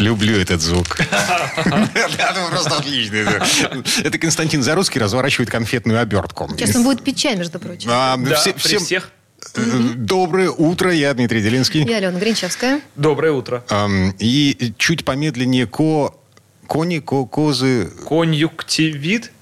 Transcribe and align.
Люблю 0.00 0.38
этот 0.38 0.60
звук. 0.62 0.98
Это 1.56 2.46
просто 2.50 2.76
отлично. 2.78 3.16
Это 4.02 4.18
Константин 4.18 4.62
Зарусский 4.62 5.00
разворачивает 5.00 5.50
конфетную 5.50 6.00
обертку. 6.00 6.48
Сейчас 6.56 6.74
он 6.74 6.84
будет 6.84 7.04
пить 7.04 7.18
чай, 7.18 7.36
между 7.36 7.58
прочим. 7.60 7.88
Да, 7.88 8.16
при 8.16 8.34
всем 8.58 8.80
всех. 8.80 9.10
э, 9.56 9.60
доброе 9.96 10.50
утро. 10.50 10.90
Я 10.92 11.12
Дмитрий 11.14 11.42
Делинский. 11.42 11.84
Я 11.86 11.98
Алена 11.98 12.18
Гринчевская. 12.18 12.80
Доброе 12.96 13.32
утро. 13.32 13.62
И 14.18 14.72
чуть 14.78 15.04
помедленнее 15.04 15.66
ко... 15.66 16.14
Кони, 16.66 17.00
ко, 17.00 17.26
козы, 17.26 17.90
Конъюнктивит. 18.08 19.32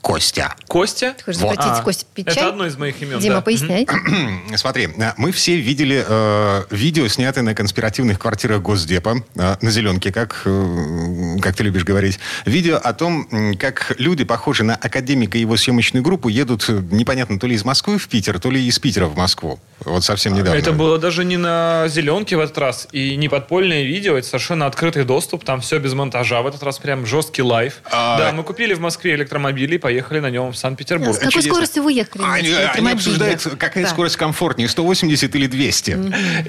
Костя. 0.00 0.54
Костя. 0.66 1.14
Ты 1.18 1.24
хочешь 1.24 1.40
Вот. 1.40 1.50
запретить 1.50 1.78
А, 1.80 1.82
Косте 1.82 2.06
пить 2.14 2.26
это 2.26 2.34
чай? 2.36 2.48
одно 2.48 2.66
из 2.66 2.76
моих 2.76 3.00
имен, 3.02 3.18
Дима, 3.18 3.36
да. 3.36 3.40
поясняй. 3.42 3.86
Смотри, 4.56 4.88
мы 5.16 5.32
все 5.32 5.56
видели 5.60 6.04
э, 6.06 6.64
видео, 6.70 7.06
снятое 7.08 7.44
на 7.44 7.54
конспиративных 7.54 8.18
квартирах 8.18 8.62
Госдепа, 8.62 9.22
э, 9.36 9.56
на 9.60 9.70
зеленке, 9.70 10.12
как, 10.12 10.42
э, 10.44 11.36
как 11.42 11.54
ты 11.56 11.62
любишь 11.64 11.84
говорить. 11.84 12.18
Видео 12.44 12.76
о 12.82 12.92
том, 12.92 13.28
как 13.58 13.94
люди, 13.98 14.24
похожие 14.24 14.66
на 14.66 14.74
академика 14.76 15.36
и 15.38 15.42
его 15.42 15.56
съемочную 15.56 16.02
группу, 16.02 16.28
едут 16.28 16.64
э, 16.68 16.80
непонятно 16.90 17.38
то 17.38 17.46
ли 17.46 17.54
из 17.54 17.64
Москвы 17.64 17.98
в 17.98 18.08
Питер, 18.08 18.38
то 18.40 18.50
ли 18.50 18.64
из 18.66 18.78
Питера 18.78 19.06
в 19.06 19.16
Москву. 19.16 19.60
Вот 19.84 20.04
совсем 20.04 20.34
недавно. 20.34 20.58
Это 20.58 20.72
было 20.72 20.98
даже 20.98 21.24
не 21.24 21.36
на 21.36 21.86
зеленке 21.88 22.36
в 22.36 22.40
этот 22.40 22.56
раз, 22.58 22.88
и 22.92 23.16
не 23.16 23.28
подпольное 23.28 23.82
видео, 23.84 24.16
это 24.16 24.26
совершенно 24.26 24.66
открытый 24.66 25.04
доступ, 25.04 25.44
там 25.44 25.60
все 25.60 25.78
без 25.78 25.94
монтажа, 25.94 26.42
в 26.42 26.46
этот 26.46 26.62
раз 26.62 26.78
прям 26.78 27.06
жесткий 27.06 27.42
live. 27.42 27.80
А- 27.90 28.18
Да, 28.18 28.32
мы 28.32 28.42
купили 28.42 28.74
в 28.74 28.80
Москве 28.80 29.14
электромобиль 29.14 29.57
и 29.76 29.78
поехали 29.78 30.20
на 30.20 30.30
нем 30.30 30.52
в 30.52 30.56
Санкт-Петербург. 30.56 31.14
С 31.14 31.18
какой 31.18 31.32
чудесно. 31.32 31.52
скоростью 31.52 31.82
вы 31.82 31.92
ехали? 31.92 32.22
Они, 32.24 32.50
они 32.52 32.92
обсуждают, 32.92 33.42
какая 33.58 33.84
Да. 33.84 33.90
скорость 33.90 34.16
комфортнее, 34.16 34.68
180 34.68 35.34
или 35.34 35.46
200. 35.46 35.90
И 35.90 35.94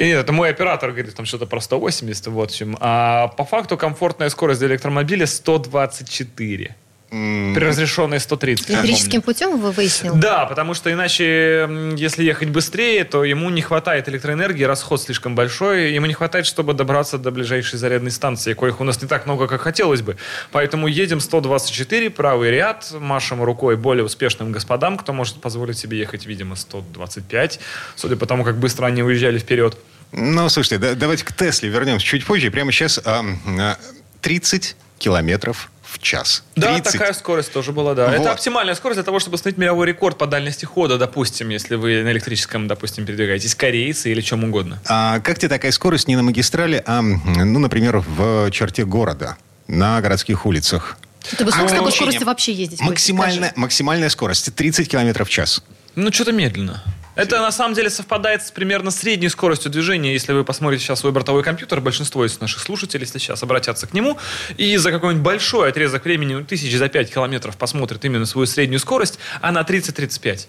нет, 0.05 0.19
это 0.19 0.31
мой 0.33 0.49
оператор 0.49 0.91
говорит 0.91 1.15
там 1.15 1.25
что-то 1.25 1.45
про 1.45 1.59
180, 1.59 2.27
вот 2.27 2.33
в 2.49 2.53
общем. 2.53 2.77
А 2.79 3.27
по 3.29 3.45
факту 3.45 3.77
комфортная 3.77 4.29
скорость 4.29 4.59
для 4.59 4.69
электромобиля 4.69 5.25
124. 5.25 6.75
При 7.09 7.59
разрешенной 7.63 8.19
130. 8.19 8.69
я 8.69 8.79
Эмпирическим 8.79 9.21
путем 9.21 9.59
вы 9.59 9.71
выяснил? 9.71 10.15
Да, 10.15 10.45
потому 10.45 10.75
что 10.75 10.91
иначе, 10.91 11.67
если 11.95 12.23
ехать 12.23 12.49
быстрее, 12.49 13.03
то 13.03 13.23
ему 13.23 13.49
не 13.49 13.61
хватает 13.61 14.07
электроэнергии, 14.07 14.63
расход 14.63 15.01
слишком 15.01 15.33
большой, 15.33 15.91
ему 15.93 16.05
не 16.05 16.13
хватает, 16.13 16.45
чтобы 16.45 16.73
добраться 16.73 17.17
до 17.17 17.31
ближайшей 17.31 17.79
зарядной 17.79 18.11
станции, 18.11 18.53
коих 18.53 18.79
у 18.79 18.83
нас 18.83 19.01
не 19.01 19.07
так 19.07 19.25
много, 19.25 19.47
как 19.47 19.61
хотелось 19.61 20.01
бы. 20.03 20.17
Поэтому 20.51 20.87
едем 20.87 21.19
124, 21.19 22.11
правый 22.11 22.51
ряд, 22.51 22.91
машем 22.99 23.41
рукой 23.43 23.75
более 23.75 24.03
успешным 24.05 24.51
господам, 24.51 24.97
кто 24.97 25.11
может 25.11 25.41
позволить 25.41 25.77
себе 25.79 25.97
ехать, 25.97 26.27
видимо, 26.27 26.55
125, 26.55 27.59
судя 27.95 28.15
по 28.17 28.25
тому, 28.27 28.43
как 28.43 28.57
быстро 28.57 28.85
они 28.85 29.01
уезжали 29.01 29.39
вперед. 29.39 29.77
Ну, 30.11 30.47
слушайте, 30.49 30.77
да- 30.77 30.95
давайте 30.95 31.25
к 31.25 31.31
Тесле 31.33 31.69
вернемся 31.69 32.05
чуть 32.05 32.25
позже. 32.25 32.51
Прямо 32.51 32.71
сейчас 32.71 32.99
ам, 33.03 33.39
а, 33.59 33.77
30 34.21 34.75
километров 34.97 35.71
в 35.91 35.99
час. 35.99 36.43
Да, 36.55 36.73
30. 36.73 36.91
такая 36.93 37.13
скорость 37.13 37.51
тоже 37.51 37.71
была, 37.71 37.93
да. 37.95 38.07
Вот. 38.07 38.13
Это 38.15 38.31
оптимальная 38.31 38.75
скорость 38.75 38.97
для 38.97 39.03
того, 39.03 39.19
чтобы 39.19 39.35
установить 39.35 39.57
мировой 39.57 39.87
рекорд 39.87 40.17
по 40.17 40.27
дальности 40.27 40.65
хода, 40.65 40.97
допустим, 40.97 41.49
если 41.49 41.75
вы 41.75 42.03
на 42.03 42.11
электрическом, 42.11 42.67
допустим, 42.67 43.05
передвигаетесь, 43.05 43.55
корейцы 43.55 44.11
или 44.11 44.21
чем 44.21 44.43
угодно. 44.43 44.79
А 44.87 45.19
как 45.19 45.39
тебе 45.39 45.49
такая 45.49 45.71
скорость 45.71 46.07
не 46.07 46.15
на 46.15 46.23
магистрали, 46.23 46.83
а, 46.85 47.01
ну, 47.01 47.59
например, 47.59 47.99
в 47.99 48.51
черте 48.51 48.85
города, 48.85 49.37
на 49.67 49.99
городских 50.01 50.45
улицах? 50.45 50.97
Ты 51.37 51.43
бы 51.43 51.51
с 51.51 51.53
такой 51.53 51.67
Ограничение. 51.67 51.91
скоростью 51.91 52.25
вообще 52.27 52.53
ездить? 52.53 52.81
Максимальная, 52.81 53.53
максимальная 53.55 54.09
скорость 54.09 54.53
30 54.55 54.89
километров 54.89 55.27
в 55.27 55.31
час. 55.31 55.61
Ну, 55.95 56.11
что-то 56.13 56.31
медленно. 56.31 56.81
Это 57.15 57.39
на 57.39 57.51
самом 57.51 57.73
деле 57.73 57.89
совпадает 57.89 58.45
с 58.45 58.51
примерно 58.51 58.91
средней 58.91 59.29
скоростью 59.29 59.71
движения. 59.71 60.13
Если 60.13 60.31
вы 60.33 60.43
посмотрите 60.43 60.83
сейчас 60.83 60.99
свой 60.99 61.11
бортовой 61.11 61.43
компьютер, 61.43 61.81
большинство 61.81 62.25
из 62.25 62.39
наших 62.39 62.61
слушателей, 62.61 63.03
если 63.03 63.19
сейчас 63.19 63.43
обратятся 63.43 63.87
к 63.87 63.93
нему, 63.93 64.17
и 64.57 64.77
за 64.77 64.91
какой-нибудь 64.91 65.23
большой 65.23 65.69
отрезок 65.69 66.05
времени, 66.05 66.35
ну, 66.35 66.45
тысяч 66.45 66.75
за 66.75 66.87
5 66.87 67.13
километров, 67.13 67.57
посмотрит 67.57 68.03
именно 68.05 68.25
свою 68.25 68.45
среднюю 68.45 68.79
скорость, 68.79 69.19
она 69.41 69.61
30-35. 69.61 70.47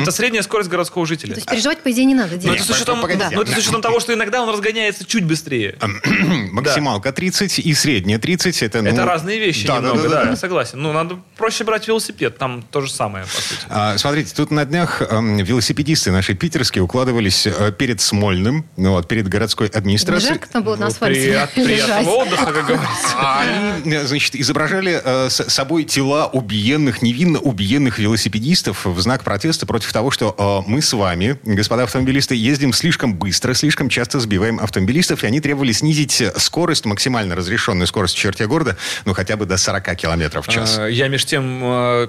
Это 0.00 0.10
средняя 0.10 0.42
скорость 0.42 0.68
городского 0.68 1.06
жителя. 1.06 1.34
То 1.34 1.38
есть 1.38 1.50
переживать, 1.50 1.82
по 1.82 1.90
идее, 1.90 2.04
не 2.04 2.14
надо. 2.14 2.38
Но 2.42 2.54
это, 2.54 2.64
с 2.64 2.70
учетом, 2.70 3.00
погодите. 3.00 3.30
но 3.32 3.42
это 3.42 3.52
с 3.52 3.58
учетом 3.58 3.82
того, 3.82 4.00
что 4.00 4.12
иногда 4.12 4.42
он 4.42 4.50
разгоняется 4.50 5.04
чуть 5.04 5.24
быстрее. 5.24 5.76
Максималка 6.52 7.12
30 7.12 7.60
и 7.60 7.74
средняя 7.74 8.18
30. 8.18 8.62
Это, 8.62 8.78
Это 8.78 8.92
ну, 8.92 9.04
разные 9.04 9.38
вещи 9.38 9.66
да, 9.66 9.76
немного, 9.76 10.02
да, 10.02 10.08
да, 10.08 10.24
да, 10.24 10.30
да. 10.30 10.36
согласен. 10.36 10.80
Ну, 10.80 10.92
надо 10.92 11.18
проще 11.36 11.64
брать 11.64 11.88
велосипед, 11.88 12.38
там 12.38 12.62
то 12.70 12.80
же 12.80 12.90
самое, 12.90 13.24
по 13.24 13.30
сути. 13.30 13.60
А, 13.68 13.98
Смотрите, 13.98 14.34
тут 14.34 14.50
на 14.50 14.64
днях 14.64 15.02
эм, 15.02 15.38
велосипедисты 15.38 16.09
наши 16.10 16.34
питерские 16.34 16.82
укладывались 16.82 17.46
э, 17.46 17.72
перед 17.76 18.00
Смольным, 18.00 18.66
ну, 18.76 18.92
вот, 18.92 19.08
перед 19.08 19.28
городской 19.28 19.68
администрацией. 19.68 20.34
жарко 20.34 20.48
там 20.48 20.62
было 20.64 20.76
на 20.76 20.86
Ну, 20.86 20.86
асфальте 20.86 21.30
лежать? 21.30 21.52
приятного 21.54 22.10
отдыха, 22.16 22.46
как 22.46 22.66
говорится. 22.66 23.14
А 23.16 23.40
они, 23.82 23.94
э, 23.94 24.04
значит, 24.06 24.34
изображали 24.36 25.00
э, 25.02 25.28
с 25.30 25.48
собой 25.50 25.84
тела 25.84 26.26
убиенных, 26.32 27.02
невинно 27.02 27.38
убиенных 27.38 27.98
велосипедистов 27.98 28.84
в 28.86 29.00
знак 29.00 29.22
протеста 29.24 29.66
против 29.66 29.92
того, 29.92 30.10
что 30.10 30.34
э, 30.66 30.70
мы 30.70 30.82
с 30.82 30.92
вами, 30.92 31.38
господа 31.44 31.84
автомобилисты, 31.84 32.34
ездим 32.34 32.72
слишком 32.72 33.14
быстро, 33.14 33.54
слишком 33.54 33.88
часто 33.88 34.20
сбиваем 34.20 34.60
автомобилистов, 34.60 35.24
и 35.24 35.26
они 35.26 35.40
требовали 35.40 35.72
снизить 35.72 36.22
скорость, 36.36 36.84
максимально 36.86 37.34
разрешенную 37.36 37.86
скорость 37.86 38.14
в 38.14 38.18
черте 38.18 38.46
города, 38.46 38.76
ну, 39.04 39.14
хотя 39.14 39.36
бы 39.36 39.46
до 39.46 39.56
40 39.56 39.94
километров 39.96 40.46
в 40.46 40.50
час. 40.50 40.78
А, 40.78 40.86
Я, 40.86 41.08
между 41.08 41.28
тем, 41.28 41.60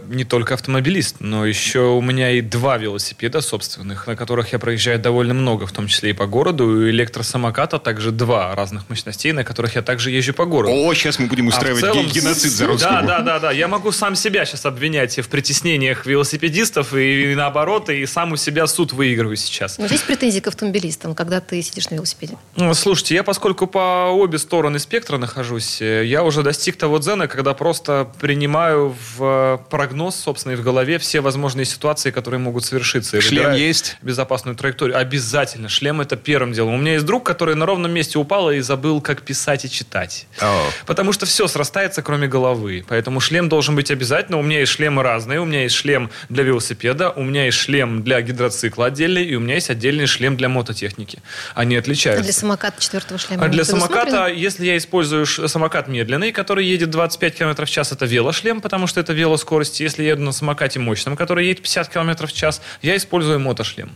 не 0.10 0.24
только 0.24 0.54
автомобилист, 0.54 1.18
но 1.20 1.46
еще 1.46 1.80
у 1.82 2.02
меня 2.02 2.32
и 2.32 2.42
два 2.42 2.78
велосипеда 2.78 3.42
собственных, 3.82 4.08
на 4.08 4.16
которых 4.16 4.54
я 4.54 4.60
проезжаю 4.60 5.00
довольно 5.00 5.34
много, 5.34 5.66
в 5.66 5.72
том 5.72 5.88
числе 5.88 6.12
и 6.12 6.14
по 6.14 6.28
городу. 6.28 6.66
У 6.66 6.90
электросамоката 6.90 7.80
также 7.80 8.12
два 8.12 8.54
разных 8.56 8.90
мощностей, 8.90 9.32
на 9.32 9.44
которых 9.44 9.76
я 9.76 9.82
также 9.82 10.12
езжу 10.12 10.34
по 10.34 10.46
городу. 10.46 10.74
О, 10.74 10.94
сейчас 10.94 11.20
мы 11.20 11.28
будем 11.28 11.48
А 11.48 11.50
устраивать 11.50 11.82
целом 11.82 12.06
ге- 12.06 12.20
геноцид 12.22 12.52
за 12.52 12.68
русского. 12.68 13.02
Да, 13.02 13.02
да, 13.02 13.20
да, 13.22 13.40
да. 13.40 13.52
Я 13.52 13.68
могу 13.68 13.92
сам 13.92 14.16
себя 14.16 14.46
сейчас 14.46 14.66
обвинять 14.66 15.18
в 15.20 15.28
притеснениях 15.30 16.06
велосипедистов 16.06 16.94
и, 16.94 17.34
наоборот, 17.36 17.90
и 17.90 18.06
сам 18.06 18.34
у 18.34 18.36
себя 18.38 18.68
суд 18.68 18.94
выигрываю 18.94 19.36
сейчас. 19.36 19.78
Ну, 19.80 19.88
есть 19.88 20.06
претензии 20.06 20.40
к 20.42 20.48
автомобилистам, 20.48 21.16
когда 21.16 21.42
ты 21.42 21.62
сидишь 21.64 21.90
на 21.90 21.96
велосипеде? 21.96 22.38
Ну, 22.56 22.74
Слушайте, 22.74 23.16
я 23.16 23.24
поскольку 23.24 23.68
по 23.68 24.10
обе 24.12 24.38
стороны 24.38 24.78
спектра 24.80 25.18
нахожусь, 25.18 25.82
э, 25.82 26.06
я 26.06 26.24
уже 26.24 26.44
достиг 26.44 26.78
того 26.78 27.00
дзена, 27.00 27.28
когда 27.28 27.54
просто 27.54 28.08
принимаю 28.20 28.96
в 29.18 29.24
э, 29.24 29.58
прогноз, 29.70 30.16
собственно, 30.16 30.54
и 30.54 30.56
в 30.56 30.64
голове 30.64 30.98
все 31.00 31.22
возможные 31.22 31.66
ситуации, 31.66 32.12
которые 32.12 32.40
могут 32.40 32.64
совершиться. 32.66 33.18
И 33.18 33.22
Шлем 33.22 33.44
выбираю 33.44 33.71
есть? 33.72 33.98
Безопасную 34.02 34.56
траекторию. 34.56 34.98
Обязательно. 34.98 35.70
Шлем 35.70 36.02
это 36.02 36.16
первым 36.16 36.54
делом. 36.54 36.74
У 36.76 36.78
меня 36.78 36.94
есть 36.94 37.06
друг, 37.06 37.24
который 37.26 37.56
на 37.56 37.66
ровном 37.66 37.92
месте 37.92 38.20
упал 38.20 38.52
и 38.52 38.60
забыл, 38.60 39.02
как 39.02 39.22
писать 39.24 39.66
и 39.66 39.70
читать. 39.70 40.28
О. 40.42 40.64
Потому 40.86 41.14
что 41.14 41.26
все 41.26 41.48
срастается, 41.48 42.02
кроме 42.02 42.28
головы. 42.28 42.84
Поэтому 42.88 43.20
шлем 43.20 43.50
должен 43.50 43.76
быть 43.76 43.92
обязательно. 43.92 44.38
У 44.38 44.42
меня 44.42 44.60
есть 44.60 44.72
шлемы 44.72 45.04
разные. 45.04 45.40
У 45.40 45.46
меня 45.46 45.64
есть 45.64 45.76
шлем 45.76 46.10
для 46.30 46.44
велосипеда, 46.44 47.12
у 47.12 47.24
меня 47.24 47.46
есть 47.46 47.58
шлем 47.58 48.04
для 48.04 48.22
гидроцикла 48.22 48.88
отдельный, 48.88 49.24
и 49.26 49.36
у 49.36 49.40
меня 49.40 49.56
есть 49.56 49.70
отдельный 49.70 50.06
шлем 50.06 50.38
для 50.38 50.50
мототехники. 50.50 51.20
Они 51.56 51.76
А 51.76 51.80
отличаются. 51.80 52.24
для 52.24 52.34
самоката 52.34 52.82
четвертого 52.82 53.20
шлема? 53.20 53.46
А 53.46 53.48
для 53.48 53.64
самоката, 53.64 54.28
если 54.28 54.66
я 54.66 54.78
использую 54.78 55.26
самокат 55.26 55.88
медленный, 55.88 56.32
который 56.32 56.66
едет 56.66 56.90
25 56.90 57.36
км 57.38 57.66
в 57.66 57.70
час, 57.70 57.92
это 57.92 58.06
велошлем, 58.06 58.62
потому 58.62 58.88
что 58.88 59.00
это 59.00 59.14
велоскорость. 59.14 59.80
Если 59.80 60.04
я 60.04 60.12
еду 60.12 60.24
на 60.24 60.32
самокате 60.32 60.80
мощном, 60.80 61.16
который 61.16 61.48
едет 61.48 61.62
50 61.62 61.90
км 61.90 62.28
в 62.28 62.34
час, 62.34 62.62
я 62.82 62.96
использую 62.96 63.40
мотошлем. 63.62 63.92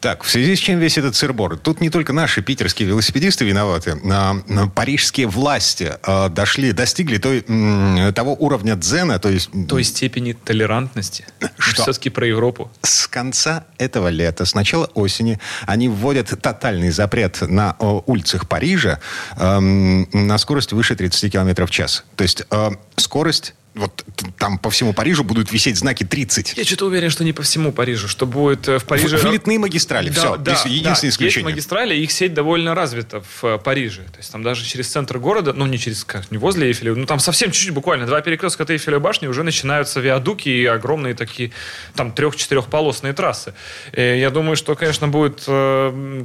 Так, 0.00 0.22
в 0.24 0.30
связи 0.30 0.56
с 0.56 0.58
чем 0.58 0.78
весь 0.78 0.96
этот 0.96 1.14
сырбор? 1.14 1.58
Тут 1.58 1.82
не 1.82 1.90
только 1.90 2.14
наши 2.14 2.40
питерские 2.40 2.88
велосипедисты 2.88 3.44
виноваты. 3.44 4.00
А, 4.10 4.34
парижские 4.74 5.26
власти 5.26 5.92
а, 6.02 6.30
дошли, 6.30 6.72
достигли 6.72 7.18
той, 7.18 7.44
м, 7.46 8.14
того 8.14 8.34
уровня 8.38 8.76
дзена, 8.76 9.18
то 9.18 9.28
есть 9.28 9.50
Той 9.68 9.84
степени 9.84 10.32
толерантности. 10.32 11.26
Что? 11.58 11.82
Все-таки 11.82 12.08
про 12.08 12.26
Европу. 12.26 12.70
с 12.80 13.06
конца 13.08 13.66
этого 13.76 14.08
лета, 14.08 14.46
с 14.46 14.54
начала 14.54 14.86
осени, 14.94 15.38
они 15.66 15.88
вводят 15.88 16.28
тотальный 16.40 16.90
запрет 16.90 17.42
на 17.42 17.76
о, 17.78 18.02
улицах 18.06 18.48
Парижа 18.48 19.00
эм, 19.36 20.08
на 20.12 20.38
скорость 20.38 20.72
выше 20.72 20.96
30 20.96 21.30
км 21.30 21.66
в 21.66 21.70
час. 21.70 22.04
То 22.16 22.22
есть 22.22 22.46
э, 22.50 22.70
скорость 22.96 23.52
вот 23.74 24.04
там 24.36 24.58
по 24.58 24.68
всему 24.70 24.92
Парижу 24.92 25.22
будут 25.22 25.52
висеть 25.52 25.76
знаки 25.76 26.04
30. 26.04 26.54
Я 26.56 26.64
что-то 26.64 26.86
уверен, 26.86 27.08
что 27.08 27.22
не 27.22 27.32
по 27.32 27.42
всему 27.42 27.72
Парижу, 27.72 28.08
что 28.08 28.26
будет 28.26 28.66
э, 28.68 28.78
в 28.78 28.84
Париже... 28.84 29.16
Вылетные 29.18 29.58
магистрали, 29.58 30.10
все, 30.10 30.36
да, 30.36 30.52
единственное 30.64 30.92
да, 30.94 31.08
исключение. 31.08 31.26
Есть 31.26 31.44
магистрали, 31.44 31.94
их 31.94 32.10
сеть 32.10 32.34
довольно 32.34 32.74
развита 32.74 33.20
в 33.20 33.44
э, 33.44 33.58
Париже. 33.58 34.02
То 34.02 34.18
есть 34.18 34.32
там 34.32 34.42
даже 34.42 34.64
через 34.64 34.88
центр 34.88 35.18
города, 35.18 35.52
ну 35.52 35.66
не 35.66 35.78
через, 35.78 36.04
как, 36.04 36.30
не 36.32 36.38
возле 36.38 36.66
Эйфеля, 36.66 36.94
ну 36.96 37.06
там 37.06 37.20
совсем 37.20 37.52
чуть-чуть 37.52 37.72
буквально, 37.72 38.06
два 38.06 38.20
перекрестка 38.22 38.64
от 38.64 38.70
Эйфеля 38.70 38.98
башни 38.98 39.28
уже 39.28 39.44
начинаются 39.44 40.00
виадуки 40.00 40.48
и 40.48 40.66
огромные 40.66 41.14
такие 41.14 41.52
там 41.94 42.10
трех-четырехполосные 42.10 43.12
трассы. 43.12 43.54
Э, 43.92 44.18
Я 44.18 44.30
думаю, 44.30 44.56
что, 44.56 44.74
конечно, 44.74 45.06
будет, 45.06 45.44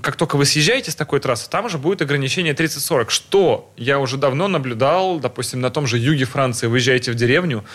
как 0.01 0.15
только 0.15 0.36
вы 0.36 0.45
съезжаете 0.45 0.89
с 0.89 0.95
такой 0.95 1.19
трассы, 1.19 1.48
там 1.50 1.65
уже 1.65 1.77
будет 1.77 2.01
ограничение 2.01 2.53
30-40, 2.53 3.09
что 3.09 3.71
я 3.77 4.00
уже 4.00 4.18
давно 4.18 4.48
наблюдал, 4.48 5.19
допустим, 5.19 5.62
на 5.62 5.69
том 5.69 5.86
же 5.86 6.00
юге 6.00 6.25
Франции, 6.25 6.68
выезжаете 6.68 7.12
в 7.12 7.15
деревню, 7.15 7.34
деревню, 7.35 7.65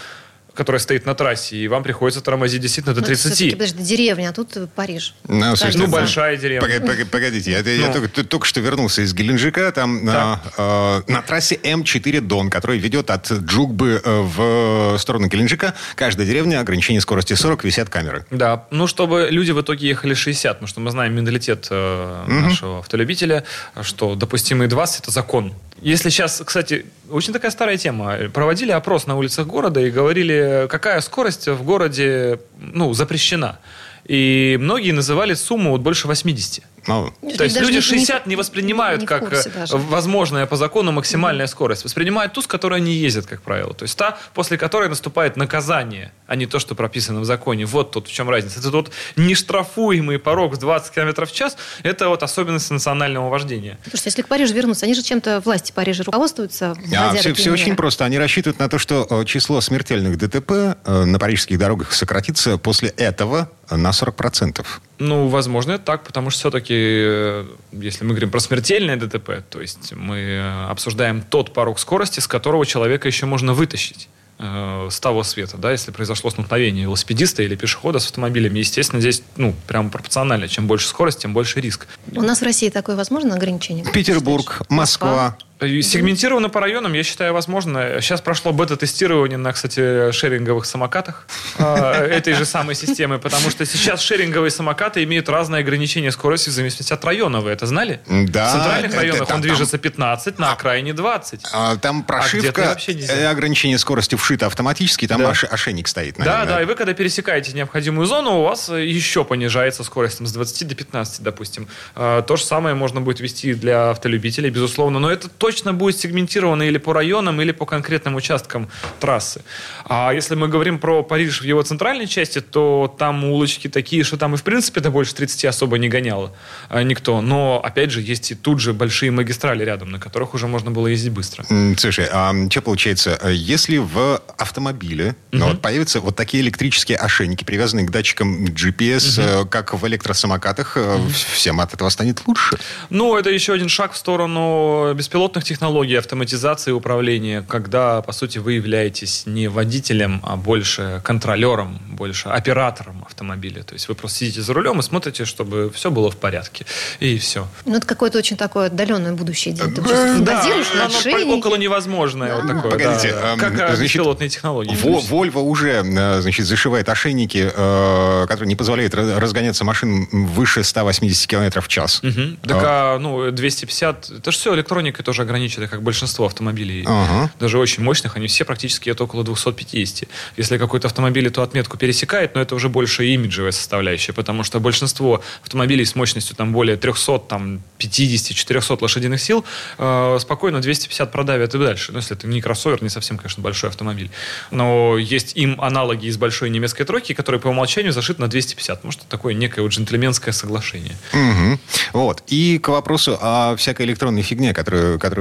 которая 0.55 0.81
стоит 0.81 1.07
на 1.07 1.15
трассе, 1.15 1.57
и 1.57 1.69
вам 1.69 1.83
приходится 1.83 2.21
тормозить 2.21 2.61
действительно 2.61 2.95
до 2.95 3.01
Ну, 3.01 3.07
30. 3.07 3.33
всё-таки, 3.35 3.51
подожди, 3.53 3.83
деревня, 3.83 4.31
а 4.31 4.33
тут 4.33 4.57
э, 4.57 4.67
Париж. 4.75 5.15
Ну, 5.29 5.57
слушайте, 5.57 5.79
Ну, 5.79 5.87
большая 5.89 6.37
деревня. 6.37 6.67
Пога- 6.81 7.07
Погодите, 7.07 7.51
я, 7.53 7.59
я 7.61 7.87
Ну. 7.89 7.93
только, 7.93 8.09
т- 8.09 8.25
только 8.25 8.47
что 8.47 8.61
вернулся 8.61 9.03
из 9.03 9.15
Геленджика, 9.15 9.71
там 9.73 10.05
на, 10.05 10.41
э, 10.57 11.03
на 11.07 11.23
трассе 11.23 11.55
М4 11.63 12.21
Дон, 12.21 12.51
которая 12.51 12.79
ведет 12.79 13.11
от 13.11 13.31
Джугбы 13.31 14.01
э, 14.05 14.21
в 14.23 14.99
сторону 14.99 15.29
Геленджика, 15.29 15.75
каждая 15.95 16.27
деревня, 16.27 16.61
ограничение 16.61 17.01
скорости 17.01 17.35
40, 17.35 17.65
висят 17.65 17.89
камеры. 17.89 18.25
Да, 18.31 18.67
ну, 18.71 18.87
чтобы 18.87 19.29
люди 19.31 19.51
в 19.53 19.61
итоге 19.61 19.89
ехали 19.89 20.15
60, 20.15 20.53
потому 20.55 20.69
что 20.69 20.81
мы 20.81 20.91
знаем 20.91 21.15
менталитет 21.15 21.69
э, 21.71 22.25
нашего 22.29 22.79
автолюбителя, 22.81 23.45
что 23.83 24.15
допустимые 24.15 24.69
20– 24.69 25.01
это 25.03 25.11
закон. 25.11 25.55
Если 25.83 26.11
сейчас, 26.11 26.43
кстати, 26.45 26.85
очень 27.11 27.33
такая 27.33 27.51
старая 27.51 27.79
тема. 27.79 28.17
Проводили 28.35 28.71
опрос 28.71 29.07
на 29.07 29.17
улицах 29.17 29.47
города 29.47 29.81
и 29.81 29.91
говорили, 29.91 30.40
какая 30.71 31.01
скорость 31.01 31.49
в 31.49 31.63
городе 31.63 32.41
ну, 32.59 32.93
запрещена. 32.93 33.59
И 34.05 34.57
многие 34.61 34.93
называли 34.93 35.35
сумму 35.35 35.71
вот 35.71 35.83
больше 35.83 36.09
80. 36.09 36.65
Ну, 36.87 37.13
То 37.37 37.45
есть 37.45 37.61
люди 37.61 37.75
не- 37.77 37.81
60 37.81 38.27
не, 38.27 38.31
не- 38.31 38.37
воспринимают 38.37 39.01
не 39.03 39.07
как 39.07 39.33
э, 39.33 39.43
возможная 39.71 40.47
по 40.47 40.57
закону 40.57 40.93
максимальная 40.93 41.47
скорость. 41.47 41.85
Воспринимают 41.85 42.33
ту, 42.33 42.43
с 42.43 42.47
которой 42.47 42.77
они 42.77 42.93
ездят, 42.93 43.27
как 43.27 43.43
правило. 43.43 43.75
То 43.75 43.85
есть 43.85 43.97
та, 43.97 44.19
после 44.35 44.57
которой 44.59 44.89
наступает 44.89 45.37
наказание, 45.37 46.13
а 46.27 46.37
не 46.37 46.47
то, 46.47 46.59
что 46.59 46.75
прописано 46.75 47.21
в 47.21 47.25
законе. 47.25 47.67
Вот 47.67 47.91
тут 47.91 48.09
в 48.09 48.13
чем 48.13 48.31
разница. 48.31 48.61
Это 48.61 48.71
тот 48.71 48.91
нештрафуемый 49.17 50.19
порог 50.19 50.55
в 50.55 50.59
20 50.59 50.93
км 50.95 51.27
в 51.27 51.33
час. 51.33 51.57
Это 51.83 52.09
вот 52.09 52.23
особенность 52.23 52.71
национального 52.71 53.29
вождения. 53.29 53.79
Слушайте, 53.83 54.03
если 54.11 54.23
к 54.23 54.29
Парижу 54.29 54.55
вернуться, 54.55 54.87
они 54.87 54.95
же 54.95 55.03
чем-то 55.03 55.41
власти 55.45 55.73
Парижа 55.73 56.05
руководствуются, 56.05 56.77
А, 56.97 57.15
все, 57.15 57.35
все 57.35 57.51
очень 57.51 57.77
просто. 57.77 58.05
Они 58.05 58.19
рассчитывают 58.19 58.59
на 58.59 58.69
то, 58.69 58.79
что 58.79 59.07
э, 59.09 59.25
число 59.25 59.61
смертельных 59.61 60.17
ДТП 60.19 60.51
э, 60.85 61.05
на 61.05 61.19
парижских 61.19 61.59
дорогах 61.59 61.93
сократится 61.93 62.59
после 62.59 62.91
этого 62.91 63.51
на 63.71 63.91
40%. 63.91 64.65
Ну, 64.99 65.29
возможно, 65.29 65.73
это 65.73 65.85
так, 65.85 66.03
потому 66.05 66.31
что 66.31 66.41
все-таки, 66.41 66.70
э, 66.75 67.47
если 67.73 68.05
мы 68.05 68.11
говорим 68.11 68.31
про 68.31 68.41
смертельное 68.41 68.97
ДТП, 68.97 69.43
то 69.49 69.61
есть 69.61 69.93
мы 69.93 70.19
э, 70.19 70.67
обсуждаем 70.69 71.23
тот 71.23 71.53
порог 71.53 71.79
скорости, 71.79 72.21
с 72.21 72.27
которого 72.27 72.67
человека 72.67 73.09
еще 73.09 73.27
можно 73.27 73.55
вытащить 73.55 74.09
э, 74.39 74.89
с 74.91 75.01
того 75.01 75.23
света, 75.23 75.57
да, 75.57 75.73
если 75.73 75.91
произошло 75.91 76.31
столкновение 76.31 76.85
велосипедиста 76.85 77.43
или 77.43 77.55
пешехода 77.57 77.99
с 77.99 78.07
автомобилем. 78.07 78.55
Естественно, 78.55 79.01
здесь, 79.01 79.23
ну, 79.37 79.55
прямо 79.67 79.91
пропорционально. 79.91 80.49
Чем 80.49 80.67
больше 80.67 80.89
скорость, 80.89 81.21
тем 81.21 81.33
больше 81.33 81.61
риск. 81.61 81.87
У 82.15 82.23
нас 82.23 82.41
в 82.41 82.45
России 82.45 82.69
такое 82.69 82.97
возможно 82.97 83.35
ограничение? 83.35 83.85
Петербург? 83.93 84.63
Москва. 84.69 85.37
И 85.61 85.83
Сегментировано 85.83 86.49
по 86.49 86.61
районам, 86.61 86.95
я 86.95 87.03
считаю, 87.03 87.35
возможно. 87.35 88.01
Сейчас 88.01 88.23
прошло 88.23 88.53
бета-тестирование 88.53 89.37
на, 89.37 89.53
кстати, 89.53 90.11
шеринговых 90.11 90.65
самокатах 90.65 91.27
э, 91.59 91.65
этой 91.65 92.33
же 92.33 92.47
самой 92.47 92.75
системы, 92.75 93.19
потому 93.19 93.51
что 93.51 93.67
сейчас 93.67 94.01
шеринговые 94.01 94.51
самокаты 94.51 95.05
имеют 95.05 95.29
разные 95.29 95.61
ограничения 95.61 96.13
скорости 96.13 96.49
в 96.49 96.53
зависимости 96.53 96.93
от 96.93 97.05
района. 97.05 97.41
Вы 97.41 97.51
это 97.51 97.67
знали? 97.67 98.01
Да, 98.07 98.49
В 98.49 98.53
центральных 98.53 98.95
районах 98.95 99.31
он 99.31 99.41
движется 99.43 99.77
15, 99.77 100.39
на 100.39 100.53
окраине 100.53 100.95
20. 100.95 101.41
А, 101.53 101.77
Там 101.77 102.03
где-то 102.03 102.07
прошивка, 102.07 102.79
э, 102.89 103.27
ограничение 103.27 103.79
скорости 103.79 104.15
вшито 104.15 104.47
автоматически, 104.47 105.07
там 105.07 105.27
ошейник 105.27 105.89
стоит. 105.89 106.17
Да, 106.17 106.47
да, 106.47 106.63
и 106.63 106.65
вы 106.65 106.75
когда 106.75 106.95
пересекаете 106.95 107.53
необходимую 107.53 108.07
зону, 108.07 108.41
у 108.41 108.43
вас 108.45 108.71
э, 108.71 108.87
еще 108.87 109.25
понижается 109.25 109.85
скорость 109.85 110.27
с 110.27 110.33
20 110.33 110.69
до 110.69 110.75
15, 110.75 111.23
допустим. 111.23 111.69
Э, 111.97 112.23
То 112.27 112.37
же 112.37 112.45
самое 112.45 112.75
можно 112.75 113.03
будет 113.03 113.21
вести 113.21 113.53
для 113.53 113.91
автолюбителей, 113.91 114.49
безусловно, 114.49 114.99
но 114.99 115.11
это 115.11 115.29
точно 115.29 115.50
будет 115.73 115.99
сегментировано 115.99 116.65
или 116.65 116.79
по 116.79 116.93
районам, 116.93 117.41
или 117.41 117.53
по 117.53 117.67
конкретным 117.67 118.15
участкам 118.15 118.69
трассы. 118.99 119.43
А 119.85 120.13
если 120.13 120.35
мы 120.35 120.49
говорим 120.49 120.79
про 120.79 121.03
Париж 121.03 121.41
в 121.41 121.45
его 121.45 121.63
центральной 121.63 122.07
части, 122.07 122.41
то 122.41 122.95
там 122.99 123.25
улочки 123.25 123.69
такие, 123.69 124.05
что 124.05 124.17
там 124.17 124.35
и 124.35 124.37
в 124.37 124.43
принципе 124.43 124.81
до 124.81 124.91
больше 124.91 125.15
30 125.15 125.45
особо 125.47 125.79
не 125.79 125.89
гоняло 125.89 126.33
э, 126.69 126.83
никто. 126.83 127.21
Но, 127.21 127.61
опять 127.63 127.91
же, 127.91 128.01
есть 128.01 128.31
и 128.31 128.35
тут 128.35 128.61
же 128.61 128.73
большие 128.73 129.11
магистрали 129.11 129.65
рядом, 129.65 129.91
на 129.91 129.99
которых 129.99 130.35
уже 130.35 130.47
можно 130.47 130.71
было 130.71 130.89
ездить 130.89 131.13
быстро. 131.13 131.45
Слушай, 131.77 132.09
а 132.13 132.35
что 132.51 132.63
получается, 132.63 133.19
э, 133.23 133.33
если 133.33 133.79
в 133.79 134.23
автомобиле 134.37 135.17
ну, 135.33 135.49
вот 135.49 135.61
появятся 135.61 136.01
вот 136.01 136.17
такие 136.17 136.43
электрические 136.43 136.99
ошейники, 136.99 137.45
привязанные 137.45 137.87
к 137.87 137.91
датчикам 137.91 138.45
GPS, 138.47 139.21
э, 139.21 139.47
как 139.47 139.75
в 139.75 139.87
электросамокатах, 139.87 140.77
э, 140.77 140.99
всем 141.33 141.61
от 141.61 141.75
этого 141.75 141.89
станет 141.89 142.27
лучше? 142.27 142.59
Ну, 142.91 143.17
это 143.17 143.31
еще 143.31 143.53
один 143.53 143.69
шаг 143.69 143.93
в 143.93 143.97
сторону 143.97 144.93
беспилотных 144.95 145.40
технологий, 145.45 145.95
автоматизации 145.97 146.73
управления, 146.73 147.43
когда, 147.49 148.03
по 148.03 148.13
сути, 148.13 148.39
вы 148.39 148.55
являетесь 148.55 149.25
не 149.27 149.49
водителем, 149.49 150.21
а 150.25 150.37
больше 150.37 151.01
контролером, 151.05 151.79
больше 151.89 152.29
оператором 152.29 153.05
автомобиля. 153.07 153.63
То 153.63 153.75
есть 153.75 153.89
вы 153.89 153.95
просто 153.95 154.19
сидите 154.19 154.43
за 154.43 154.53
рулем 154.55 154.81
и 154.81 154.83
смотрите, 154.83 155.25
чтобы 155.25 155.71
все 155.75 155.91
было 155.91 156.11
в 156.11 156.17
порядке. 156.17 156.65
И 157.01 157.19
все. 157.19 157.47
Ну, 157.65 157.77
это 157.77 157.87
какое-то 157.87 158.19
очень 158.19 158.37
такое 158.37 158.67
отдаленное 158.67 159.13
будущее. 159.13 159.55
Ты 159.55 159.69
просто 159.83 160.17
базируешь 160.21 160.73
на 160.75 160.87
оно 160.87 160.97
отшельнике. 160.97 161.31
около 161.39 161.57
невозможное. 161.57 162.37
Вот 162.37 162.47
такое, 162.47 162.71
Погодите, 162.73 163.13
да, 163.13 163.21
да. 163.23 163.33
эм, 163.33 163.39
как 163.39 163.53
э, 163.55 163.57
значит, 163.77 163.81
беспилотные 163.83 164.29
технологии. 164.29 164.77
Во- 164.83 165.01
Вольво 165.01 165.41
уже, 165.41 165.83
э, 165.85 166.21
значит, 166.21 166.47
зашивает 166.47 166.89
ошейники, 166.89 167.51
э, 167.55 168.27
которые 168.29 168.49
не 168.49 168.57
позволяют 168.57 168.95
разгоняться 168.95 169.65
машин 169.65 170.09
выше 170.13 170.63
180 170.65 171.27
км 171.29 171.61
в 171.61 171.69
час. 171.69 172.01
Мгм. 172.03 172.39
Так, 172.47 172.59
а, 172.65 172.99
ну, 172.99 173.31
250, 173.31 174.11
это 174.11 174.31
же 174.33 174.37
все 174.39 174.55
электроникой 174.55 175.05
тоже 175.05 175.23
ограничено, 175.31 175.69
как 175.69 175.83
большинство 175.83 176.27
автомобилей. 176.27 176.85
Ага. 176.87 177.31
Даже 177.39 177.59
очень 177.59 177.83
мощных, 177.83 178.17
они 178.17 178.27
все 178.27 178.45
практически 178.45 178.91
это 178.91 179.05
около 179.05 179.25
250. 179.25 180.09
Если 180.37 180.59
какой-то 180.59 180.89
автомобиль 180.89 181.27
эту 181.29 181.43
отметку 181.43 181.79
пересекает, 181.79 182.35
но 182.35 182.41
это 182.41 182.55
уже 182.55 182.69
больше 182.69 183.07
имиджевая 183.07 183.53
составляющая, 183.53 184.13
потому 184.13 184.43
что 184.43 184.61
большинство 184.61 185.23
автомобилей 185.43 185.85
с 185.85 185.95
мощностью 185.95 186.37
там 186.37 186.53
более 186.53 186.77
300, 186.77 187.19
там 187.21 187.63
50, 187.79 188.37
400 188.37 188.79
лошадиных 188.81 189.21
сил 189.21 189.45
э, 189.79 190.19
спокойно 190.21 190.61
250 190.61 191.13
продавят 191.13 191.55
и 191.55 191.59
дальше. 191.59 191.93
Ну, 191.93 191.99
если 191.99 192.17
это 192.17 192.27
не 192.27 192.41
кроссовер, 192.41 192.83
не 192.83 192.89
совсем, 192.89 193.17
конечно, 193.17 193.43
большой 193.43 193.71
автомобиль. 193.71 194.11
Но 194.51 194.99
есть 194.99 195.37
им 195.37 195.61
аналоги 195.61 196.07
из 196.07 196.17
большой 196.17 196.51
немецкой 196.51 196.85
тройки, 196.85 197.13
которые 197.15 197.41
по 197.41 197.49
умолчанию 197.49 197.93
зашиты 197.93 198.21
на 198.21 198.29
250. 198.29 198.85
Может, 198.85 199.01
это 199.01 199.09
такое 199.09 199.35
некое 199.35 199.63
вот 199.63 199.73
джентльменское 199.73 200.33
соглашение. 200.33 200.97
Мгм. 201.13 201.61
Вот. 201.93 202.23
И 202.27 202.59
к 202.59 202.69
вопросу 202.69 203.19
о 203.21 203.55
всякой 203.57 203.87
электронной 203.87 204.23
фигне, 204.23 204.53
которую, 204.53 204.99
которую 204.99 205.20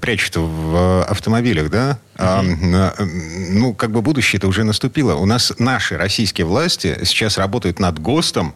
прячут 0.00 0.36
в 0.36 1.04
автомобилях, 1.04 1.70
да? 1.70 1.98
А, 2.18 2.42
на- 2.42 2.94
ну, 2.98 3.74
как 3.74 3.90
бы 3.90 4.00
будущее-то 4.02 4.46
уже 4.48 4.64
наступило. 4.64 5.14
У 5.16 5.26
нас 5.26 5.52
наши 5.58 5.96
российские 5.96 6.46
власти 6.46 6.98
сейчас 7.04 7.36
работают 7.38 7.78
над 7.78 7.98
ГОСТом, 7.98 8.54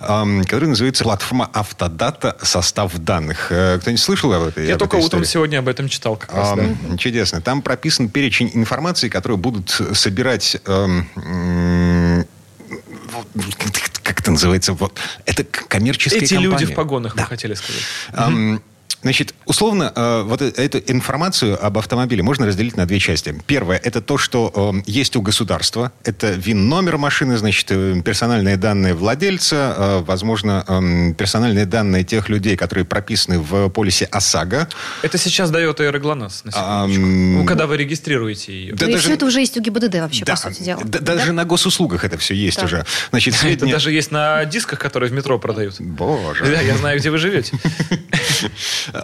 который 0.00 0.68
называется 0.68 1.04
платформа 1.04 1.48
Автодата 1.52 2.36
состав 2.42 2.96
данных. 2.98 3.48
Э, 3.50 3.78
Кто-нибудь 3.80 4.02
слышал 4.02 4.32
об 4.32 4.42
этой 4.48 4.66
Я 4.66 4.74
об 4.74 4.78
только 4.80 4.96
этой 4.96 5.06
утром 5.06 5.22
истории? 5.22 5.32
сегодня 5.32 5.58
об 5.58 5.68
этом 5.68 5.88
читал 5.88 6.16
как 6.16 6.32
раз. 6.34 6.56
да. 6.56 6.62
Ам, 6.64 6.98
Чудесно. 6.98 7.40
Там 7.40 7.62
прописан 7.62 8.08
перечень 8.08 8.50
информации, 8.54 9.08
которую 9.08 9.38
будут 9.38 9.80
собирать... 9.94 10.56
как 14.02 14.20
это 14.20 14.30
называется? 14.30 14.72
Вот, 14.72 14.98
это 15.24 15.44
коммерческие 15.44 16.22
Эти 16.22 16.34
люди 16.34 16.48
компании. 16.48 16.72
в 16.72 16.74
погонах, 16.76 17.14
Да. 17.16 17.22
вы 17.22 17.28
хотели 17.28 17.54
сказать. 17.54 17.82
Ам, 18.12 18.60
Значит, 19.02 19.34
условно, 19.44 19.92
э, 19.94 20.22
вот 20.26 20.42
э- 20.42 20.52
эту 20.56 20.78
информацию 20.78 21.64
об 21.64 21.78
автомобиле 21.78 22.22
можно 22.24 22.46
разделить 22.46 22.76
на 22.76 22.86
две 22.86 22.98
части. 22.98 23.40
Первое, 23.46 23.76
это 23.76 24.00
то, 24.00 24.18
что 24.18 24.50
э, 24.74 24.82
есть 24.86 25.14
у 25.14 25.22
государства. 25.22 25.92
Это 26.02 26.32
ВИН-номер 26.32 26.96
машины, 26.96 27.36
значит, 27.36 27.66
э, 27.70 28.00
персональные 28.04 28.56
данные 28.56 28.94
владельца, 28.94 29.74
э, 29.76 30.02
возможно, 30.04 30.64
эм, 30.66 31.14
персональные 31.14 31.66
данные 31.66 32.02
тех 32.02 32.28
людей, 32.28 32.56
которые 32.56 32.84
прописаны 32.84 33.38
в 33.38 33.68
полисе 33.68 34.06
ОСАГО. 34.06 34.66
Это 35.02 35.18
сейчас 35.18 35.50
дает 35.50 35.78
аэроглонасс, 35.80 36.42
на 36.44 36.50
секундочку. 36.50 37.02
Ам, 37.04 37.34
Ну, 37.36 37.44
когда 37.44 37.66
вы 37.68 37.76
регистрируете 37.76 38.52
ее. 38.52 38.74
Да 38.74 38.86
Ну, 38.86 38.90
и 38.90 38.94
даже- 38.94 39.04
все 39.04 39.14
это 39.14 39.26
уже 39.26 39.40
есть 39.40 39.56
у 39.56 39.60
ГИБДД 39.60 39.94
вообще, 40.00 40.24
Да, 40.24 40.32
по 40.32 40.38
сути 40.40 40.62
дела. 40.64 40.80
да- 40.84 40.98
даже 41.00 41.32
на 41.32 41.44
госуслугах 41.44 42.02
это 42.04 42.18
все 42.18 42.34
есть 42.34 42.58
Да. 42.58 42.64
уже. 42.64 42.84
Значит, 43.10 43.34
Это 43.34 43.42
сведения... 43.42 43.72
даже 43.72 43.92
есть 43.92 44.10
на 44.10 44.44
дисках, 44.46 44.80
которые 44.80 45.10
в 45.10 45.12
метро 45.12 45.38
продают. 45.38 45.76
Боже. 45.80 46.44
Да, 46.44 46.60
я 46.60 46.76
знаю, 46.76 46.98
где 46.98 47.10
вы 47.10 47.18
живете. 47.18 47.56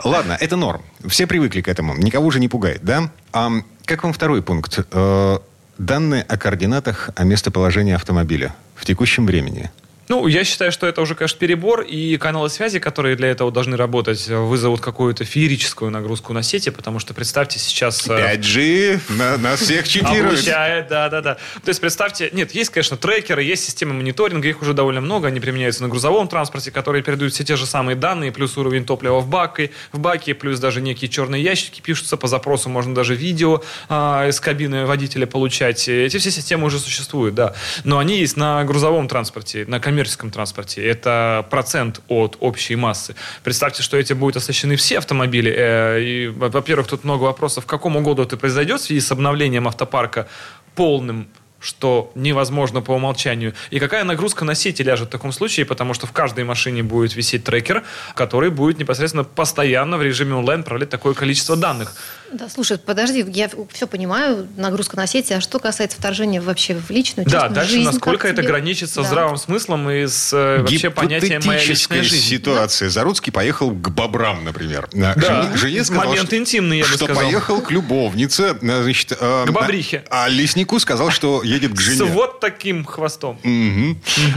Ладно, 0.04 0.36
это 0.40 0.56
норм. 0.56 0.82
Все 1.06 1.26
привыкли 1.26 1.60
к 1.60 1.68
этому. 1.68 1.96
Никого 1.96 2.26
уже 2.26 2.40
не 2.40 2.48
пугает, 2.48 2.80
да? 2.82 3.10
Ам, 3.32 3.64
как 3.84 4.02
вам 4.04 4.12
второй 4.12 4.42
пункт? 4.42 4.78
Э, 4.90 5.38
данные 5.78 6.22
о 6.22 6.36
координатах, 6.36 7.10
о 7.14 7.24
местоположении 7.24 7.94
автомобиля 7.94 8.54
в 8.74 8.84
текущем 8.84 9.26
времени– 9.26 9.70
ну, 10.08 10.26
я 10.26 10.44
считаю, 10.44 10.72
что 10.72 10.86
это 10.86 11.00
уже, 11.00 11.14
конечно, 11.14 11.38
перебор, 11.38 11.82
и 11.82 12.16
каналы 12.16 12.50
связи, 12.50 12.78
которые 12.78 13.16
для 13.16 13.28
этого 13.28 13.52
должны 13.52 13.76
работать, 13.76 14.28
вызовут 14.28 14.80
какую-то 14.80 15.24
феерическую 15.24 15.90
нагрузку 15.90 16.32
на 16.32 16.42
сети, 16.42 16.70
потому 16.70 16.98
что 16.98 17.14
представьте 17.14 17.58
сейчас... 17.58 18.06
5G 18.06 19.00
э, 19.08 19.12
на, 19.12 19.36
на 19.38 19.56
всех 19.56 19.86
читирует. 19.86 20.24
Облучает, 20.24 20.88
да-да-да. 20.88 21.34
То 21.34 21.68
есть 21.68 21.80
представьте, 21.80 22.30
нет, 22.32 22.52
есть, 22.52 22.70
конечно, 22.70 22.96
трекеры, 22.96 23.42
есть 23.42 23.64
системы 23.64 23.94
мониторинга, 23.94 24.48
их 24.48 24.60
уже 24.60 24.74
довольно 24.74 25.00
много, 25.00 25.28
они 25.28 25.40
применяются 25.40 25.82
на 25.82 25.88
грузовом 25.88 26.28
транспорте, 26.28 26.70
которые 26.70 27.02
передают 27.02 27.32
все 27.32 27.44
те 27.44 27.56
же 27.56 27.64
самые 27.64 27.96
данные, 27.96 28.32
плюс 28.32 28.56
уровень 28.58 28.84
топлива 28.84 29.20
в 29.20 29.28
баке, 29.28 29.70
в 29.92 29.98
баке 29.98 30.34
плюс 30.34 30.58
даже 30.58 30.80
некие 30.80 31.08
черные 31.08 31.42
ящики 31.42 31.80
пишутся 31.80 32.16
по 32.16 32.26
запросу, 32.26 32.68
можно 32.68 32.94
даже 32.94 33.14
видео 33.14 33.62
а, 33.88 34.28
из 34.28 34.40
кабины 34.40 34.84
водителя 34.84 35.26
получать. 35.26 35.88
Эти 35.88 36.18
все 36.18 36.30
системы 36.30 36.66
уже 36.66 36.78
существуют, 36.78 37.34
да. 37.34 37.54
Но 37.84 37.98
они 37.98 38.18
есть 38.18 38.36
на 38.36 38.64
грузовом 38.64 39.08
транспорте, 39.08 39.64
на 39.66 39.80
коммерческом 39.80 39.91
коммерческом 39.92 40.30
транспорте. 40.30 40.82
Это 40.82 41.46
процент 41.50 42.00
от 42.08 42.38
общей 42.40 42.76
массы. 42.76 43.14
Представьте, 43.44 43.82
что 43.82 43.98
этим 43.98 44.18
будут 44.18 44.36
оснащены 44.36 44.76
все 44.76 44.98
автомобили. 44.98 45.54
Э, 45.54 46.02
и, 46.02 46.28
во-первых, 46.28 46.86
тут 46.86 47.04
много 47.04 47.24
вопросов, 47.24 47.66
к 47.66 47.68
какому 47.68 48.00
году 48.00 48.22
это 48.22 48.38
произойдет 48.38 48.80
в 48.80 48.84
связи 48.84 49.00
с 49.00 49.12
обновлением 49.12 49.68
автопарка 49.68 50.26
полным 50.74 51.28
что 51.60 52.10
невозможно 52.16 52.80
по 52.80 52.90
умолчанию. 52.90 53.54
И 53.70 53.78
какая 53.78 54.02
нагрузка 54.02 54.44
на 54.44 54.56
сети 54.56 54.82
ляжет 54.82 55.08
в 55.08 55.10
таком 55.12 55.30
случае, 55.30 55.64
потому 55.64 55.94
что 55.94 56.08
в 56.08 56.12
каждой 56.12 56.42
машине 56.42 56.82
будет 56.82 57.14
висеть 57.14 57.44
трекер, 57.44 57.84
который 58.16 58.50
будет 58.50 58.80
непосредственно 58.80 59.22
постоянно 59.22 59.96
в 59.96 60.02
режиме 60.02 60.34
онлайн 60.34 60.64
проверять 60.64 60.90
такое 60.90 61.14
количество 61.14 61.54
данных. 61.54 61.94
Да, 62.32 62.48
слушай, 62.48 62.78
подожди, 62.78 63.24
я 63.28 63.50
все 63.70 63.86
понимаю, 63.86 64.48
нагрузка 64.56 64.96
на 64.96 65.06
сети, 65.06 65.34
а 65.34 65.40
что 65.40 65.58
касается 65.58 65.98
вторжения 65.98 66.40
вообще 66.40 66.74
в 66.74 66.90
личную, 66.90 67.28
Да, 67.28 67.48
дальше 67.48 67.72
жизнь, 67.72 67.84
насколько 67.84 68.26
это 68.26 68.38
тебе... 68.42 68.48
граничится 68.48 69.02
да. 69.02 69.06
здравым 69.06 69.36
смыслом 69.36 69.90
и 69.90 70.06
с 70.06 70.32
э, 70.32 70.62
вообще 70.62 70.90
понятием 70.90 71.42
«моя 71.44 71.62
личная 71.62 72.02
жизнь». 72.02 72.24
ситуация. 72.30 72.88
Да. 72.88 72.92
Заруцкий 72.92 73.32
поехал 73.32 73.70
к 73.70 73.90
бобрам, 73.90 74.44
например. 74.44 74.88
Да. 74.92 75.14
Жене, 75.14 75.56
жене 75.56 75.84
сказал, 75.84 76.06
Момент 76.06 76.26
что, 76.28 76.36
интимный, 76.38 76.78
я 76.78 76.84
бы 76.84 76.88
что 76.88 77.04
сказал. 77.04 77.22
поехал 77.22 77.60
к 77.60 77.70
любовнице. 77.70 78.56
Э, 78.62 78.82
значит, 78.82 79.12
э, 79.18 79.44
к 79.46 79.50
бобрихе. 79.50 80.04
А, 80.08 80.28
леснику 80.28 80.78
сказал, 80.78 81.10
что 81.10 81.42
едет 81.42 81.74
к 81.74 81.80
жене. 81.80 81.98
С 81.98 82.00
вот 82.00 82.40
таким 82.40 82.84
хвостом. 82.84 83.38
Угу. 83.44 83.90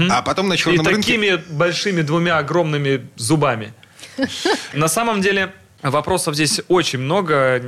Угу. 0.03 0.11
А 0.11 0.21
потом 0.21 0.49
на 0.49 0.57
черном 0.57 0.85
И 0.85 0.89
рынке... 0.89 1.01
такими 1.13 1.41
большими 1.49 2.01
двумя 2.01 2.37
огромными 2.39 3.07
зубами. 3.15 3.73
На 4.73 4.87
самом 4.87 5.21
деле 5.21 5.53
Вопросов 5.91 6.33
здесь 6.33 6.61
очень 6.67 6.99
много. 6.99 7.61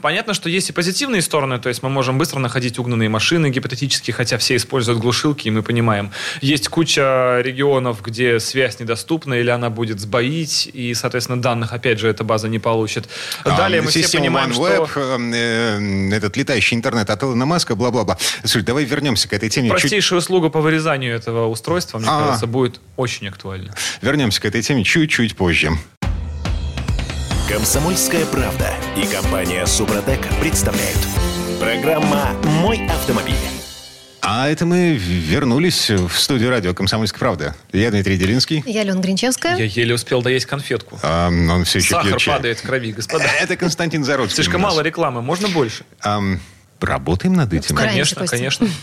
Понятно, 0.00 0.32
что 0.32 0.48
есть 0.48 0.70
и 0.70 0.72
позитивные 0.72 1.20
стороны, 1.20 1.58
то 1.58 1.68
есть 1.68 1.82
мы 1.82 1.90
можем 1.90 2.16
быстро 2.16 2.38
находить 2.38 2.78
угнанные 2.78 3.08
машины 3.08 3.50
гипотетически, 3.50 4.10
хотя 4.10 4.38
все 4.38 4.56
используют 4.56 5.00
глушилки, 5.00 5.48
и 5.48 5.50
мы 5.50 5.62
понимаем. 5.62 6.10
Есть 6.40 6.68
куча 6.68 7.40
регионов, 7.42 8.02
где 8.02 8.40
связь 8.40 8.80
недоступна, 8.80 9.34
или 9.34 9.50
она 9.50 9.68
будет 9.68 10.00
сбоить, 10.00 10.68
и, 10.72 10.94
соответственно, 10.94 11.42
данных, 11.42 11.72
опять 11.72 11.98
же, 11.98 12.08
эта 12.08 12.24
база 12.24 12.48
не 12.48 12.58
получит. 12.58 13.08
А, 13.44 13.56
Далее 13.56 13.82
мы 13.82 13.90
все 13.90 14.08
понимаем, 14.18 14.50
OneWeb, 14.50 14.90
что... 14.90 15.18
Э, 15.18 15.78
э, 15.78 16.16
этот 16.16 16.36
летающий 16.36 16.76
интернет 16.76 17.10
от 17.10 17.22
Илона 17.22 17.44
Маска, 17.44 17.74
бла-бла-бла. 17.74 18.16
Слушай, 18.44 18.62
давай 18.64 18.84
вернемся 18.84 19.28
к 19.28 19.32
этой 19.34 19.50
теме. 19.50 19.68
Простейшая 19.68 20.00
чуть... 20.00 20.24
услуга 20.24 20.48
по 20.48 20.60
вырезанию 20.60 21.14
этого 21.14 21.48
устройства, 21.48 21.98
мне 21.98 22.08
а 22.10 22.26
кажется, 22.26 22.46
будет 22.46 22.80
очень 22.96 23.28
актуальна. 23.28 23.74
Вернемся 24.00 24.40
к 24.40 24.46
этой 24.46 24.62
теме 24.62 24.84
чуть-чуть 24.84 25.36
позже. 25.36 25.72
Комсомольская 27.52 28.24
правда 28.24 28.72
и 28.96 29.06
компания 29.06 29.66
Супротек 29.66 30.26
представляют. 30.40 30.96
Программа 31.60 32.30
«Мой 32.62 32.86
автомобиль». 32.86 33.34
А 34.22 34.48
это 34.48 34.64
мы 34.64 34.94
вернулись 34.94 35.90
в 35.90 36.12
студию 36.12 36.48
радио 36.48 36.72
«Комсомольская 36.72 37.18
правда». 37.18 37.54
Я 37.70 37.90
Дмитрий 37.90 38.16
Делинский. 38.16 38.62
Я 38.64 38.80
Алена 38.80 39.02
Гринчевская. 39.02 39.58
Я 39.58 39.64
еле 39.66 39.94
успел 39.94 40.22
доесть 40.22 40.46
конфетку. 40.46 40.98
А, 41.02 41.28
он 41.28 41.64
все 41.64 41.80
еще 41.80 41.90
Сахар 41.90 42.18
падает 42.24 42.58
в 42.58 42.62
крови, 42.62 42.92
господа. 42.92 43.26
Это 43.38 43.54
Константин 43.58 44.02
Заруцкий. 44.02 44.36
Слишком 44.36 44.62
мало 44.62 44.80
рекламы, 44.80 45.20
можно 45.20 45.48
больше? 45.48 45.84
А, 46.00 46.22
Работаем 46.82 47.34
над 47.34 47.52
этим. 47.52 47.76
Конечно, 47.76 48.26
конечно. 48.26 48.68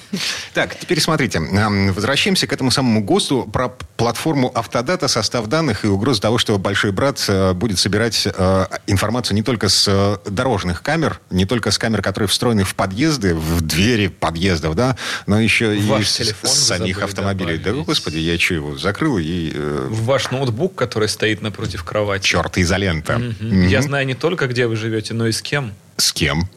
Так, 0.54 0.78
теперь 0.78 1.00
смотрите. 1.00 1.40
Возвращаемся 1.40 2.48
к 2.48 2.54
этому 2.54 2.72
самому 2.72 3.04
ГОСТу 3.04 3.44
про 3.44 3.70
платформу 3.70 4.52
Автодата, 4.54 5.08
состав 5.08 5.48
данных 5.48 5.86
и 5.86 5.88
угрозу 5.88 6.22
того, 6.22 6.38
что 6.38 6.58
Большой 6.58 6.92
Брат 6.92 7.24
э, 7.28 7.54
будет 7.54 7.78
собирать 7.80 8.26
э, 8.26 8.66
информацию 8.88 9.36
не 9.36 9.44
только 9.44 9.70
с 9.70 9.88
э, 9.88 10.18
дорожных 10.30 10.82
камер, 10.82 11.20
не 11.30 11.46
только 11.46 11.72
с 11.72 11.78
камер, 11.78 12.02
которые 12.02 12.28
встроены 12.28 12.64
в 12.64 12.76
подъезды, 12.76 13.36
в 13.36 13.62
двери 13.62 14.08
подъездов, 14.08 14.76
да, 14.76 14.98
но 15.28 15.40
еще 15.40 15.78
и 15.78 16.04
с, 16.04 16.20
с 16.20 16.50
самих 16.50 17.02
автомобилей. 17.04 17.58
Да, 17.58 17.72
господи, 17.72 18.18
я 18.18 18.40
что, 18.40 18.56
его 18.56 18.78
закрыл 18.78 19.18
и... 19.18 19.52
В 19.54 20.06
ваш 20.06 20.32
ноутбук, 20.32 20.76
который 20.76 21.10
стоит 21.10 21.42
напротив 21.42 21.84
кровати. 21.84 22.24
Черт, 22.24 22.58
изолента. 22.58 23.22
Я 23.40 23.82
знаю 23.82 24.06
не 24.06 24.16
только, 24.16 24.48
где 24.48 24.68
вы 24.68 24.76
живете, 24.76 25.14
но 25.14 25.28
и 25.28 25.32
с 25.32 25.42
кем. 25.42 25.74
С 25.98 26.14
кем? 26.14 26.50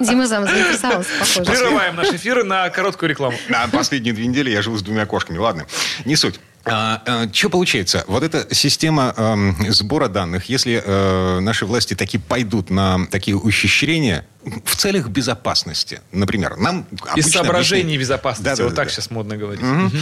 Дима 0.00 0.26
зам 0.26 0.44
заинтересовался, 0.46 1.10
похоже. 1.18 1.50
Прерываем 1.50 1.96
наш 1.96 2.08
эфир 2.08 2.44
на 2.44 2.68
короткую 2.70 3.10
рекламу. 3.10 3.36
На 3.48 3.66
последние 3.68 4.14
две 4.14 4.26
недели 4.26 4.50
я 4.50 4.62
живу 4.62 4.76
с 4.76 4.82
двумя 4.82 5.06
кошками. 5.06 5.38
Ладно, 5.38 5.66
не 6.04 6.16
суть. 6.16 6.40
А, 6.64 7.02
а, 7.06 7.28
что 7.32 7.50
получается? 7.50 8.04
Вот 8.06 8.22
эта 8.22 8.54
система 8.54 9.14
э, 9.16 9.70
сбора 9.70 10.08
данных, 10.08 10.48
если 10.48 10.82
э, 10.84 11.40
наши 11.40 11.66
власти 11.66 11.94
таки 11.94 12.18
пойдут 12.18 12.70
на 12.70 13.06
такие 13.06 13.36
ухищрения 13.36 14.26
в 14.64 14.76
целях 14.76 15.08
безопасности, 15.08 16.00
например, 16.12 16.56
нам 16.56 16.86
из 17.16 17.30
соображений 17.30 17.98
безопасности, 17.98 18.44
да, 18.44 18.56
да, 18.56 18.64
вот 18.64 18.70
да, 18.70 18.76
так 18.76 18.88
да. 18.88 18.92
сейчас 18.92 19.10
модно 19.10 19.36
говорить. 19.36 19.62
Угу. 19.62 19.86
Угу. 19.86 19.96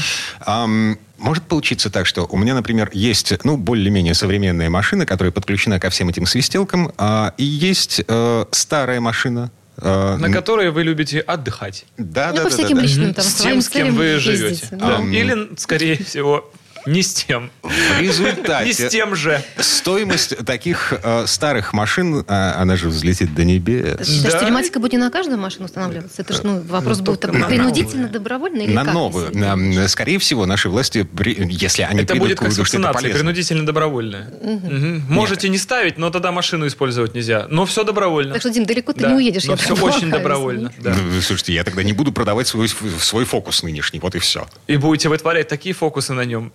Um, 0.46 0.98
может 1.18 1.44
получиться 1.44 1.90
так, 1.90 2.06
что 2.06 2.26
у 2.30 2.38
меня, 2.38 2.54
например, 2.54 2.90
есть, 2.92 3.32
ну, 3.44 3.56
более-менее 3.56 4.14
современная 4.14 4.70
машина, 4.70 5.04
которая 5.06 5.32
подключена 5.32 5.78
ко 5.78 5.90
всем 5.90 6.08
этим 6.08 6.26
свистелкам, 6.26 6.92
а, 6.96 7.34
и 7.36 7.44
есть 7.44 8.02
э, 8.06 8.44
старая 8.50 9.00
машина, 9.00 9.50
на 9.82 10.32
которой 10.32 10.70
вы 10.70 10.82
любите 10.82 11.20
отдыхать. 11.20 11.84
Да, 11.96 12.30
ну, 12.30 12.36
да, 12.36 12.42
по 12.44 12.50
да, 12.50 12.56
всяким 12.56 12.76
да, 12.76 12.82
личным, 12.82 13.14
там, 13.14 13.24
с 13.24 13.34
тем, 13.34 13.60
с 13.60 13.68
кем 13.68 13.94
вы 13.94 14.18
живете. 14.18 14.48
Ездите, 14.48 14.76
да. 14.76 14.98
Да. 14.98 15.04
Или, 15.04 15.50
скорее 15.56 16.02
всего, 16.02 16.50
не 16.86 17.02
с 17.02 17.12
тем. 17.12 17.50
В 17.62 18.00
результате... 18.00 18.66
Не 18.66 18.72
с 18.72 18.88
тем 18.90 19.14
же. 19.14 19.42
Стоимость 19.58 20.36
таких 20.44 20.92
э, 21.02 21.26
старых 21.26 21.72
машин, 21.72 22.24
э, 22.26 22.52
она 22.56 22.76
же 22.76 22.88
взлетит 22.88 23.34
до 23.34 23.44
небес. 23.44 23.98
Ты 23.98 24.04
считаешь, 24.04 24.34
да. 24.34 24.40
телематика 24.40 24.80
будет 24.80 24.92
не 24.92 24.98
на 24.98 25.10
каждую 25.10 25.38
машину 25.38 25.66
устанавливаться? 25.66 26.22
Это 26.22 26.34
же 26.34 26.40
ну, 26.44 26.60
вопрос 26.60 26.98
ну, 26.98 27.04
будет 27.04 27.24
на 27.24 27.46
принудительно, 27.46 28.02
новую. 28.02 28.12
добровольно 28.12 28.62
или 28.62 28.72
На 28.72 28.84
как, 28.84 28.94
новую. 28.94 29.36
На, 29.36 29.88
скорее 29.88 30.18
всего, 30.18 30.46
наши 30.46 30.68
власти, 30.68 31.06
если 31.50 31.82
они 31.82 32.02
это 32.02 32.14
будет 32.14 32.38
как 32.38 32.52
с 32.52 32.58
вакцинацией, 32.58 33.12
принудительно 33.12 33.66
добровольно. 33.66 34.30
Угу. 34.40 34.66
Угу. 34.66 35.02
Можете 35.08 35.48
Нет. 35.48 35.52
не 35.52 35.58
ставить, 35.58 35.98
но 35.98 36.10
тогда 36.10 36.32
машину 36.32 36.66
использовать 36.66 37.14
нельзя. 37.14 37.46
Но 37.50 37.66
все 37.66 37.84
добровольно. 37.84 38.32
Так 38.32 38.42
что, 38.42 38.50
Дим, 38.50 38.64
далеко 38.64 38.92
ты 38.92 39.00
да. 39.00 39.08
не 39.10 39.14
уедешь. 39.16 39.44
Но 39.44 39.56
все 39.56 39.74
очень 39.74 40.10
добровольно. 40.10 40.72
Да. 40.78 40.94
Ну, 40.94 41.20
слушайте, 41.20 41.54
я 41.54 41.64
тогда 41.64 41.82
не 41.82 41.92
буду 41.92 42.12
продавать 42.12 42.46
свой, 42.46 42.68
свой 42.68 43.24
фокус 43.24 43.62
нынешний. 43.62 44.00
Вот 44.00 44.14
и 44.14 44.18
все. 44.18 44.46
И 44.66 44.76
будете 44.76 45.08
вытворять 45.08 45.48
такие 45.48 45.74
фокусы 45.74 46.12
на 46.12 46.24
нем. 46.24 46.52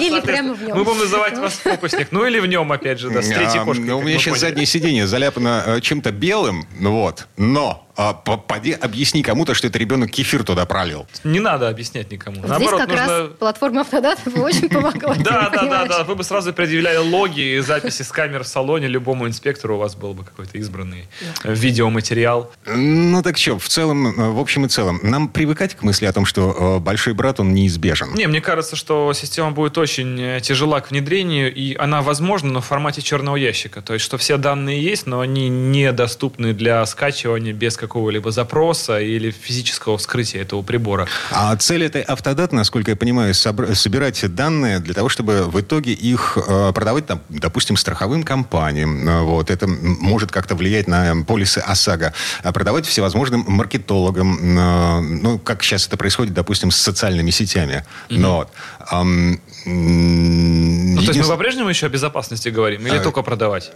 Или 0.00 0.20
прямо 0.20 0.54
в 0.54 0.62
нем. 0.62 0.76
Мы 0.76 0.84
будем 0.84 0.98
называть 1.00 1.38
вас 1.38 1.54
фокусник. 1.54 2.08
Ну 2.10 2.26
или 2.26 2.38
в 2.38 2.46
нем, 2.46 2.70
опять 2.72 2.98
же, 2.98 3.10
да, 3.10 3.22
с 3.22 3.28
третьей 3.28 3.64
кошкой. 3.64 3.90
У 3.90 4.02
меня 4.02 4.18
сейчас 4.18 4.40
заднее 4.40 4.66
сиденье 4.66 5.06
заляпано 5.06 5.62
э, 5.66 5.80
чем-то 5.80 6.10
белым, 6.12 6.66
ну 6.78 6.92
вот, 6.92 7.26
но 7.36 7.86
а, 7.96 8.14
поди 8.14 8.72
объясни 8.72 9.22
кому-то, 9.22 9.54
что 9.54 9.66
это 9.66 9.78
ребенок 9.78 10.10
кефир 10.10 10.44
туда 10.44 10.64
пролил. 10.66 11.06
Не 11.24 11.40
надо 11.40 11.68
объяснять 11.68 12.10
никому. 12.10 12.36
Здесь 12.36 12.48
Наоборот, 12.48 12.80
как 12.80 12.88
нужно... 12.88 13.06
раз 13.06 13.30
платформа 13.38 13.80
Автодата 13.82 14.30
бы 14.30 14.42
очень 14.42 14.68
помогла. 14.68 15.14
Да, 15.16 15.50
да, 15.50 15.64
да, 15.64 15.84
да. 15.86 16.04
Вы 16.04 16.14
бы 16.14 16.24
сразу 16.24 16.52
предъявляли 16.52 16.96
логи 16.96 17.56
и 17.56 17.60
записи 17.60 18.02
с 18.02 18.08
камер 18.08 18.44
в 18.44 18.48
салоне 18.48 18.88
любому 18.88 19.26
инспектору, 19.26 19.76
у 19.76 19.78
вас 19.78 19.94
был 19.94 20.14
бы 20.14 20.24
какой-то 20.24 20.56
избранный 20.58 21.08
видеоматериал. 21.44 22.52
Ну 22.66 23.22
так 23.22 23.36
что, 23.36 23.58
в 23.58 23.68
целом, 23.68 24.34
в 24.34 24.38
общем 24.38 24.64
и 24.66 24.68
целом, 24.68 25.00
нам 25.02 25.28
привыкать 25.28 25.74
к 25.74 25.82
мысли 25.82 26.06
о 26.06 26.12
том, 26.12 26.24
что 26.24 26.76
э, 26.76 26.78
большой 26.80 27.14
брат, 27.14 27.40
он 27.40 27.52
неизбежен. 27.52 28.14
Не, 28.14 28.26
мне 28.26 28.40
кажется, 28.40 28.76
что 28.76 29.12
система 29.12 29.50
будет 29.50 29.76
очень 29.76 30.20
э, 30.20 30.40
тяжела 30.40 30.80
к 30.80 30.90
внедрению, 30.90 31.54
и 31.54 31.74
она 31.76 32.02
возможна, 32.02 32.50
но 32.50 32.60
в 32.60 32.66
формате 32.66 33.02
черного 33.02 33.36
ящика. 33.36 33.82
То 33.82 33.94
есть, 33.94 34.04
что 34.04 34.16
все 34.18 34.36
данные 34.36 34.82
есть, 34.82 35.06
но 35.06 35.20
они 35.20 35.48
недоступны 35.48 36.54
для 36.54 36.84
скачивания 36.86 37.52
без 37.52 37.76
какого-либо 37.82 38.30
запроса 38.30 39.00
или 39.00 39.32
физического 39.32 39.98
вскрытия 39.98 40.42
этого 40.42 40.62
прибора. 40.62 41.08
А 41.32 41.56
цель 41.56 41.82
этой 41.82 42.02
автодат, 42.02 42.52
насколько 42.52 42.92
я 42.92 42.96
понимаю, 42.96 43.34
собирать 43.34 44.34
данные 44.34 44.78
для 44.78 44.94
того, 44.94 45.08
чтобы 45.08 45.42
в 45.50 45.60
итоге 45.60 45.92
их 45.92 46.38
э, 46.38 46.72
продавать, 46.72 47.06
там, 47.06 47.20
допустим, 47.28 47.76
страховым 47.76 48.22
компаниям. 48.22 49.08
Э, 49.08 49.22
вот. 49.22 49.50
Это 49.50 49.66
может 49.66 50.30
как-то 50.30 50.54
влиять 50.54 50.86
на 50.86 51.24
полисы 51.26 51.58
ОСАГО. 51.58 52.12
А 52.44 52.52
продавать 52.52 52.86
всевозможным 52.86 53.44
маркетологам. 53.48 54.58
Э, 54.58 55.00
ну, 55.00 55.38
как 55.40 55.64
сейчас 55.64 55.88
это 55.88 55.96
происходит, 55.96 56.34
допустим, 56.34 56.70
с 56.70 56.76
социальными 56.76 57.30
сетями. 57.30 57.84
Mm-hmm. 58.08 58.18
Но, 58.18 58.50
эм, 58.92 59.40
ну, 59.66 61.02
то 61.02 61.08
есть 61.08 61.18
мы 61.18 61.26
по-прежнему 61.26 61.68
еще 61.68 61.86
о 61.86 61.88
безопасности 61.88 62.48
говорим? 62.48 62.86
Или 62.86 62.98
а, 62.98 63.02
только 63.02 63.22
продавать? 63.22 63.72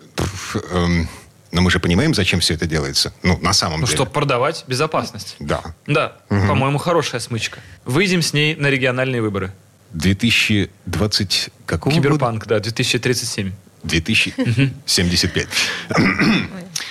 Эм, 0.71 1.09
Но 1.53 1.61
мы 1.63 1.71
же 1.71 1.79
понимаем, 1.81 2.13
зачем 2.15 2.41
все 2.41 2.55
это 2.55 2.67
делается. 2.67 3.13
Ну, 3.23 3.39
на 3.39 3.53
самом 3.53 3.81
Ну, 3.81 3.87
деле. 3.87 3.97
чтобы 3.97 4.11
продавать 4.11 4.65
безопасность. 4.67 5.37
Да. 5.39 5.63
Да, 5.87 6.17
по-моему, 6.29 6.79
хорошая 6.79 7.21
смычка. 7.21 7.61
Выйдем 7.85 8.21
с 8.23 8.33
ней 8.33 8.55
на 8.57 8.69
региональные 8.69 9.23
выборы. 9.23 9.53
2020 9.93 11.51
какого 11.65 11.93
года? 11.95 12.09
Киберпанк, 12.09 12.47
да, 12.47 12.59
2037. 12.61 13.53
2075. 13.85 15.47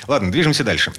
Ладно, 0.08 0.32
движемся 0.32 0.64
дальше. 0.64 0.94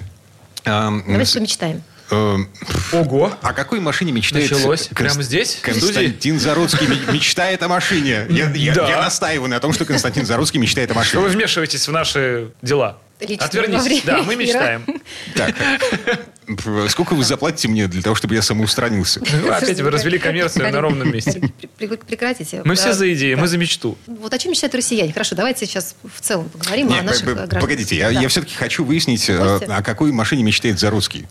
С- 0.63 1.29
что 1.29 1.39
мечтаем. 1.39 1.81
Эм, 2.11 2.49
Ого! 2.91 3.33
О 3.41 3.53
какой 3.53 3.79
машине 3.79 4.11
мечтает... 4.11 4.49
Началось? 4.51 4.87
Конст- 4.89 4.95
Прямо 4.95 5.23
здесь, 5.23 5.59
Константин 5.61 6.39
Заруцкий 6.39 6.87
ме- 6.87 7.13
мечтает 7.13 7.61
о 7.63 7.67
машине. 7.67 8.25
Я, 8.29 8.49
я- 8.51 8.73
Да. 8.73 8.89
я 8.89 9.01
настаиваю 9.01 9.49
на 9.49 9.59
том, 9.59 9.73
что 9.73 9.85
Константин 9.85 10.25
Заруцкий 10.25 10.59
мечтает 10.59 10.91
о 10.91 11.03
Что 11.03 11.17
вы 11.19 11.23
машине. 11.25 11.39
вмешиваетесь 11.41 11.87
в 11.87 11.91
наши 11.91 12.51
дела? 12.61 12.97
Лично 13.19 13.47
время 13.51 13.81
Да, 14.05 14.21
мы 14.21 14.35
мечтаем. 14.35 14.85
Так, 15.33 15.55
э, 16.47 16.87
сколько 16.89 17.15
вы 17.15 17.23
заплатите 17.23 17.67
мне 17.67 17.87
для 17.87 18.03
того, 18.03 18.15
чтобы 18.15 18.35
я 18.35 18.43
самоустранился? 18.43 19.21
Ну, 19.41 19.51
Опять 19.51 19.81
вы 19.81 19.89
развели 19.89 20.19
коммерцию 20.19 20.71
на 20.71 20.79
ровном 20.81 21.11
месте. 21.11 21.41
Пр- 21.79 21.89
пр- 21.89 21.97
Прекратите. 21.97 22.61
Мы 22.63 22.75
все 22.75 22.93
за 22.93 23.11
идеи, 23.15 23.33
мы 23.33 23.47
за 23.47 23.57
мечту. 23.57 23.97
Вот 24.05 24.31
о 24.33 24.37
чем 24.37 24.51
мечтают 24.51 24.75
россияне? 24.75 25.11
Хорошо, 25.13 25.35
давайте 25.35 25.65
сейчас 25.65 25.95
в 26.03 26.21
целом 26.21 26.47
поговорим 26.49 26.93
о 26.93 27.01
наших 27.01 27.25
п- 27.25 27.33
гражданах. 27.33 27.61
погодите, 27.61 27.95
я, 27.97 28.27
все-таки 28.29 28.53
хочу 28.55 28.85
выяснить, 28.85 29.27
э, 29.29 29.35
о 29.35 29.81
какой 29.81 30.11
машине 30.11 30.43
мечтает 30.43 30.77
Заруцкий. 30.79 31.25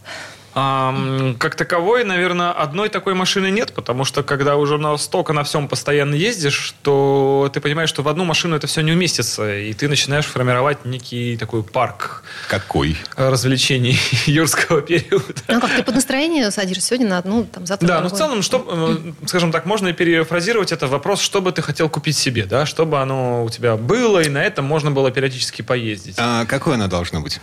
Как 0.57 1.55
таковой, 1.55 2.03
наверное, 2.05 2.51
одной 2.51 2.89
такой 2.89 3.13
машины 3.13 3.51
нет, 3.51 3.75
потому 3.75 4.07
что 4.07 4.23
когда 4.23 4.57
уже 4.57 4.79
настолько 4.79 5.35
на 5.35 5.45
всем 5.45 5.69
постоянно 5.69 6.15
ездишь, 6.15 6.75
то 6.81 7.51
ты 7.53 7.61
понимаешь, 7.61 7.91
что 7.91 8.03
в 8.03 8.09
одну 8.09 8.25
машину 8.25 8.57
это 8.57 8.67
все 8.67 8.81
не 8.81 8.93
уместится, 8.93 9.55
и 9.55 9.75
ты 9.75 9.87
начинаешь 9.87 10.25
формировать 10.25 10.87
некий 10.87 11.37
такой 11.37 11.63
парк 11.63 12.23
Какой? 12.49 12.97
развлечений 13.17 13.99
юрского 14.25 14.81
периода. 14.81 15.25
Ну 15.49 15.61
как, 15.61 15.77
ты 15.77 15.83
под 15.83 15.95
настроение 15.95 16.51
садишься 16.51 16.87
сегодня 16.87 17.09
на 17.09 17.19
одну, 17.19 17.45
там, 17.45 17.67
завтра 17.67 17.87
Да, 17.87 18.01
ну 18.01 18.09
в 18.09 18.13
целом, 18.13 18.41
что, 18.41 18.65
э, 18.67 19.27
скажем 19.27 19.53
так, 19.53 19.67
можно 19.67 19.93
перефразировать 19.93 20.73
это 20.73 20.87
вопрос, 20.87 21.21
что 21.21 21.43
бы 21.43 21.53
ты 21.53 21.61
хотел 21.61 21.91
купить 21.91 22.17
себе, 22.17 22.47
да, 22.47 22.65
чтобы 22.65 23.03
оно 23.03 23.45
у 23.45 23.51
тебя 23.51 23.77
было, 23.77 24.23
и 24.23 24.31
на 24.31 24.43
этом 24.43 24.65
можно 24.65 24.91
было 24.91 25.11
периодически 25.11 25.61
поездить. 25.61 26.17
А 26.19 26.47
какой 26.47 26.77
она 26.77 26.87
должна 26.87 27.21
быть? 27.21 27.41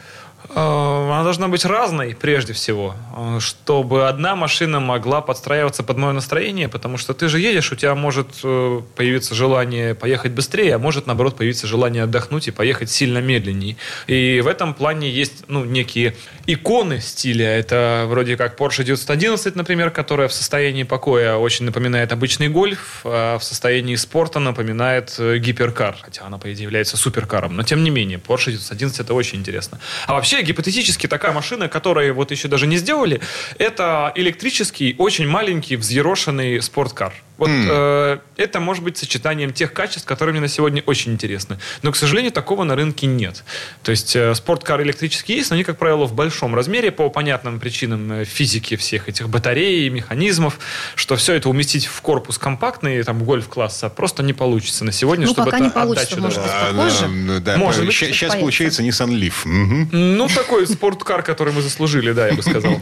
Э, 0.56 1.10
Она 1.12 1.24
должна 1.24 1.48
быть 1.48 1.66
разной, 1.66 2.16
прежде 2.20 2.54
всего, 2.54 2.96
э, 3.16 3.40
чтобы 3.40 4.08
одна 4.08 4.36
машина 4.36 4.80
могла 4.80 5.22
подстраиваться 5.22 5.84
под 5.84 5.98
мое 5.98 6.14
настроение, 6.14 6.70
потому 6.70 6.98
что 6.98 7.14
ты 7.14 7.28
же 7.28 7.40
едешь, 7.40 7.72
у 7.72 7.76
тебя 7.76 7.96
может 7.96 8.28
э, 8.44 8.82
появиться 8.96 9.36
желание 9.36 9.96
поехать 9.96 10.32
быстрее, 10.32 10.76
а 10.76 10.80
может, 10.80 11.08
наоборот, 11.08 11.38
появиться 11.38 11.68
желание 11.68 12.04
отдохнуть 12.04 12.48
и 12.48 12.52
поехать 12.52 12.90
сильно 12.92 13.20
медленнее. 13.20 13.78
И 14.08 14.42
в 14.42 14.48
этом 14.48 14.74
плане 14.74 15.10
есть 15.10 15.46
ну, 15.48 15.66
некие 15.66 16.16
иконы 16.46 17.00
стиля. 17.00 17.48
Это 17.48 18.06
вроде 18.08 18.38
как 18.38 18.60
Porsche 18.60 18.84
911, 18.84 19.56
например, 19.56 19.90
которая 19.90 20.28
в 20.28 20.34
состоянии 20.34 20.84
покоя 20.84 21.36
очень 21.36 21.66
напоминает 21.66 22.12
обычный 22.12 22.50
гольф, 22.50 23.02
а 23.04 23.38
в 23.38 23.44
состоянии 23.44 23.96
спорта 23.96 24.40
напоминает 24.40 25.16
гиперкар, 25.18 25.98
хотя 26.02 26.26
она, 26.26 26.38
по 26.38 26.52
идее, 26.52 26.64
является 26.64 26.98
суперкаром. 26.98 27.56
Но, 27.56 27.64
тем 27.64 27.84
не 27.84 27.90
менее, 27.90 28.20
Porsche 28.20 28.52
911 28.52 29.00
это 29.00 29.14
очень 29.14 29.40
интересно. 29.40 29.80
А 30.06 30.14
вообще, 30.14 30.43
гипотетически, 30.44 31.08
такая 31.08 31.32
машина, 31.32 31.68
которую 31.68 32.14
вот 32.14 32.32
еще 32.32 32.48
даже 32.48 32.68
не 32.68 32.78
сделали, 32.78 33.22
это 33.58 34.12
электрический, 34.16 34.96
очень 34.98 35.28
маленький, 35.28 35.76
взъерошенный 35.76 36.62
спорткар. 36.62 37.14
Вот 37.38 37.50
э, 37.50 38.20
это 38.38 38.60
может 38.60 38.84
быть 38.84 38.98
сочетанием 38.98 39.52
тех 39.54 39.74
качеств, 39.74 40.06
которые 40.08 40.34
мне 40.34 40.42
на 40.42 40.48
сегодня 40.48 40.84
очень 40.86 41.14
интересны. 41.14 41.58
Но, 41.82 41.92
к 41.92 41.96
сожалению, 41.96 42.32
такого 42.32 42.64
на 42.64 42.76
рынке 42.76 43.08
нет. 43.08 43.44
То 43.82 43.92
есть 43.92 44.16
э, 44.16 44.36
спорткар 44.36 44.82
электрические 44.84 45.38
есть, 45.38 45.50
но 45.50 45.56
они, 45.56 45.64
как 45.64 45.78
правило, 45.78 46.06
в 46.06 46.14
большом 46.14 46.54
размере 46.56 46.92
по 46.92 47.10
понятным 47.10 47.60
причинам 47.60 48.12
э, 48.12 48.26
физики 48.26 48.76
всех 48.76 49.10
этих 49.10 49.30
батарей, 49.30 49.90
механизмов, 49.90 50.60
что 50.96 51.16
все 51.16 51.34
это 51.34 51.50
уместить 51.50 51.86
в 51.88 52.02
корпус 52.02 52.38
компактный, 52.38 53.02
там, 53.04 53.24
гольф-класса, 53.24 53.90
просто 53.90 54.22
не 54.22 54.34
получится 54.34 54.86
на 54.86 54.92
сегодня, 54.92 55.26
Ну, 55.26 55.34
чтобы 55.34 55.46
пока 55.46 55.58
это 55.58 55.66
не 55.66 55.72
получится, 55.72 56.20
может 56.22 56.42
быть. 56.42 56.52
Попозже? 56.52 57.10
да, 57.28 57.40
да, 57.40 57.58
Может 57.58 57.86
быть, 57.86 57.96
Сейчас 57.96 58.32
появится. 58.32 58.38
получается 58.40 58.84
Nissan 58.84 59.10
Leaf. 59.10 59.34
Мгм. 59.46 59.90
Ну, 59.92 60.28
такой 60.28 60.68
спорткар, 60.68 61.24
который 61.24 61.52
мы 61.54 61.62
заслужили, 61.62 62.12
да, 62.12 62.28
я 62.28 62.34
бы 62.34 62.44
сказал. 62.44 62.80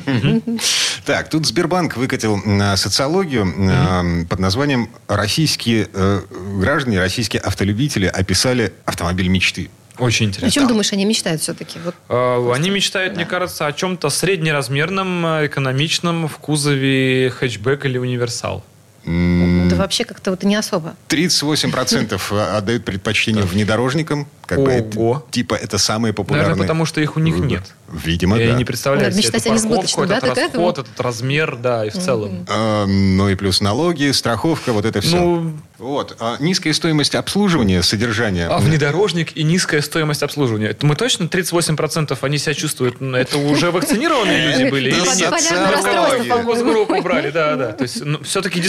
Так, 1.06 1.30
тут 1.30 1.46
Сбербанк 1.48 1.98
выкатил 1.98 2.40
э, 2.46 2.76
социологию 2.78 3.48
э, 3.48 4.26
под 4.26 4.40
названием 4.42 4.90
«Российские 5.08 5.88
э, 5.94 6.22
граждане, 6.60 7.00
российские 7.00 7.42
автолюбители 7.42 8.06
описали 8.08 8.74
автомобиль 8.86 9.28
мечты». 9.28 9.70
Очень 9.98 10.28
О 10.28 10.30
интересно. 10.30 10.52
чем 10.52 10.68
думаешь, 10.68 10.92
они 10.94 11.06
мечтают 11.06 11.42
все-таки? 11.42 11.78
Вот 11.86 11.94
Э, 12.10 12.52
Они 12.56 12.70
мечтают, 12.70 13.16
мне 13.16 13.26
кажется, 13.26 13.68
о 13.68 13.72
чем-то 13.74 14.10
среднеразмерном, 14.10 15.26
э, 15.26 15.46
экономичном 15.48 16.28
в 16.28 16.38
кузове 16.38 17.30
хэтчбэк 17.30 17.86
или 17.86 17.98
универсал. 17.98 18.64
да 19.06 19.76
вообще 19.78 20.04
как-то 20.06 20.32
вот 20.32 20.44
не 20.44 20.56
особо. 20.56 20.96
38% 21.08 22.32
отдают 22.58 22.86
предпочтение 22.86 23.44
внедорожникам. 23.44 24.28
Как 24.46 24.60
бы 24.60 24.72
это- 24.72 24.98
Ого. 25.00 25.26
типа 25.32 25.56
это 25.56 25.78
самые 25.78 26.14
популярные. 26.14 26.50
Наверное, 26.50 26.64
потому 26.68 26.86
что 26.86 27.02
их 27.02 27.16
у 27.16 27.20
них 27.20 27.36
нет. 27.38 27.64
Видимо, 27.92 28.40
И 28.40 28.48
да. 28.48 28.54
не 28.54 28.66
представляю 28.66 29.10
Надо 29.10 29.22
себе 29.22 29.32
мечтать 29.34 29.46
эту 29.46 29.70
парковку, 29.70 30.06
да, 30.06 30.18
этот 30.18 30.38
расход, 30.38 30.78
этот 30.80 31.00
размер, 31.00 31.56
да, 31.58 31.86
и 31.86 31.90
в 31.90 31.98
целом. 31.98 32.46
А, 32.50 32.86
ну 32.86 33.30
и 33.30 33.36
плюс 33.36 33.62
налоги, 33.62 34.12
страховка, 34.12 34.72
вот 34.74 34.86
это 34.86 35.02
все. 35.02 35.18
Ну, 35.18 35.58
Вот. 35.78 36.16
А 36.20 36.38
низкая 36.40 36.74
стоимость 36.74 37.16
обслуживания, 37.16 37.82
содержания. 37.84 38.48
а 38.48 38.60
внедорожник 38.60 39.36
и 39.36 39.44
низкая 39.44 39.82
стоимость 39.82 40.24
обслуживания. 40.24 40.68
Это 40.68 40.86
мы 40.86 40.96
точно 40.96 41.26
38% 41.26 42.18
они 42.22 42.38
себя 42.38 42.54
чувствуют? 42.54 43.02
Это 43.02 43.38
уже 43.38 43.72
вакцинированные 43.72 44.58
люди 44.58 44.70
были 44.70 44.90
или 44.92 45.00
нет? 45.18 46.46
госгруппу 46.46 47.02
брали, 47.02 47.32
да, 47.32 47.56
да. 47.56 47.72
То 47.74 47.84
есть, 47.84 48.04
ну, 48.04 48.24
все-таки 48.24 48.62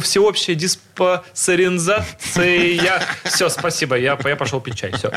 всеобщая 0.00 0.54
диспансеризация. 0.54 2.06
Все, 3.24 3.48
спасибо, 3.48 3.96
я, 3.96 4.18
я 4.24 4.36
пошел 4.36 4.60
пить 4.60 4.76
чай, 4.76 4.92
все. 4.92 5.12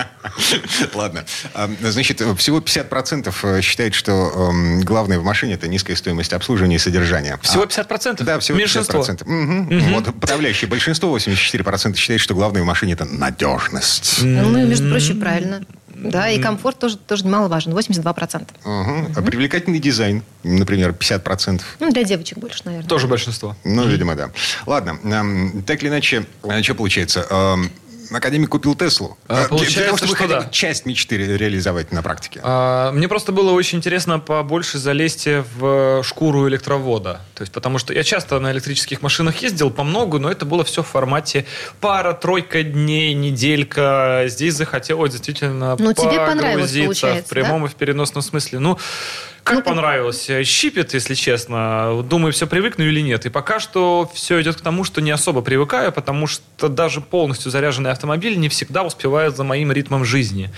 Ладно. 0.93 1.25
А, 1.53 1.69
Значит, 1.81 2.21
всего 2.49 2.59
50% 2.59 3.61
считает, 3.61 3.93
что 3.93 4.49
эм, 4.51 4.81
главное 4.81 5.19
в 5.19 5.23
машине 5.23 5.53
это 5.53 5.67
низкая 5.67 5.95
стоимость 5.95 6.33
обслуживания 6.33 6.77
и 6.77 6.79
содержания. 6.79 7.37
Всего 7.43 7.63
А, 7.63 7.65
50%? 7.67 8.23
Да, 8.23 8.39
всего 8.39 8.57
Меньшинство. 8.57 9.01
50%. 9.01 9.23
Мгм. 9.25 9.93
Вот 9.93 10.19
подавляющее 10.19 10.67
большинство, 10.67 11.15
84% 11.15 11.95
считает, 11.95 12.21
что 12.21 12.33
главное 12.33 12.63
в 12.63 12.65
машине 12.65 12.93
это 12.93 13.05
надежность. 13.05 14.19
Ну, 14.21 14.65
между 14.65 14.89
прочим, 14.89 15.19
правильно. 15.19 15.61
Да, 15.93 16.29
и 16.29 16.39
комфорт 16.39 16.79
тоже, 16.79 16.97
тоже 16.97 17.25
немаловажен. 17.25 17.73
82%. 17.73 18.47
Мгм. 18.63 19.13
А 19.15 19.21
привлекательный 19.21 19.79
дизайн, 19.79 20.23
например, 20.43 20.93
50%. 20.93 21.61
Ну, 21.79 21.91
для 21.91 22.03
девочек 22.03 22.37
больше, 22.37 22.61
наверное. 22.65 22.87
Тоже 22.87 23.07
большинство. 23.07 23.55
Ну, 23.65 23.85
видимо, 23.85 24.15
да. 24.15 24.31
Ладно, 24.65 24.97
эм, 25.03 25.61
так 25.63 25.83
или 25.83 25.89
иначе, 25.89 26.25
э, 26.43 26.63
что 26.63 26.73
получается? 26.73 27.27
Академик 28.11 28.49
купил 28.49 28.75
Теслу. 28.75 29.17
А, 29.27 29.33
Э, 29.33 29.35
для- 29.35 29.47
того, 29.47 29.57
получается, 29.59 29.97
чтобы 29.97 30.15
что 30.15 30.23
хотя 30.23 30.39
да. 30.39 30.45
бы 30.47 30.51
часть 30.51 30.85
мечты 30.85 31.17
ре- 31.17 31.37
реализовать 31.37 31.91
на 31.91 32.01
практике. 32.01 32.39
А, 32.43 32.91
Мне 32.91 33.07
просто 33.07 33.31
было 33.31 33.51
очень 33.51 33.77
интересно 33.79 34.19
побольше 34.19 34.77
залезть 34.79 35.27
в 35.57 36.01
шкуру 36.03 36.47
электровода. 36.49 37.21
То 37.35 37.43
есть, 37.43 37.51
потому 37.53 37.77
что 37.77 37.93
я 37.93 38.03
часто 38.03 38.39
на 38.39 38.51
электрических 38.51 39.01
машинах 39.01 39.37
ездил 39.43 39.69
по 39.69 39.83
много, 39.83 40.19
но 40.19 40.31
это 40.31 40.45
было 40.45 40.63
все 40.63 40.81
в 40.83 40.87
формате 40.87 41.45
пара-тройка 41.81 42.63
дней, 42.63 43.13
неделька. 43.13 44.23
Здесь 44.27 44.55
захотелось 44.55 45.11
действительно 45.11 45.75
Ну, 45.79 45.93
тебе 45.93 46.17
понравилось, 46.17 46.71
погрузиться 46.71 46.85
получается, 47.07 47.25
в 47.25 47.29
прямом 47.29 47.65
и 47.65 47.69
в 47.69 47.75
переносном 47.75 48.21
смысле. 48.21 48.59
Ну, 48.59 48.77
как 49.49 49.57
Ну, 49.57 49.63
понравилось. 49.63 50.29
Щипет, 50.43 50.93
если 50.93 51.15
честно. 51.15 52.03
Думаю, 52.03 52.31
все 52.33 52.45
привыкну 52.45 52.85
или 52.85 53.01
нет. 53.01 53.25
И 53.25 53.29
пока 53.29 53.59
что 53.59 54.09
все 54.13 54.41
идет 54.41 54.57
к 54.57 54.61
тому, 54.61 54.83
что 54.83 55.01
не 55.01 55.09
особо 55.09 55.41
привыкаю, 55.41 55.91
потому 55.91 56.27
что 56.27 56.69
даже 56.69 57.01
полностью 57.01 57.51
заряженный 57.51 57.91
автомобиль 57.91 58.37
не 58.37 58.47
всегда 58.49 58.83
успевает 58.83 59.35
за 59.35 59.43
моим 59.43 59.71
ритмом 59.71 60.05
жизни. 60.05 60.51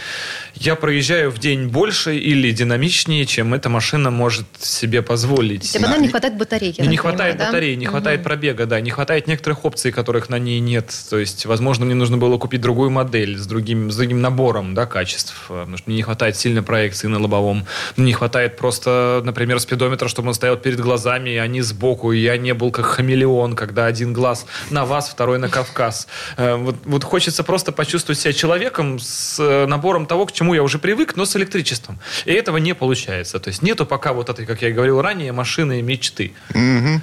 Я 0.56 0.76
проезжаю 0.76 1.32
в 1.32 1.40
день 1.40 1.68
больше 1.68 2.18
или 2.18 2.52
динамичнее, 2.52 3.26
чем 3.26 3.54
эта 3.54 3.70
машина 3.70 4.12
может 4.12 4.46
себе 4.60 5.02
позволить. 5.02 5.72
Тебе 5.72 5.84
банально 5.84 6.04
не 6.04 6.10
хватает 6.10 6.38
батарейки. 6.38 6.82
не 6.82 6.98
хватает 6.98 7.34
понимаю, 7.34 7.38
да? 7.38 7.46
батареи, 7.46 7.76
не 7.76 7.86
хватает 7.86 8.24
пробега, 8.24 8.66
да, 8.66 8.82
не 8.82 8.90
хватает 8.90 9.28
некоторых 9.28 9.64
опций, 9.64 9.92
которых 9.92 10.30
на 10.30 10.38
ней 10.38 10.60
нет. 10.60 10.94
То 11.10 11.18
есть, 11.18 11.46
возможно, 11.46 11.86
мне 11.86 11.96
нужно 11.96 12.18
было 12.18 12.38
купить 12.38 12.60
другую 12.60 12.90
модель 12.90 13.38
с 13.38 13.46
другим, 13.46 13.90
с 13.90 13.96
другим 13.96 14.22
набором 14.22 14.74
да, 14.74 14.86
качеств, 14.86 15.46
э, 15.50 15.60
потому 15.62 15.78
что 15.78 15.90
мне 15.90 15.96
не 15.98 16.04
хватает 16.04 16.36
сильной 16.36 16.62
проекции 16.62 17.08
на 17.08 17.22
лобовом. 17.22 17.66
Мне 17.96 18.08
не 18.08 18.14
хватает 18.14 18.58
просто, 18.58 18.81
например, 18.86 19.60
спидометра, 19.60 20.08
чтобы 20.08 20.30
он 20.30 20.34
стоял 20.34 20.58
перед 20.58 20.80
глазами, 20.80 21.36
а 21.38 21.48
не 21.48 21.62
сбоку, 21.62 22.12
и 22.12 22.20
я 22.20 22.38
не 22.38 22.54
был 22.54 22.72
как 22.72 22.86
хамелеон, 22.86 23.56
когда 23.56 23.86
один 23.86 24.14
глаз 24.14 24.46
на 24.70 24.86
вас, 24.86 25.10
второй 25.10 25.38
на 25.38 25.50
Кавказ. 25.50 26.08
Э, 26.38 26.56
Вот, 26.56 26.76
вот 26.86 27.04
хочется 27.04 27.44
просто 27.44 27.72
почувствовать 27.72 28.20
себя 28.20 28.34
человеком 28.34 29.00
с 29.00 29.40
э, 29.40 29.66
набором 29.66 30.06
того, 30.06 30.26
к 30.26 30.32
чему 30.32 30.54
я 30.54 30.64
уже 30.64 30.80
привык, 30.80 31.16
но 31.16 31.26
с 31.26 31.36
электричеством. 31.36 32.00
И 32.26 32.32
этого 32.32 32.58
не 32.58 32.74
получается. 32.74 33.40
То 33.40 33.50
есть 33.50 33.62
нету 33.62 33.86
пока 33.86 34.14
вот 34.14 34.30
этой, 34.30 34.46
как 34.46 34.62
я 34.62 34.70
и 34.70 34.72
говорил 34.74 35.02
ранее, 35.02 35.32
машины 35.32 35.82
мечты. 35.82 36.34
Мгм. 36.54 37.02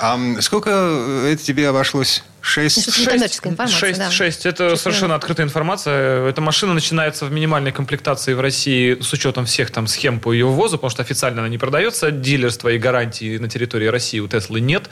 А 0.00 0.18
сколько 0.40 0.70
это 0.70 1.42
тебе 1.42 1.68
обошлось, 1.68 2.22
Шесть. 2.48 2.80
Что-то 2.80 3.00
некоммерческая 3.00 3.52
информация, 3.52 3.78
6, 3.78 3.98
да. 3.98 4.10
6. 4.10 4.46
Это 4.46 4.76
совершенно 4.76 5.08
миллионов. 5.08 5.16
открытая 5.18 5.46
информация. 5.46 6.28
Эта 6.28 6.40
машина 6.40 6.72
начинается 6.72 7.26
в 7.26 7.32
минимальной 7.32 7.72
комплектации 7.72 8.32
в 8.32 8.40
России 8.40 8.98
с 9.00 9.12
учетом 9.12 9.44
всех 9.44 9.70
там 9.70 9.86
схем 9.86 10.18
по 10.18 10.32
ее 10.32 10.46
ввозу, 10.46 10.78
потому 10.78 10.90
что 10.90 11.02
официально 11.02 11.42
она 11.42 11.48
не 11.50 11.58
продается. 11.58 12.10
Дилерства 12.10 12.70
и 12.70 12.78
гарантии 12.78 13.36
на 13.36 13.50
территории 13.50 13.86
России 13.86 14.18
у 14.18 14.28
Теслы 14.28 14.60
нет. 14.60 14.88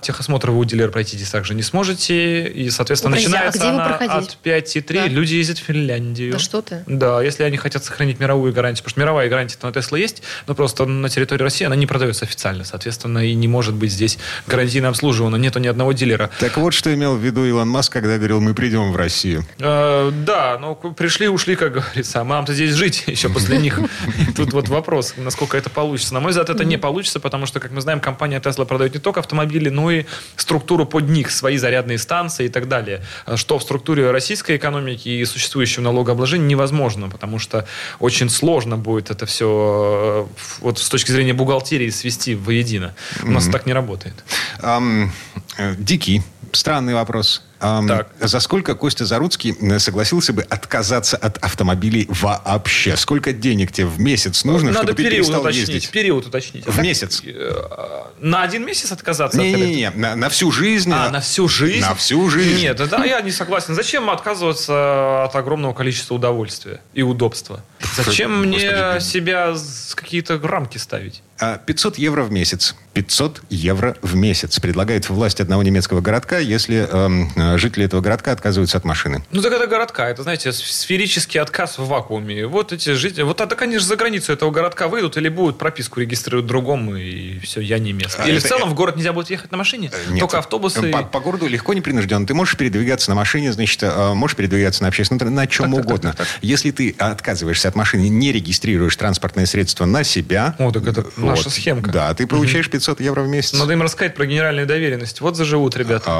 Техосмотр 0.00 0.50
вы 0.50 0.58
у 0.58 0.64
дилера 0.64 0.90
пройти 0.90 1.16
здесь 1.16 1.30
также 1.30 1.54
не 1.54 1.62
сможете. 1.62 2.46
И, 2.48 2.70
соответственно, 2.70 3.16
подожди, 3.16 3.34
а 3.34 3.46
начинается 3.46 3.58
где 3.58 3.68
вы 3.68 3.74
она 3.74 3.96
от 4.18 4.38
5,3. 4.44 4.94
Да. 4.94 5.06
Люди 5.06 5.34
ездят 5.34 5.58
в 5.58 5.62
Финляндию. 5.62 6.32
Да 6.32 6.38
что 6.38 6.62
ты? 6.62 6.82
Да, 6.86 7.22
если 7.22 7.42
они 7.42 7.56
хотят 7.56 7.84
сохранить 7.84 8.20
мировую 8.20 8.52
гарантию, 8.52 8.84
потому 8.84 8.92
что 8.92 9.00
мировая 9.00 9.28
гарантия 9.28 9.58
на 9.62 9.72
Тесла 9.72 9.98
есть, 9.98 10.22
но 10.46 10.54
просто 10.54 10.86
на 10.86 11.08
территории 11.08 11.42
России 11.42 11.64
она 11.64 11.76
не 11.76 11.86
продается 11.86 12.24
официально, 12.24 12.64
соответственно, 12.64 13.26
и 13.26 13.34
не 13.34 13.48
может 13.48 13.74
быть 13.74 13.92
здесь 13.92 14.18
гарантийно 14.46 14.88
обслуживана. 14.88 15.36
Нету 15.36 15.58
ни 15.58 15.66
одного 15.66 15.92
дилера. 15.92 16.30
Так 16.38 16.56
вот, 16.56 16.74
что 16.74 16.92
имел 16.94 17.16
в 17.16 17.20
виду 17.20 17.44
Илон 17.44 17.68
Маск, 17.68 17.92
когда 17.92 18.16
говорил, 18.16 18.40
мы 18.40 18.54
придем 18.54 18.92
в 18.92 18.96
Россию. 18.96 19.44
Э, 19.58 20.10
да, 20.24 20.58
но 20.58 20.74
пришли, 20.74 21.28
ушли, 21.28 21.56
как 21.56 21.72
говорится. 21.72 22.20
А 22.20 22.24
нам-то 22.24 22.54
здесь 22.54 22.74
жить 22.74 23.04
еще 23.06 23.28
после 23.28 23.58
них. 23.58 23.78
Тут 24.36 24.52
вот 24.52 24.68
вопрос, 24.68 25.14
насколько 25.16 25.56
это 25.56 25.70
получится. 25.70 26.14
На 26.14 26.20
мой 26.20 26.30
взгляд, 26.30 26.50
это 26.50 26.64
не 26.64 26.78
получится, 26.78 27.20
потому 27.20 27.46
что, 27.46 27.60
как 27.60 27.70
мы 27.70 27.80
знаем, 27.80 28.00
компания 28.00 28.40
Tesla 28.40 28.64
продает 28.64 28.94
не 28.94 29.00
только 29.00 29.20
автомобили, 29.20 29.68
но 29.68 29.89
и 29.90 30.06
структуру 30.36 30.86
под 30.86 31.08
них, 31.08 31.30
свои 31.30 31.56
зарядные 31.56 31.98
станции 31.98 32.46
и 32.46 32.48
так 32.48 32.68
далее. 32.68 33.02
Э, 33.26 33.36
Что 33.36 33.58
в 33.58 33.62
структуре 33.62 34.10
российской 34.10 34.56
экономики 34.56 35.08
и 35.08 35.24
существующего 35.24 35.82
налогообложения 35.82 36.46
невозможно, 36.46 37.08
потому 37.08 37.38
что 37.38 37.66
очень 37.98 38.30
сложно 38.30 38.76
будет 38.76 39.10
это 39.10 39.26
все 39.26 40.28
вот 40.60 40.78
с 40.78 40.88
точки 40.88 41.10
зрения 41.10 41.34
бухгалтерии 41.34 41.90
свести 41.90 42.34
воедино. 42.34 42.94
У 43.22 43.30
нас 43.30 43.46
так 43.46 43.66
не 43.66 43.72
работает. 43.72 44.14
Э, 44.62 45.74
дикий, 45.76 46.22
странный 46.52 46.94
вопрос. 46.94 47.42
Так. 47.60 48.08
За 48.20 48.40
сколько 48.40 48.74
Костя 48.74 49.04
Заруцкий 49.04 49.54
согласился 49.78 50.32
бы 50.32 50.42
отказаться 50.42 51.16
от 51.16 51.36
автомобилей 51.38 52.06
вообще? 52.08 52.96
Сколько 52.96 53.32
денег 53.32 53.70
тебе 53.72 53.86
в 53.86 54.00
месяц 54.00 54.44
нужно, 54.44 54.72
Надо 54.72 54.88
чтобы 54.88 55.02
ты 55.02 55.10
перестал 55.10 55.42
уточнить. 55.42 55.68
ездить? 55.68 55.90
Период 55.90 56.26
уточнить. 56.26 56.66
В 56.66 56.80
месяц? 56.80 57.22
Э, 57.24 58.04
На 58.18 58.42
один 58.42 58.64
месяц 58.64 58.92
отказаться 58.92 59.38
от 59.38 59.44
электро- 59.44 59.58
Не-не-не, 59.58 59.90
на, 59.90 60.16
на 60.16 60.28
всю 60.30 60.50
жизнь. 60.50 60.90
А, 60.92 61.10
на 61.10 61.20
всю 61.20 61.48
жизнь? 61.48 61.80
На 61.80 61.94
всю 61.94 62.28
жизнь. 62.30 62.60
Нет, 62.62 62.76
да, 62.88 63.04
я 63.04 63.20
не 63.20 63.30
согласен. 63.30 63.74
Зачем 63.74 64.08
отказываться 64.10 65.24
от 65.24 65.36
огромного 65.36 65.74
количества 65.74 66.14
удовольствия 66.14 66.80
и 66.94 67.02
удобства? 67.02 67.62
Зачем 67.96 68.40
мне 68.46 68.58
себя 69.00 69.54
какие-то 69.94 70.38
рамки 70.42 70.78
ставить? 70.78 71.22
А, 71.40 71.56
500 71.58 71.96
евро 71.98 72.22
в 72.22 72.30
месяц. 72.30 72.74
500 72.92 73.42
евро 73.50 73.96
в 74.02 74.14
месяц 74.16 74.58
предлагает 74.58 75.08
власть 75.08 75.40
одного 75.40 75.62
немецкого 75.62 76.00
городка, 76.00 76.38
если 76.38 76.86
э, 76.90 77.56
жители 77.56 77.84
этого 77.84 78.00
городка 78.00 78.32
отказываются 78.32 78.76
от 78.76 78.84
машины. 78.84 79.24
Ну, 79.30 79.40
так 79.40 79.52
это 79.52 79.66
городка. 79.66 80.08
Это, 80.10 80.22
знаете, 80.22 80.52
сферический 80.52 81.40
отказ 81.40 81.78
в 81.78 81.86
вакууме. 81.86 82.46
Вот 82.46 82.72
эти 82.72 82.92
жители... 82.92 83.22
Вот 83.22 83.36
так 83.36 83.62
они 83.62 83.78
же 83.78 83.84
за 83.84 83.96
границу 83.96 84.32
этого 84.32 84.50
городка 84.50 84.88
выйдут 84.88 85.16
или 85.16 85.28
будут 85.28 85.56
прописку 85.56 86.00
регистрировать 86.00 86.46
другому, 86.46 86.96
и 86.96 87.38
все, 87.38 87.60
я 87.60 87.78
не 87.78 87.92
местный. 87.92 88.24
А 88.24 88.28
Или 88.28 88.38
это- 88.38 88.46
в 88.46 88.48
целом 88.48 88.68
в 88.70 88.74
город 88.74 88.96
нельзя 88.96 89.12
будет 89.12 89.30
ехать 89.30 89.50
на 89.50 89.56
машине? 89.56 89.90
Э, 89.92 90.10
Нет. 90.10 90.20
Только 90.20 90.38
автобусы... 90.38 90.90
По, 90.90 91.02
по 91.04 91.20
городу 91.20 91.46
легко 91.46 91.72
не 91.72 91.80
принужден. 91.80 92.26
Ты 92.26 92.34
можешь 92.34 92.56
передвигаться 92.56 93.08
на 93.10 93.14
машине, 93.14 93.52
значит, 93.52 93.82
э, 93.82 94.14
можешь 94.14 94.36
передвигаться 94.36 94.82
на 94.82 94.88
общественном 94.88 95.34
на 95.34 95.46
чем 95.46 95.72
Так, 95.72 95.76
так, 95.76 95.86
угодно. 95.86 96.16
Если 96.42 96.70
ты 96.70 96.94
отказываешься 96.98 97.68
от 97.68 97.76
машины, 97.76 98.08
не 98.08 98.32
регистрируешь 98.32 98.96
транспортное 98.96 99.46
средство 99.46 99.84
на 99.86 100.04
себя... 100.04 100.56
О, 100.58 100.70
так 100.72 100.86
это 100.86 101.06
наша 101.30 101.50
схемка. 101.50 101.90
Да, 101.90 102.14
ты 102.14 102.26
получаешь 102.26 102.68
500 102.70 103.00
евро 103.00 103.22
в 103.22 103.28
месяц. 103.28 103.58
Надо 103.58 103.72
им 103.72 103.82
рассказать 103.82 104.14
про 104.14 104.26
генеральную 104.26 104.66
доверенность. 104.66 105.20
Вот 105.20 105.36
заживут 105.36 105.76
ребята. 105.76 106.10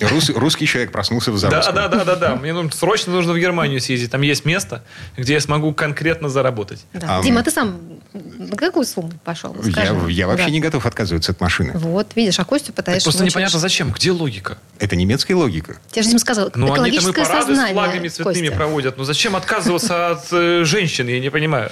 Рус- 0.00 0.30
русский 0.34 0.66
человек 0.66 0.92
проснулся 0.92 1.32
в 1.32 1.40
Да, 1.40 1.72
да, 1.72 1.88
да, 1.88 2.04
да, 2.04 2.16
да. 2.16 2.36
Мне 2.36 2.70
срочно 2.72 3.12
нужно 3.12 3.32
в 3.32 3.38
Германию 3.38 3.80
съездить. 3.80 4.10
Там 4.10 4.22
есть 4.22 4.44
место, 4.44 4.82
где 5.16 5.34
я 5.34 5.40
смогу 5.40 5.72
конкретно 5.72 6.28
заработать. 6.28 6.84
Да. 6.92 7.18
А, 7.18 7.22
Дима, 7.22 7.40
а 7.40 7.44
ты 7.44 7.50
сам 7.50 7.78
на 8.12 8.56
какую 8.56 8.84
сумму 8.86 9.12
пошел? 9.24 9.54
Я, 9.64 9.94
я 10.08 10.26
вообще 10.26 10.46
Да. 10.46 10.50
не 10.50 10.60
готов 10.60 10.86
отказываться 10.86 11.32
от 11.32 11.40
машины. 11.40 11.72
Вот, 11.74 12.08
видишь, 12.16 12.38
а 12.40 12.44
Костю 12.44 12.72
пытаешься... 12.72 13.04
Просто 13.04 13.24
непонятно 13.24 13.58
зачем. 13.58 13.92
Где 13.92 14.10
логика? 14.12 14.58
Это 14.78 14.96
немецкая 14.96 15.34
логика. 15.34 15.76
Я 15.94 16.02
же 16.02 16.08
Дима 16.08 16.18
сказал, 16.20 16.50
Ну, 16.54 16.66
они 16.66 16.74
там 16.76 16.84
и 16.86 16.88
экологическое 16.88 17.24
парады 17.24 17.42
с 17.42 17.46
сознание, 17.48 17.74
флагами 17.74 18.08
цветными 18.08 18.46
Костя. 18.46 18.56
проводят. 18.56 18.96
Ну, 18.98 19.04
зачем 19.04 19.36
отказываться 19.36 20.10
от 20.10 20.26
э, 20.32 20.64
женщин, 20.64 21.06
я 21.08 21.20
не 21.20 21.30
понимаю. 21.30 21.70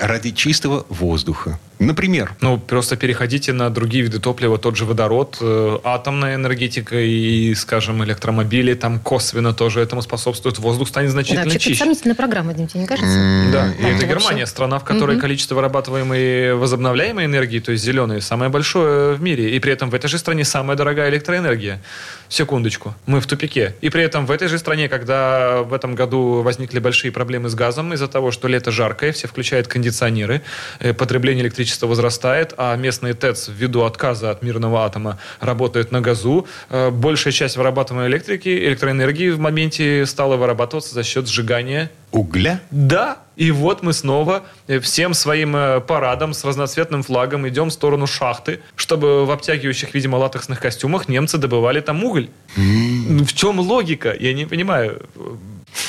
Ради 0.00 0.30
чистого 0.30 0.86
воздуха 0.88 1.45
духа. 1.46 1.58
Например, 1.78 2.32
Ну, 2.40 2.58
просто 2.58 2.96
переходите 2.96 3.52
на 3.52 3.68
другие 3.70 4.02
виды 4.04 4.18
топлива, 4.18 4.56
тот 4.56 4.76
же 4.76 4.84
водород, 4.86 5.36
э, 5.40 5.78
атомная 5.84 6.36
энергетика 6.36 6.96
и, 6.98 7.54
скажем, 7.54 8.02
электромобили, 8.02 8.72
там 8.74 8.98
косвенно 8.98 9.52
тоже 9.52 9.80
этому 9.80 10.00
способствует. 10.00 10.58
Воздух 10.58 10.88
станет 10.88 11.08
Да, 11.08 11.12
значительно 11.12 11.44
вообще 11.44 11.58
чище. 11.58 11.78
сомнительная 11.80 12.14
программа, 12.16 12.54
Дим, 12.54 12.66
тебе 12.66 12.80
не 12.80 12.86
кажется? 12.86 13.50
Да, 13.52 13.72
и 13.72 13.82
это 13.82 13.92
вообще. 13.92 14.06
Германия, 14.06 14.46
страна, 14.46 14.78
в 14.78 14.84
которой 14.84 15.12
Мгм. 15.16 15.20
количество 15.20 15.54
вырабатываемой 15.54 16.54
возобновляемой 16.54 17.26
энергии, 17.26 17.60
то 17.60 17.72
есть 17.72 17.84
зеленой, 17.84 18.22
самое 18.22 18.50
большое 18.50 19.14
в 19.14 19.20
мире. 19.22 19.54
И 19.54 19.58
при 19.60 19.72
этом 19.72 19.90
в 19.90 19.94
этой 19.94 20.08
же 20.08 20.16
стране 20.18 20.44
самая 20.44 20.76
дорогая 20.78 21.10
электроэнергия. 21.10 21.82
Секундочку, 22.28 22.94
мы 23.06 23.20
в 23.20 23.26
тупике. 23.26 23.74
И 23.82 23.90
при 23.90 24.02
этом 24.02 24.24
в 24.26 24.30
этой 24.30 24.48
же 24.48 24.58
стране, 24.58 24.88
когда 24.88 25.62
в 25.62 25.74
этом 25.74 25.94
году 25.94 26.42
возникли 26.42 26.78
большие 26.78 27.12
проблемы 27.12 27.48
с 27.50 27.54
газом 27.54 27.92
из-за 27.92 28.08
того, 28.08 28.30
что 28.32 28.48
лето 28.48 28.70
жаркое, 28.70 29.12
все 29.12 29.28
включают 29.28 29.68
кондиционеры, 29.68 30.40
э, 30.80 30.92
потребление 30.94 31.44
электричества 31.44 31.65
возрастает, 31.86 32.54
а 32.56 32.76
местные 32.76 33.14
ТЭЦ 33.14 33.48
ввиду 33.48 33.82
отказа 33.82 34.30
от 34.30 34.42
мирного 34.42 34.84
атома 34.84 35.18
работают 35.40 35.92
на 35.92 36.00
газу, 36.00 36.46
э, 36.70 36.90
большая 36.90 37.32
часть 37.32 37.56
вырабатываемой 37.56 38.08
электрики, 38.08 38.48
электроэнергии 38.48 39.30
в 39.30 39.38
моменте 39.38 40.06
стала 40.06 40.36
вырабатываться 40.36 40.94
за 40.94 41.02
счет 41.02 41.28
сжигания 41.28 41.90
угля. 42.12 42.60
да, 42.70 43.18
и 43.36 43.50
вот 43.50 43.82
мы 43.82 43.92
снова 43.92 44.44
э, 44.66 44.80
всем 44.80 45.12
своим 45.14 45.54
э, 45.54 45.80
парадом 45.80 46.32
с 46.32 46.44
разноцветным 46.44 47.02
флагом 47.02 47.46
идем 47.48 47.68
в 47.68 47.72
сторону 47.72 48.06
шахты, 48.06 48.60
чтобы 48.74 49.26
в 49.26 49.30
обтягивающих, 49.30 49.94
видимо, 49.94 50.16
латексных 50.16 50.60
костюмах 50.60 51.08
немцы 51.08 51.36
добывали 51.36 51.80
там 51.80 52.02
уголь. 52.02 52.28
Ну, 52.56 53.24
В 53.24 53.32
чем 53.34 53.60
логика? 53.60 54.14
Я 54.18 54.32
не 54.32 54.46
понимаю. 54.46 55.02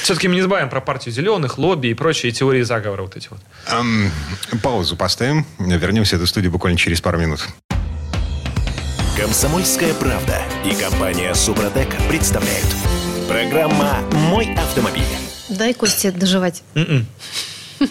Все-таки 0.08 0.30
мы 0.30 0.36
не 0.36 0.41
забываем 0.41 0.70
про 0.70 0.80
партию 0.80 1.13
зеленых, 1.13 1.58
лобби 1.58 1.88
и 1.88 1.93
прочие 1.93 2.32
теории 2.32 2.62
заговора 2.62 3.02
вот 3.02 3.17
эти 3.17 3.28
вот. 3.28 3.41
Ам, 3.67 4.10
паузу 4.63 4.96
поставим. 4.96 5.46
Вернемся 5.60 6.15
в 6.15 6.20
эту 6.20 6.28
студию 6.28 6.50
буквально 6.50 6.78
через 6.78 7.02
пару 7.02 7.20
минут. 7.20 7.46
Комсомольская 9.17 9.93
правда 9.96 10.41
и 10.63 10.74
компания 10.76 11.34
Супротек 11.34 11.89
представляют. 12.08 12.65
Программа 13.28 14.00
«Мой 14.13 14.54
автомобиль». 14.54 15.04
Дай 15.50 15.74
Косте 15.74 16.12
доживать. 16.12 16.63
М-м. 16.76 17.06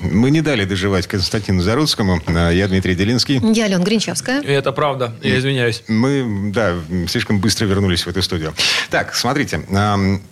мы 0.00 0.30
не 0.30 0.40
дали 0.40 0.64
доживать 0.64 1.06
Константину 1.06 1.60
Заруцкому. 1.62 2.20
А, 2.26 2.50
Я 2.50 2.68
Дмитрий 2.68 2.94
Делинский. 2.94 3.40
Я 3.52 3.66
Алена 3.66 3.82
Гринчевская. 3.84 4.40
И 4.40 4.46
это 4.50 4.72
правда, 4.72 5.14
я 5.22 5.38
извиняюсь. 5.38 5.82
Мы, 5.88 6.50
да, 6.52 6.74
слишком 7.08 7.40
быстро 7.40 7.66
вернулись 7.66 8.04
в 8.06 8.08
эту 8.08 8.22
студию. 8.22 8.54
Так, 8.90 9.14
смотрите. 9.14 9.62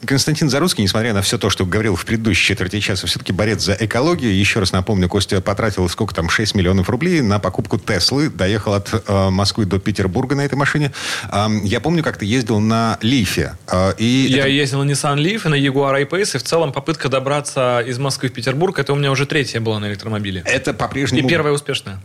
Константин 0.04 0.48
Заруцкий, 0.50 0.82
несмотря 0.82 1.12
на 1.14 1.22
все 1.22 1.38
то, 1.38 1.50
что 1.50 1.64
говорил 1.66 1.96
в 1.96 2.04
предыдущей 2.04 2.44
четверти 2.48 2.80
часа, 2.80 3.06
все-таки 3.06 3.32
борец 3.32 3.62
за 3.62 3.76
экологию. 3.78 4.34
Еще 4.36 4.60
раз 4.60 4.72
напомню, 4.72 5.08
Костя 5.08 5.40
потратил 5.40 5.88
сколько 5.88 6.14
там, 6.14 6.28
6 6.28 6.54
миллионов 6.54 6.88
рублей 6.88 7.20
на 7.20 7.38
покупку 7.38 7.78
Теслы. 7.78 8.28
Доехал 8.30 8.74
от 8.74 8.90
э, 9.06 9.30
Москвы 9.30 9.64
до 9.66 9.78
Петербурга 9.78 10.34
на 10.34 10.42
этой 10.42 10.54
машине. 10.54 10.92
Я 11.64 11.80
помню, 11.80 12.02
как 12.02 12.16
ты 12.18 12.24
ездил 12.26 12.60
на 12.60 12.98
Лифе. 13.02 13.56
а, 13.66 13.90
И 13.98 14.04
Я 14.28 14.40
это- 14.40 14.48
ездил 14.48 14.82
на 14.84 14.90
Nissan 14.90 15.16
Leaf 15.18 15.46
и 15.46 15.48
на 15.48 15.54
Jaguar 15.54 15.94
I-Pace, 15.96 16.36
и 16.36 16.38
в 16.38 16.42
целом 16.42 16.72
попытка 16.72 17.08
добраться 17.08 17.80
из 17.86 17.98
Москвы 17.98 18.28
в 18.28 18.32
Петербург, 18.32 18.78
это 18.78 18.92
у 18.92 18.96
меня 18.96 19.09
уже 19.10 19.26
третья 19.26 19.60
была 19.60 19.78
на 19.78 19.88
электромобиле. 19.88 20.42
это 20.44 20.70
И 20.70 20.74
по-прежнему 20.74 21.28
первая 21.28 21.52
успешная. 21.52 21.98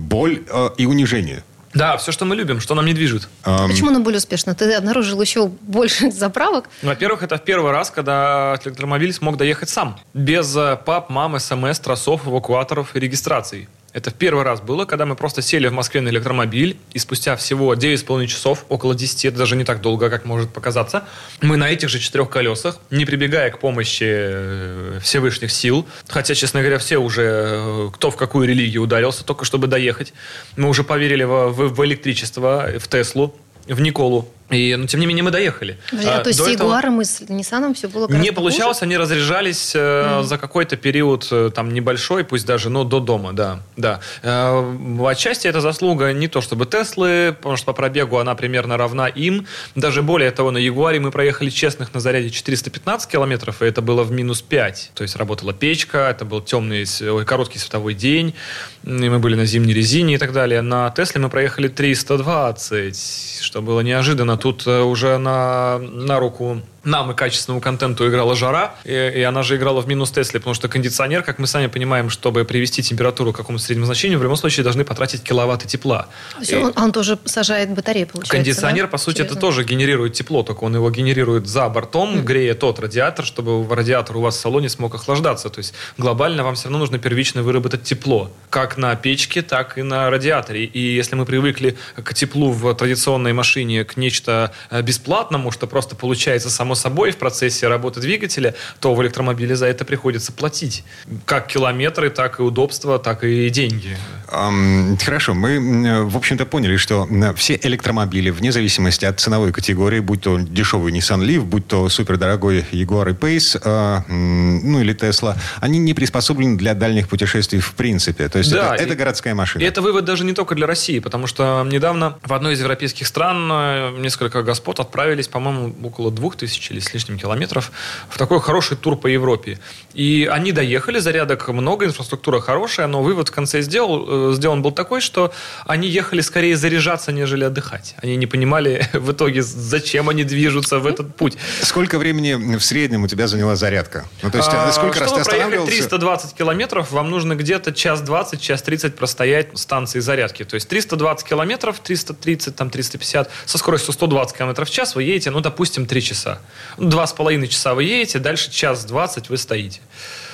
боль 0.00 0.42
э, 0.48 0.70
и 0.76 0.86
унижение. 0.86 1.42
Да, 1.72 1.96
все, 1.98 2.10
что 2.10 2.24
мы 2.24 2.34
любим, 2.34 2.58
что 2.60 2.74
нам 2.74 2.84
не 2.84 2.94
движет. 2.94 3.28
Почему 3.44 3.90
она 3.90 4.00
более 4.00 4.18
успешна? 4.18 4.54
Ты 4.56 4.72
обнаружил 4.74 5.20
еще 5.22 5.46
больше 5.46 6.10
заправок? 6.12 6.68
Ну, 6.82 6.88
Во-первых, 6.88 7.22
это 7.22 7.36
в 7.38 7.44
первый 7.44 7.70
раз, 7.70 7.90
когда 7.90 8.58
электромобиль 8.64 9.12
смог 9.12 9.36
доехать 9.36 9.68
сам. 9.68 9.98
Без 10.12 10.56
э, 10.56 10.76
пап, 10.84 11.10
мам, 11.10 11.38
смс, 11.38 11.78
тросов, 11.78 12.26
эвакуаторов 12.26 12.96
и 12.96 13.00
регистраций. 13.00 13.68
Это 13.92 14.10
в 14.10 14.14
первый 14.14 14.44
раз 14.44 14.60
было, 14.60 14.84
когда 14.84 15.04
мы 15.04 15.16
просто 15.16 15.42
сели 15.42 15.66
в 15.66 15.72
Москве 15.72 16.00
на 16.00 16.10
электромобиль, 16.10 16.76
и 16.92 16.98
спустя 17.00 17.34
всего 17.34 17.74
9,5 17.74 18.26
часов, 18.28 18.64
около 18.68 18.94
10, 18.94 19.24
это 19.24 19.38
даже 19.38 19.56
не 19.56 19.64
так 19.64 19.80
долго, 19.80 20.08
как 20.10 20.24
может 20.24 20.52
показаться, 20.52 21.04
мы 21.40 21.56
на 21.56 21.68
этих 21.70 21.88
же 21.88 21.98
четырех 21.98 22.30
колесах, 22.30 22.78
не 22.90 23.04
прибегая 23.04 23.50
к 23.50 23.58
помощи 23.58 24.04
э, 24.06 24.98
Всевышних 25.02 25.50
сил, 25.50 25.88
хотя, 26.08 26.34
честно 26.36 26.60
говоря, 26.60 26.78
все 26.78 26.98
уже, 26.98 27.22
э, 27.24 27.88
кто 27.92 28.12
в 28.12 28.16
какую 28.16 28.46
религию 28.46 28.82
ударился, 28.82 29.24
только 29.24 29.44
чтобы 29.44 29.66
доехать, 29.66 30.12
мы 30.56 30.68
уже 30.68 30.84
поверили 30.84 31.24
в, 31.24 31.48
в- 31.48 31.74
в 31.74 31.84
электричество, 31.84 32.68
в 32.78 32.86
Теслу, 32.86 33.34
в 33.66 33.80
Николу, 33.80 34.28
И, 34.50 34.74
но, 34.76 34.86
тем 34.86 35.00
не 35.00 35.06
менее, 35.06 35.22
мы 35.22 35.30
доехали. 35.30 35.78
Друзья, 35.92 36.18
а, 36.18 36.20
то 36.22 36.28
есть 36.28 36.40
с 36.40 36.48
Ягуаром 36.48 37.00
и 37.00 37.04
с 37.04 37.20
Ниссаном 37.28 37.74
все 37.74 37.88
было 37.88 38.08
Не 38.08 38.32
получалось, 38.32 38.78
хуже? 38.78 38.86
они 38.86 38.96
разряжались 38.96 39.74
mm. 39.74 40.24
за 40.24 40.38
какой-то 40.38 40.76
период, 40.76 41.28
э, 41.30 41.50
там, 41.54 41.72
небольшой, 41.72 42.24
пусть 42.24 42.46
даже, 42.46 42.68
но 42.68 42.84
до 42.84 43.00
дома, 43.00 43.32
да. 43.32 43.60
да. 43.76 44.00
Э, 44.22 45.06
отчасти 45.06 45.46
это 45.46 45.60
заслуга 45.60 46.12
не 46.12 46.26
то 46.28 46.40
чтобы 46.40 46.66
Теслы, 46.66 47.34
потому 47.36 47.56
что 47.56 47.66
по 47.66 47.72
пробегу 47.72 48.18
она 48.18 48.34
примерно 48.34 48.76
равна 48.76 49.06
им. 49.06 49.46
Даже 49.74 50.02
более 50.02 50.30
того, 50.32 50.50
на 50.50 50.58
Ягуаре 50.58 50.98
мы 50.98 51.10
проехали 51.10 51.50
честных 51.50 51.94
на 51.94 52.00
заряде 52.00 52.30
415 52.30 53.10
километров, 53.10 53.62
и 53.62 53.66
это 53.66 53.82
было 53.82 54.02
в 54.02 54.10
минус 54.10 54.42
5. 54.42 54.90
То 54.94 55.02
есть 55.02 55.16
работала 55.16 55.52
печка, 55.52 56.08
это 56.10 56.24
был 56.24 56.40
темный, 56.40 56.86
короткий 57.24 57.58
световой 57.58 57.94
день, 57.94 58.34
и 58.82 58.90
мы 58.90 59.18
были 59.20 59.36
на 59.36 59.46
зимней 59.46 59.74
резине 59.74 60.14
и 60.14 60.18
так 60.18 60.32
далее. 60.32 60.60
На 60.62 60.90
Тесле 60.90 61.20
мы 61.20 61.28
проехали 61.28 61.68
320, 61.68 63.40
что 63.42 63.62
было 63.62 63.80
неожиданно 63.80 64.36
тут 64.40 64.66
э, 64.66 64.80
уже 64.82 65.18
на, 65.18 65.78
на 65.78 66.18
руку 66.18 66.60
нам 66.84 67.10
и 67.10 67.14
качественному 67.14 67.60
контенту 67.60 68.08
играла 68.08 68.34
жара, 68.34 68.74
и, 68.84 68.90
и 68.90 69.22
она 69.22 69.42
же 69.42 69.56
играла 69.56 69.80
в 69.80 69.88
минус 69.88 70.10
Тесле, 70.10 70.40
потому 70.40 70.54
что 70.54 70.68
кондиционер, 70.68 71.22
как 71.22 71.38
мы 71.38 71.46
сами 71.46 71.66
понимаем, 71.66 72.10
чтобы 72.10 72.44
привести 72.44 72.82
температуру 72.82 73.32
к 73.32 73.36
какому-то 73.36 73.64
среднему 73.64 73.86
значению, 73.86 74.18
в 74.18 74.22
любом 74.22 74.36
случае 74.36 74.64
должны 74.64 74.84
потратить 74.84 75.22
киловатты 75.22 75.66
тепла. 75.66 76.08
То 76.34 76.40
есть 76.40 76.52
и 76.52 76.56
он, 76.56 76.72
он 76.76 76.92
тоже 76.92 77.18
сажает 77.24 77.70
батарею, 77.70 78.06
получается, 78.06 78.36
Кондиционер, 78.36 78.84
да? 78.84 78.90
по 78.90 78.98
сути, 78.98 79.18
Через... 79.18 79.32
это 79.32 79.40
тоже 79.40 79.64
генерирует 79.64 80.14
тепло, 80.14 80.42
только 80.42 80.64
он 80.64 80.74
его 80.74 80.90
генерирует 80.90 81.46
за 81.46 81.68
бортом, 81.68 82.16
mm. 82.16 82.22
грея 82.22 82.54
тот 82.54 82.78
радиатор, 82.80 83.24
чтобы 83.24 83.66
радиатор 83.74 84.16
у 84.16 84.20
вас 84.20 84.36
в 84.36 84.40
салоне 84.40 84.68
смог 84.68 84.94
охлаждаться. 84.94 85.50
То 85.50 85.58
есть 85.58 85.74
глобально 85.98 86.44
вам 86.44 86.54
все 86.54 86.64
равно 86.64 86.78
нужно 86.78 86.98
первично 86.98 87.42
выработать 87.42 87.82
тепло, 87.82 88.30
как 88.48 88.76
на 88.76 88.94
печке, 88.96 89.42
так 89.42 89.78
и 89.78 89.82
на 89.82 90.10
радиаторе. 90.10 90.64
И 90.64 90.80
если 90.80 91.14
мы 91.16 91.24
привыкли 91.24 91.76
к 91.96 92.14
теплу 92.14 92.52
в 92.52 92.74
традиционной 92.74 93.32
машине, 93.32 93.84
к 93.84 93.96
нечто 93.96 94.52
э, 94.70 94.82
бесплатному, 94.82 95.50
что 95.50 95.66
просто 95.66 95.96
получается 95.96 96.50
само 96.50 96.69
собой 96.74 97.10
в 97.10 97.16
процессе 97.16 97.68
работы 97.68 98.00
двигателя, 98.00 98.54
то 98.80 98.94
в 98.94 99.02
электромобиле 99.02 99.56
за 99.56 99.66
это 99.66 99.84
приходится 99.84 100.32
платить. 100.32 100.84
Как 101.24 101.46
километры, 101.46 102.10
так 102.10 102.40
и 102.40 102.42
удобства, 102.42 102.98
так 102.98 103.24
и 103.24 103.50
деньги. 103.50 103.96
Хорошо, 104.30 105.34
мы, 105.34 106.04
в 106.04 106.16
общем-то, 106.16 106.46
поняли, 106.46 106.76
что 106.76 107.08
все 107.36 107.58
электромобили, 107.62 108.30
вне 108.30 108.52
зависимости 108.52 109.04
от 109.04 109.18
ценовой 109.18 109.52
категории, 109.52 110.00
будь 110.00 110.22
то 110.22 110.38
дешевый 110.38 110.92
Nissan 110.92 111.20
Leaf, 111.20 111.40
будь 111.40 111.66
то 111.66 111.88
супердорогой 111.88 112.64
Jaguar 112.72 113.10
и 113.10 113.14
Pace, 113.14 113.60
а, 113.64 114.04
ну 114.08 114.80
или 114.80 114.94
Tesla, 114.94 115.36
они 115.60 115.78
не 115.78 115.94
приспособлены 115.94 116.56
для 116.56 116.74
дальних 116.74 117.08
путешествий 117.08 117.60
в 117.60 117.74
принципе. 117.74 118.28
То 118.28 118.38
есть 118.38 118.52
да, 118.52 118.74
это, 118.74 118.84
это 118.84 118.94
городская 118.94 119.34
машина. 119.34 119.62
И 119.62 119.66
это 119.66 119.82
вывод 119.82 120.04
даже 120.04 120.24
не 120.24 120.32
только 120.32 120.54
для 120.54 120.66
России, 120.66 120.98
потому 120.98 121.26
что 121.26 121.66
недавно 121.68 122.18
в 122.22 122.32
одной 122.32 122.54
из 122.54 122.60
европейских 122.60 123.06
стран 123.06 123.48
э, 123.50 123.96
несколько 123.98 124.42
господ 124.42 124.80
отправились, 124.80 125.28
по-моему, 125.28 125.74
около 125.82 126.10
двух 126.10 126.36
тысяч 126.36 126.59
или 126.70 126.80
с 126.80 126.92
лишним 126.92 127.18
километров 127.18 127.72
в 128.08 128.18
такой 128.18 128.40
хороший 128.40 128.76
тур 128.76 128.96
по 128.96 129.06
Европе. 129.06 129.58
И 129.94 130.28
они 130.30 130.52
доехали, 130.52 130.98
зарядок 130.98 131.48
много, 131.48 131.86
инфраструктура 131.86 132.40
хорошая, 132.40 132.86
но 132.86 133.02
вывод 133.02 133.28
в 133.28 133.32
конце 133.32 133.62
сделал, 133.62 134.30
э, 134.30 134.34
сделан 134.34 134.62
был 134.62 134.72
такой, 134.72 135.00
что 135.00 135.32
они 135.66 135.88
ехали 135.88 136.20
скорее 136.20 136.56
заряжаться, 136.56 137.12
нежели 137.12 137.44
отдыхать. 137.44 137.94
Они 138.02 138.16
не 138.16 138.26
понимали 138.26 138.86
в 138.92 139.12
итоге, 139.12 139.42
зачем 139.42 140.08
они 140.08 140.24
движутся 140.24 140.78
в 140.78 140.86
этот 140.86 141.16
путь. 141.16 141.36
Сколько 141.62 141.98
времени 141.98 142.56
в 142.56 142.62
среднем 142.62 143.04
у 143.04 143.08
тебя 143.08 143.26
заняла 143.26 143.56
зарядка? 143.56 144.06
Ну, 144.22 144.30
то 144.30 144.38
есть, 144.38 144.50
а, 144.52 144.70
сколько 144.72 145.00
раз 145.00 145.12
ты 145.12 145.20
останавливался? 145.20 145.70
320 145.70 146.34
километров, 146.34 146.90
вам 146.90 147.10
нужно 147.10 147.34
где-то 147.34 147.72
час 147.72 148.00
20, 148.02 148.40
час 148.40 148.62
30 148.62 148.96
простоять 148.96 149.58
станции 149.58 150.00
зарядки. 150.00 150.44
То 150.44 150.54
есть 150.54 150.68
320 150.68 151.26
километров, 151.26 151.80
330, 151.80 152.56
там 152.56 152.70
350, 152.70 153.30
со 153.46 153.58
скоростью 153.58 153.92
120 153.92 154.36
километров 154.36 154.68
в 154.68 154.72
час 154.72 154.94
вы 154.94 155.02
едете, 155.04 155.30
ну, 155.30 155.40
допустим, 155.40 155.86
3 155.86 156.02
часа. 156.02 156.40
Два 156.78 157.06
с 157.06 157.12
половиной 157.12 157.48
часа 157.48 157.74
вы 157.74 157.84
едете, 157.84 158.18
дальше 158.18 158.50
час 158.50 158.84
20 158.84 159.28
вы 159.28 159.36
стоите. 159.36 159.80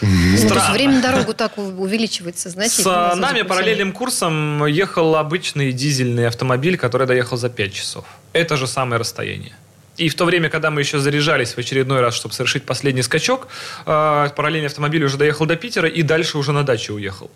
Ну, 0.00 0.48
то 0.48 0.55
есть 0.55 0.70
время 0.70 1.00
дорогу 1.00 1.35
так 1.35 1.59
увеличивается 1.59 2.50
значительно. 2.50 3.12
С 3.14 3.18
нами 3.18 3.42
параллельным 3.42 3.92
курсом 3.92 4.66
ехал 4.66 5.16
обычный 5.16 5.72
дизельный 5.72 6.26
автомобиль, 6.26 6.76
который 6.76 7.07
доехал 7.07 7.37
за 7.37 7.48
5 7.48 7.72
часов. 7.72 8.05
Это 8.33 8.57
же 8.57 8.66
самое 8.66 9.00
расстояние. 9.00 9.55
И 9.96 10.09
в 10.09 10.14
то 10.14 10.26
время, 10.26 10.50
когда 10.50 10.70
мы 10.70 10.83
еще 10.83 10.98
заряжались 10.98 11.55
в 11.55 11.59
очередной 11.59 12.00
раз, 12.00 12.14
чтобы 12.14 12.35
совершить 12.35 12.64
последний 12.64 13.02
скачок, 13.02 13.48
э, 13.87 14.29
параллельный 14.37 14.66
автомобиль 14.66 15.02
уже 15.05 15.16
доехал 15.16 15.46
до 15.46 15.57
Питера 15.57 15.88
и 15.88 16.02
дальше 16.02 16.37
уже 16.37 16.52
на 16.52 16.64
дачу 16.64 16.94
уехал. 16.94 17.31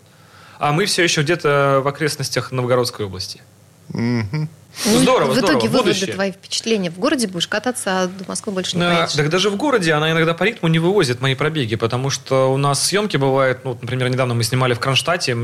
А 0.59 0.71
мы 0.71 0.85
все 0.85 1.03
еще 1.03 1.23
где-то 1.23 1.81
в 1.83 1.87
окрестностях 1.87 2.51
Новгородской 2.51 3.07
области. 3.07 3.41
Угу. 3.89 4.47
Ну, 4.85 4.99
здорово, 4.99 5.31
в 5.31 5.37
итоге 5.37 5.41
здорово. 5.41 5.67
выводы, 5.67 5.89
Будущее. 5.89 6.13
твои 6.13 6.31
впечатления. 6.31 6.89
В 6.89 6.99
городе 6.99 7.27
будешь 7.27 7.47
кататься, 7.47 8.03
а 8.03 8.07
до 8.07 8.23
Москвы 8.27 8.53
больше 8.53 8.77
не 8.77 8.83
поедешь. 8.83 9.13
Так 9.13 9.29
даже 9.29 9.49
в 9.49 9.55
городе 9.55 9.93
она 9.93 10.11
иногда 10.11 10.33
по 10.33 10.43
ритму 10.43 10.69
не 10.69 10.79
вывозит 10.79 11.21
мои 11.21 11.35
пробеги, 11.35 11.75
потому 11.75 12.09
что 12.09 12.51
у 12.51 12.57
нас 12.57 12.85
съемки 12.85 13.17
бывают, 13.17 13.63
ну, 13.63 13.77
например, 13.81 14.09
недавно 14.09 14.33
мы 14.33 14.43
снимали 14.43 14.73
в 14.73 14.79
Кронштадте, 14.79 15.35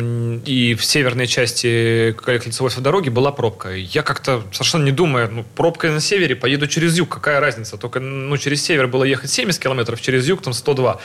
и 0.46 0.76
в 0.76 0.84
северной 0.84 1.28
части 1.28 2.16
кольцевой 2.24 2.72
дороги 2.78 3.10
была 3.10 3.32
пробка. 3.32 3.74
Я 3.74 4.02
как-то 4.02 4.44
совершенно 4.52 4.84
не 4.86 4.92
думая, 4.92 5.28
ну, 5.28 5.44
пробка 5.56 5.92
на 5.92 6.00
севере, 6.00 6.36
поеду 6.36 6.68
через 6.68 6.98
юг, 6.98 7.10
какая 7.10 7.40
разница? 7.40 7.78
Только, 7.78 8.00
ну, 8.00 8.38
через 8.38 8.64
север 8.64 8.88
было 8.88 9.04
ехать 9.04 9.30
70 9.30 9.62
километров, 9.62 10.02
через 10.02 10.28
юг 10.28 10.42
там 10.42 10.54
102. 10.54 11.00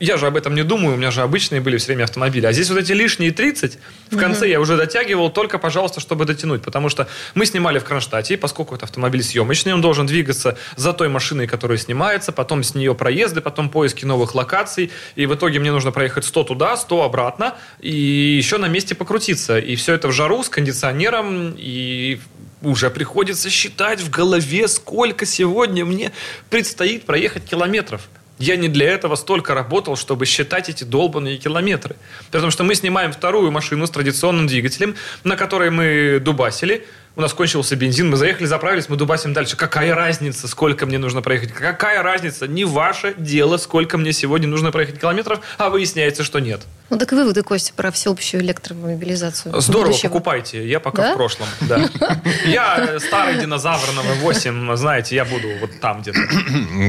Я 0.00 0.16
же 0.16 0.26
об 0.26 0.36
этом 0.36 0.54
не 0.54 0.62
думаю, 0.62 0.94
у 0.94 0.98
меня 0.98 1.10
же 1.10 1.22
обычные 1.22 1.60
были 1.60 1.76
все 1.78 1.88
время 1.88 2.04
автомобили. 2.04 2.46
А 2.46 2.52
здесь 2.52 2.68
вот 2.70 2.78
эти 2.78 2.92
лишние 2.92 3.30
30, 3.30 3.78
в 4.10 4.16
конце 4.16 4.46
mm-hmm. 4.46 4.50
я 4.50 4.60
уже 4.60 4.76
дотягивал 4.76 5.30
только, 5.30 5.58
пожалуйста, 5.58 6.00
чтобы 6.00 6.24
дотянуть, 6.24 6.62
потому 6.62 6.88
что 6.88 7.08
мы 7.34 7.46
снимали 7.46 7.67
в 7.76 7.84
Кронштадте, 7.84 8.38
поскольку 8.38 8.74
это 8.74 8.86
автомобиль 8.86 9.22
съемочный, 9.22 9.74
он 9.74 9.82
должен 9.82 10.06
двигаться 10.06 10.56
за 10.76 10.94
той 10.94 11.10
машиной, 11.10 11.46
которая 11.46 11.76
снимается, 11.76 12.32
потом 12.32 12.62
с 12.62 12.74
нее 12.74 12.94
проезды, 12.94 13.42
потом 13.42 13.68
поиски 13.68 14.06
новых 14.06 14.34
локаций, 14.34 14.90
и 15.14 15.26
в 15.26 15.34
итоге 15.34 15.60
мне 15.60 15.70
нужно 15.70 15.92
проехать 15.92 16.24
100 16.24 16.44
туда, 16.44 16.76
100 16.78 17.02
обратно, 17.02 17.56
и 17.80 17.92
еще 17.92 18.56
на 18.56 18.68
месте 18.68 18.94
покрутиться. 18.94 19.58
И 19.58 19.76
все 19.76 19.92
это 19.92 20.08
в 20.08 20.12
жару 20.12 20.42
с 20.42 20.48
кондиционером, 20.48 21.54
и 21.58 22.18
уже 22.62 22.88
приходится 22.90 23.50
считать 23.50 24.00
в 24.00 24.08
голове, 24.08 24.68
сколько 24.68 25.26
сегодня 25.26 25.84
мне 25.84 26.12
предстоит 26.48 27.04
проехать 27.04 27.44
километров. 27.44 28.08
Я 28.38 28.56
не 28.56 28.68
для 28.68 28.90
этого 28.90 29.16
столько 29.16 29.52
работал, 29.52 29.96
чтобы 29.96 30.24
считать 30.24 30.68
эти 30.68 30.84
долбанные 30.84 31.38
километры. 31.38 31.96
Потому 32.30 32.52
что 32.52 32.62
мы 32.62 32.76
снимаем 32.76 33.12
вторую 33.12 33.50
машину 33.50 33.86
с 33.86 33.90
традиционным 33.90 34.46
двигателем, 34.46 34.94
на 35.24 35.36
которой 35.36 35.70
мы 35.70 36.20
дубасили, 36.20 36.86
у 37.18 37.20
нас 37.20 37.34
кончился 37.34 37.74
бензин, 37.74 38.08
мы 38.08 38.16
заехали, 38.16 38.46
заправились, 38.46 38.88
мы 38.88 38.96
дубасим 38.96 39.32
дальше. 39.32 39.56
Какая 39.56 39.92
разница, 39.92 40.46
сколько 40.46 40.86
мне 40.86 40.98
нужно 40.98 41.20
проехать? 41.20 41.52
Какая 41.52 42.00
разница? 42.00 42.46
Не 42.46 42.64
ваше 42.64 43.14
дело, 43.18 43.56
сколько 43.56 43.98
мне 43.98 44.12
сегодня 44.12 44.46
нужно 44.46 44.70
проехать 44.70 45.00
километров, 45.00 45.40
а 45.58 45.68
выясняется, 45.68 46.22
что 46.22 46.38
нет. 46.38 46.62
Ну 46.90 46.96
так 46.96 47.12
выводы, 47.12 47.42
Костя, 47.42 47.74
про 47.74 47.90
всеобщую 47.90 48.42
электромобилизацию. 48.42 49.60
Здорово, 49.60 49.88
будущего. 49.88 50.08
покупайте. 50.08 50.66
Я 50.66 50.80
пока 50.80 51.02
да? 51.02 51.12
в 51.12 51.16
прошлом. 51.16 51.48
Да. 51.62 51.86
Я 52.46 52.98
старый 52.98 53.38
динозавр 53.38 53.92
на 53.92 54.00
V8, 54.00 54.76
знаете, 54.76 55.14
я 55.16 55.24
буду 55.24 55.48
вот 55.60 55.80
там 55.80 56.00
где-то. 56.00 56.18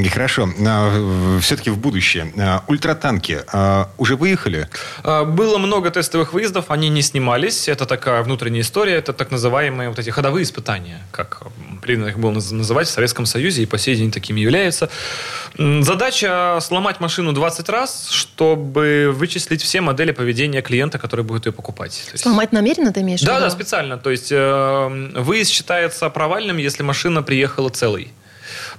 Хорошо. 0.13 0.49
А, 0.65 1.39
Все-таки 1.41 1.69
в 1.69 1.77
будущее. 1.77 2.31
А, 2.37 2.63
ультратанки 2.67 3.41
а, 3.51 3.89
уже 3.97 4.15
выехали? 4.15 4.69
Было 5.03 5.57
много 5.57 5.91
тестовых 5.91 6.31
выездов, 6.33 6.65
они 6.69 6.87
не 6.87 7.01
снимались. 7.01 7.67
Это 7.67 7.85
такая 7.85 8.23
внутренняя 8.23 8.61
история, 8.61 8.93
это 8.93 9.11
так 9.11 9.31
называемые 9.31 9.89
вот 9.89 9.99
эти 9.99 10.11
ходовые 10.19 10.43
испытания, 10.43 10.99
как 11.11 11.43
принято 11.81 12.09
их 12.09 12.19
было 12.19 12.31
называть 12.31 12.87
в 12.89 12.91
Советском 12.91 13.25
Союзе, 13.25 13.63
и 13.63 13.65
по 13.65 13.77
сей 13.77 13.95
день 13.95 14.11
такими 14.11 14.41
являются. 14.41 14.89
Задача 15.57 16.59
сломать 16.61 16.99
машину 16.99 17.31
20 17.31 17.69
раз, 17.69 18.09
чтобы 18.09 19.13
вычислить 19.15 19.61
все 19.61 19.79
модели 19.79 20.11
поведения 20.11 20.61
клиента, 20.61 20.99
который 20.99 21.23
будет 21.23 21.45
ее 21.45 21.53
покупать. 21.53 22.03
есть... 22.11 22.23
Сломать 22.23 22.51
намеренно 22.51 22.91
ты 22.91 22.99
имеешь? 22.99 23.21
Да, 23.21 23.39
да, 23.39 23.49
специально. 23.49 23.97
То 23.97 24.09
есть 24.09 24.29
э, 24.29 25.11
выезд 25.15 25.51
считается 25.51 26.09
провальным, 26.09 26.57
если 26.57 26.83
машина 26.83 27.23
приехала 27.23 27.69
целой 27.69 28.11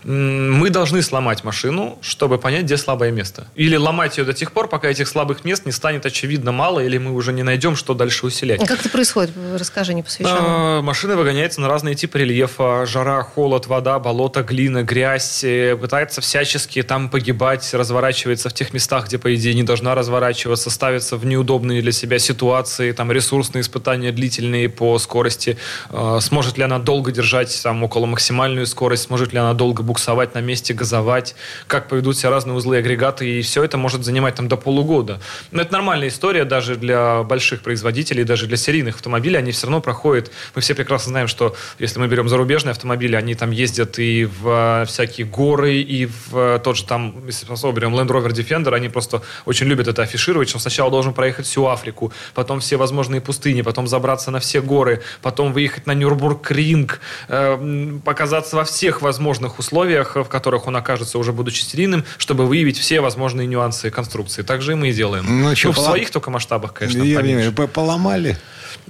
мы 0.04 0.70
должны 0.70 1.02
сломать 1.02 1.44
машину, 1.44 1.98
чтобы 2.00 2.38
понять, 2.38 2.64
где 2.64 2.76
слабое 2.76 3.10
место. 3.10 3.46
Или 3.54 3.76
ломать 3.76 4.18
ее 4.18 4.24
до 4.24 4.32
тех 4.32 4.52
пор, 4.52 4.68
пока 4.68 4.88
этих 4.88 5.08
слабых 5.08 5.44
мест 5.44 5.66
не 5.66 5.72
станет 5.72 6.06
очевидно 6.06 6.52
мало, 6.52 6.80
или 6.80 6.98
мы 6.98 7.12
уже 7.12 7.32
не 7.32 7.42
найдем, 7.42 7.76
что 7.76 7.94
дальше 7.94 8.26
усилять. 8.26 8.60
Как 8.66 8.80
это 8.80 8.88
происходит? 8.88 9.32
Расскажи, 9.54 9.94
не 9.94 10.02
посвященному. 10.02 10.48
А, 10.48 10.82
машина 10.82 11.16
выгоняется 11.16 11.60
на 11.60 11.68
разные 11.68 11.94
типы 11.94 12.20
рельефа. 12.20 12.86
Жара, 12.86 13.22
холод, 13.22 13.66
вода, 13.66 13.98
болото, 13.98 14.42
глина, 14.42 14.82
грязь. 14.82 15.44
Э, 15.44 15.76
пытается 15.76 16.20
всячески 16.20 16.82
там 16.82 17.10
погибать, 17.10 17.68
разворачивается 17.74 18.48
в 18.48 18.54
тех 18.54 18.72
местах, 18.72 19.06
где, 19.06 19.18
по 19.18 19.34
идее, 19.34 19.54
не 19.54 19.62
должна 19.62 19.94
разворачиваться, 19.94 20.70
ставится 20.70 21.16
в 21.16 21.26
неудобные 21.26 21.82
для 21.82 21.92
себя 21.92 22.18
ситуации, 22.18 22.92
там 22.92 23.12
ресурсные 23.12 23.62
испытания 23.62 24.12
длительные 24.12 24.68
по 24.68 24.98
скорости. 24.98 25.58
А, 25.90 26.20
сможет 26.20 26.56
ли 26.58 26.64
она 26.64 26.78
долго 26.78 27.12
держать 27.12 27.60
там 27.62 27.82
около 27.82 28.06
максимальную 28.06 28.66
скорость, 28.66 29.04
сможет 29.04 29.32
ли 29.32 29.38
она 29.38 29.54
долго 29.54 29.82
буксовать 29.90 30.35
на 30.35 30.40
месте, 30.40 30.72
газовать, 30.72 31.35
как 31.66 31.88
поведут 31.88 32.16
себя 32.16 32.31
разные 32.31 32.55
узлы 32.55 32.76
и 32.76 32.79
агрегаты, 32.79 33.29
и 33.29 33.42
все 33.42 33.64
это 33.64 33.76
может 33.76 34.05
занимать 34.05 34.37
там 34.37 34.46
до 34.46 34.57
полугода. 34.57 35.20
Но 35.50 35.62
это 35.62 35.72
нормальная 35.72 36.07
история 36.07 36.44
даже 36.44 36.76
для 36.76 37.24
больших 37.24 37.62
производителей, 37.62 38.22
даже 38.22 38.46
для 38.46 38.57
серийных 38.57 38.94
автомобилей, 38.94 39.38
они 39.38 39.50
все 39.50 39.66
равно 39.66 39.81
проходят, 39.81 40.31
мы 40.55 40.62
все 40.62 40.76
прекрасно 40.76 41.09
знаем, 41.11 41.26
что 41.26 41.57
если 41.81 41.98
мы 41.98 42.07
берем 42.07 42.29
зарубежные 42.29 42.70
автомобили, 42.70 43.16
они 43.16 43.35
там 43.35 43.50
ездят 43.50 43.98
и 43.98 44.26
в 44.26 44.85
всякие 44.87 45.26
горы, 45.26 45.81
и 45.81 46.07
в 46.07 46.61
тот 46.62 46.76
же 46.76 46.85
там, 46.85 47.26
если 47.26 47.46
мы 47.50 47.72
берем 47.72 47.92
Land 47.96 48.11
Rover 48.11 48.31
Defender, 48.31 48.72
они 48.76 48.88
просто 48.88 49.22
очень 49.44 49.66
любят 49.66 49.88
это 49.88 50.03
афишировать, 50.03 50.48
что 50.50 50.61
сначала 50.61 50.88
должен 50.92 51.14
проехать 51.14 51.46
всю 51.46 51.66
Африку, 51.66 52.12
потом 52.35 52.61
все 52.61 52.76
возможные 52.76 53.20
пустыни, 53.20 53.62
потом 53.62 53.88
забраться 53.88 54.31
на 54.31 54.38
все 54.38 54.62
горы, 54.62 55.03
потом 55.20 55.53
выехать 55.53 55.88
на 55.88 55.94
Нюрбург-Ринг, 55.94 57.00
э, 57.29 57.98
показаться 58.05 58.55
во 58.55 58.62
всех 58.62 59.03
возможных 59.03 59.59
условиях, 59.59 59.79
в 60.24 60.28
которых 60.28 60.66
он 60.66 60.76
окажется 60.76 61.18
уже 61.18 61.32
будучи 61.32 61.62
серийным, 61.62 62.04
чтобы 62.18 62.46
выявить 62.46 62.78
все 62.78 63.00
возможные 63.00 63.46
нюансы 63.46 63.90
конструкции. 63.90 64.42
Так 64.42 64.62
же 64.62 64.72
и 64.72 64.74
мы 64.74 64.90
и 64.90 64.92
делаем. 64.92 65.24
Ну, 65.26 65.48
ну 65.48 65.54
в 65.54 65.76
полом... 65.76 65.90
своих 65.90 66.10
только 66.10 66.30
масштабах, 66.30 66.74
конечно. 66.74 67.02
Я 67.02 67.18
поменьше. 67.18 67.52
поломали. 67.52 68.38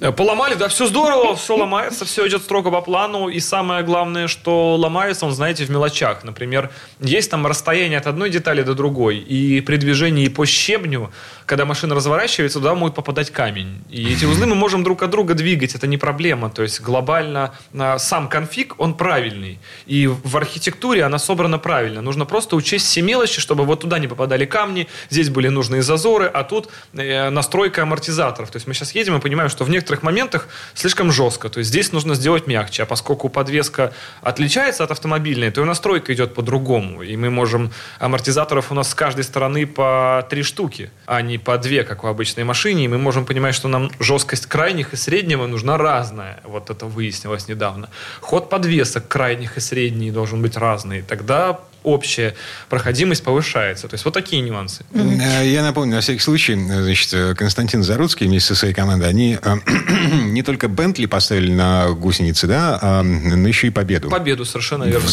Э, 0.00 0.12
поломали, 0.12 0.54
да, 0.54 0.68
все 0.68 0.86
здорово, 0.86 1.36
все 1.36 1.56
ломается, 1.56 2.06
все 2.06 2.26
идет 2.26 2.42
строго 2.42 2.70
по 2.70 2.80
плану. 2.80 3.28
И 3.28 3.38
самое 3.38 3.84
главное, 3.84 4.28
что 4.28 4.76
ломается 4.76 5.26
он, 5.26 5.32
знаете, 5.32 5.64
в 5.64 5.70
мелочах. 5.70 6.24
Например, 6.24 6.70
есть 7.00 7.30
там 7.30 7.46
расстояние 7.46 7.98
от 7.98 8.06
одной 8.06 8.30
детали 8.30 8.62
до 8.62 8.74
другой. 8.74 9.18
И 9.18 9.60
при 9.60 9.76
движении 9.76 10.28
по 10.28 10.46
щебню, 10.46 11.10
когда 11.44 11.66
машина 11.66 11.94
разворачивается, 11.94 12.60
туда 12.60 12.74
может 12.74 12.96
попадать 12.96 13.30
камень. 13.30 13.82
И 13.90 14.12
эти 14.12 14.24
узлы 14.24 14.46
мы 14.46 14.54
можем 14.54 14.82
друг 14.82 15.02
от 15.02 15.10
друга 15.10 15.34
двигать, 15.34 15.74
это 15.74 15.86
не 15.86 15.98
проблема. 15.98 16.48
То 16.48 16.62
есть 16.62 16.80
глобально 16.80 17.52
а, 17.78 17.98
сам 17.98 18.28
конфиг, 18.28 18.74
он 18.78 18.94
правильный. 18.94 19.58
И 19.84 20.06
в 20.06 20.36
архитектуре 20.36 21.04
она 21.04 21.18
собрана 21.18 21.58
правильно. 21.58 22.00
Нужно 22.00 22.24
просто 22.24 22.56
учесть 22.56 22.86
все 22.86 23.02
мелочи, 23.02 23.40
чтобы 23.40 23.64
вот 23.64 23.80
туда 23.80 23.98
не 23.98 24.08
попадали 24.08 24.46
камни, 24.46 24.88
здесь 25.10 25.28
были 25.28 25.48
нужные 25.48 25.82
зазоры, 25.82 26.26
а 26.26 26.42
тут 26.44 26.68
э, 26.94 27.28
настройка 27.28 27.82
амортизаторов. 27.82 28.50
То 28.50 28.56
есть 28.56 28.66
мы 28.66 28.72
сейчас 28.72 28.94
едем 28.94 29.16
и 29.18 29.20
понимаем, 29.20 29.50
что 29.50 29.64
в 29.64 29.70
некоторых 29.70 29.89
моментах 30.02 30.48
слишком 30.74 31.12
жестко. 31.12 31.48
То 31.48 31.58
есть 31.58 31.70
здесь 31.70 31.92
нужно 31.92 32.14
сделать 32.14 32.46
мягче. 32.46 32.82
А 32.82 32.86
поскольку 32.86 33.28
подвеска 33.28 33.92
отличается 34.22 34.84
от 34.84 34.90
автомобильной, 34.90 35.50
то 35.50 35.62
и 35.62 35.64
настройка 35.64 36.12
идет 36.14 36.34
по-другому. 36.34 37.02
И 37.02 37.16
мы 37.16 37.30
можем... 37.30 37.70
Амортизаторов 37.98 38.72
у 38.72 38.74
нас 38.74 38.90
с 38.90 38.94
каждой 38.94 39.24
стороны 39.24 39.66
по 39.66 40.26
три 40.30 40.42
штуки, 40.42 40.90
а 41.06 41.22
не 41.22 41.38
по 41.38 41.58
две, 41.58 41.84
как 41.84 42.04
в 42.04 42.06
обычной 42.06 42.44
машине. 42.44 42.84
И 42.84 42.88
мы 42.88 42.98
можем 42.98 43.24
понимать, 43.26 43.54
что 43.54 43.68
нам 43.68 43.90
жесткость 44.00 44.46
крайних 44.46 44.92
и 44.92 44.96
среднего 44.96 45.46
нужна 45.46 45.76
разная. 45.76 46.40
Вот 46.44 46.70
это 46.70 46.86
выяснилось 46.86 47.48
недавно. 47.48 47.88
Ход 48.20 48.50
подвесок 48.50 49.08
крайних 49.08 49.56
и 49.56 49.60
средний 49.60 50.10
должен 50.10 50.42
быть 50.42 50.56
разный. 50.56 51.02
Тогда 51.02 51.60
общая 51.82 52.34
проходимость 52.68 53.22
повышается. 53.24 53.88
То 53.88 53.94
есть 53.94 54.04
вот 54.04 54.14
такие 54.14 54.42
нюансы. 54.42 54.84
Э, 54.92 55.46
я 55.46 55.62
напомню, 55.62 55.94
на 55.96 56.00
всякий 56.00 56.20
случай, 56.20 56.54
значит, 56.54 57.36
Константин 57.36 57.82
Заруцкий 57.82 58.26
вместе 58.26 58.48
со 58.48 58.54
своей 58.54 58.74
командой, 58.74 59.08
они 59.08 59.38
э, 59.40 59.56
не 60.24 60.42
только 60.42 60.68
Бентли 60.68 61.06
поставили 61.06 61.52
на 61.52 61.90
гусеницы, 61.90 62.46
да, 62.46 62.78
а, 62.80 63.02
но 63.02 63.48
еще 63.48 63.66
и 63.66 63.70
Победу. 63.70 64.10
Победу, 64.10 64.44
совершенно 64.44 64.84
верно. 64.84 65.08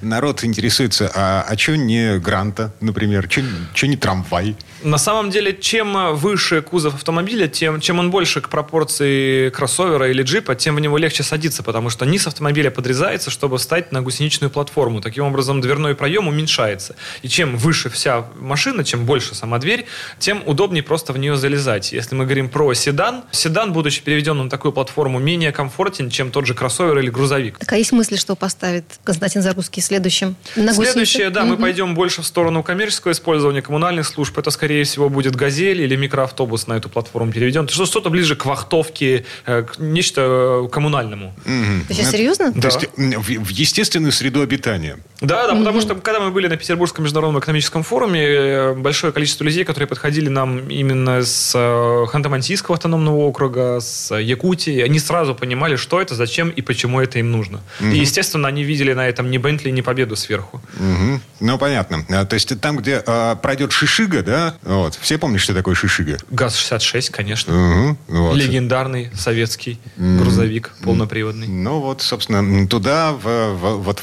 Народ 0.00 0.44
интересуется, 0.44 1.10
а, 1.14 1.44
а 1.48 1.56
что 1.56 1.76
не 1.76 2.18
Гранта, 2.18 2.72
например? 2.80 3.28
Что 3.74 3.86
не 3.86 3.96
трамвай? 3.96 4.56
На 4.82 4.98
самом 4.98 5.30
деле, 5.30 5.56
чем 5.56 6.14
выше 6.16 6.60
кузов 6.62 6.94
автомобиля, 6.94 7.46
тем, 7.48 7.80
чем 7.80 7.98
он 7.98 8.10
больше 8.10 8.40
к 8.40 8.48
пропорции 8.48 9.50
кроссовера 9.50 10.10
или 10.10 10.22
джипа, 10.22 10.54
тем 10.54 10.76
в 10.76 10.80
него 10.80 10.98
легче 10.98 11.22
садиться, 11.22 11.62
потому 11.62 11.90
что 11.90 12.04
низ 12.04 12.26
автомобиля 12.26 12.70
подрезается, 12.70 13.30
чтобы 13.30 13.58
встать 13.58 13.92
на 13.92 14.02
гусеничную 14.02 14.50
платформу. 14.50 15.00
Таким 15.00 15.24
образом, 15.24 15.60
дверной 15.72 15.94
проем 15.94 16.28
уменьшается. 16.28 16.96
И 17.22 17.28
чем 17.28 17.56
выше 17.56 17.88
вся 17.88 18.26
машина, 18.38 18.84
чем 18.84 19.06
больше 19.06 19.34
сама 19.34 19.58
дверь, 19.58 19.86
тем 20.18 20.42
удобнее 20.44 20.82
просто 20.82 21.12
в 21.12 21.18
нее 21.18 21.36
залезать. 21.36 21.92
Если 21.92 22.14
мы 22.14 22.24
говорим 22.24 22.50
про 22.50 22.74
седан, 22.74 23.24
седан, 23.30 23.72
будучи 23.72 24.02
переведен 24.02 24.36
на 24.36 24.50
такую 24.50 24.72
платформу, 24.72 25.18
менее 25.18 25.50
комфортен, 25.52 26.10
чем 26.10 26.30
тот 26.30 26.46
же 26.46 26.54
кроссовер 26.54 26.98
или 26.98 27.08
грузовик. 27.08 27.58
Так 27.58 27.72
а 27.72 27.78
есть 27.78 27.92
мысли, 27.92 28.16
что 28.16 28.36
поставит 28.36 28.84
Константин 29.02 29.40
Зарусский 29.40 29.80
следующим? 29.82 30.36
На 30.56 30.74
Следующее, 30.74 31.30
да, 31.30 31.42
угу. 31.42 31.50
мы 31.50 31.56
пойдем 31.56 31.94
больше 31.94 32.22
в 32.22 32.26
сторону 32.26 32.62
коммерческого 32.62 33.12
использования 33.12 33.62
коммунальных 33.62 34.06
служб. 34.06 34.36
Это, 34.36 34.50
скорее 34.50 34.84
всего, 34.84 35.08
будет 35.08 35.36
«Газель» 35.36 35.80
или 35.80 35.96
микроавтобус 35.96 36.66
на 36.66 36.74
эту 36.74 36.88
платформу 36.88 37.32
переведен. 37.32 37.68
Что-то 37.68 38.10
ближе 38.10 38.36
к 38.36 38.44
вахтовке, 38.44 39.24
э, 39.46 39.62
к 39.62 39.78
нечто 39.78 40.68
коммунальному. 40.70 41.34
Угу. 41.46 41.86
Ты 41.88 41.94
сейчас 41.94 42.10
серьезно? 42.10 42.52
Да. 42.52 42.68
То 42.68 42.68
есть 42.68 42.88
в, 42.96 43.44
в 43.44 43.48
естественную 43.50 44.12
среду 44.12 44.42
обитания. 44.42 44.98
Да, 45.22 45.46
да, 45.46 45.54
потому 45.64 45.80
что 45.80 45.94
когда 45.94 46.20
мы 46.20 46.30
были 46.30 46.48
на 46.48 46.56
Петербургском 46.56 47.04
международном 47.04 47.40
экономическом 47.40 47.82
форуме, 47.82 48.20
э, 48.22 48.74
большое 48.74 49.12
количество 49.12 49.44
людей, 49.44 49.64
которые 49.64 49.86
подходили 49.86 50.28
нам 50.28 50.68
именно 50.68 51.22
с 51.22 51.52
э, 51.54 52.06
Ханты-Мансийского 52.12 52.74
автономного 52.74 53.16
округа, 53.16 53.78
с 53.80 54.14
Якутии, 54.14 54.80
они 54.80 54.98
сразу 54.98 55.34
понимали, 55.34 55.76
что 55.76 56.00
это, 56.00 56.14
зачем 56.14 56.50
и 56.50 56.62
почему 56.62 57.00
это 57.00 57.18
им 57.18 57.30
нужно. 57.30 57.60
Угу. 57.80 57.90
И, 57.90 57.98
естественно, 57.98 58.48
они 58.48 58.64
видели 58.64 58.92
на 58.92 59.08
этом 59.08 59.30
ни 59.30 59.38
Бентли, 59.38 59.70
ни 59.70 59.80
победу 59.80 60.16
сверху. 60.16 60.60
Угу. 60.76 61.20
Ну, 61.40 61.58
понятно. 61.58 62.04
А, 62.10 62.24
то 62.24 62.34
есть 62.34 62.60
там, 62.60 62.76
где 62.76 63.02
а, 63.06 63.36
пройдет 63.36 63.72
Шишига, 63.72 64.22
да, 64.22 64.54
вот, 64.62 64.98
все 65.00 65.18
помнят, 65.18 65.40
что 65.40 65.54
такое 65.54 65.74
Шишига? 65.74 66.18
ГАЗ-66, 66.30 67.10
конечно. 67.10 67.52
Угу. 67.52 67.98
Вот. 68.08 68.36
Легендарный 68.36 69.10
советский 69.14 69.78
угу. 69.96 70.18
грузовик 70.18 70.72
полноприводный. 70.82 71.48
Ну, 71.48 71.80
вот, 71.80 72.02
собственно, 72.02 72.66
туда, 72.66 73.12
в, 73.12 73.22
в, 73.22 73.82
вот 73.82 74.02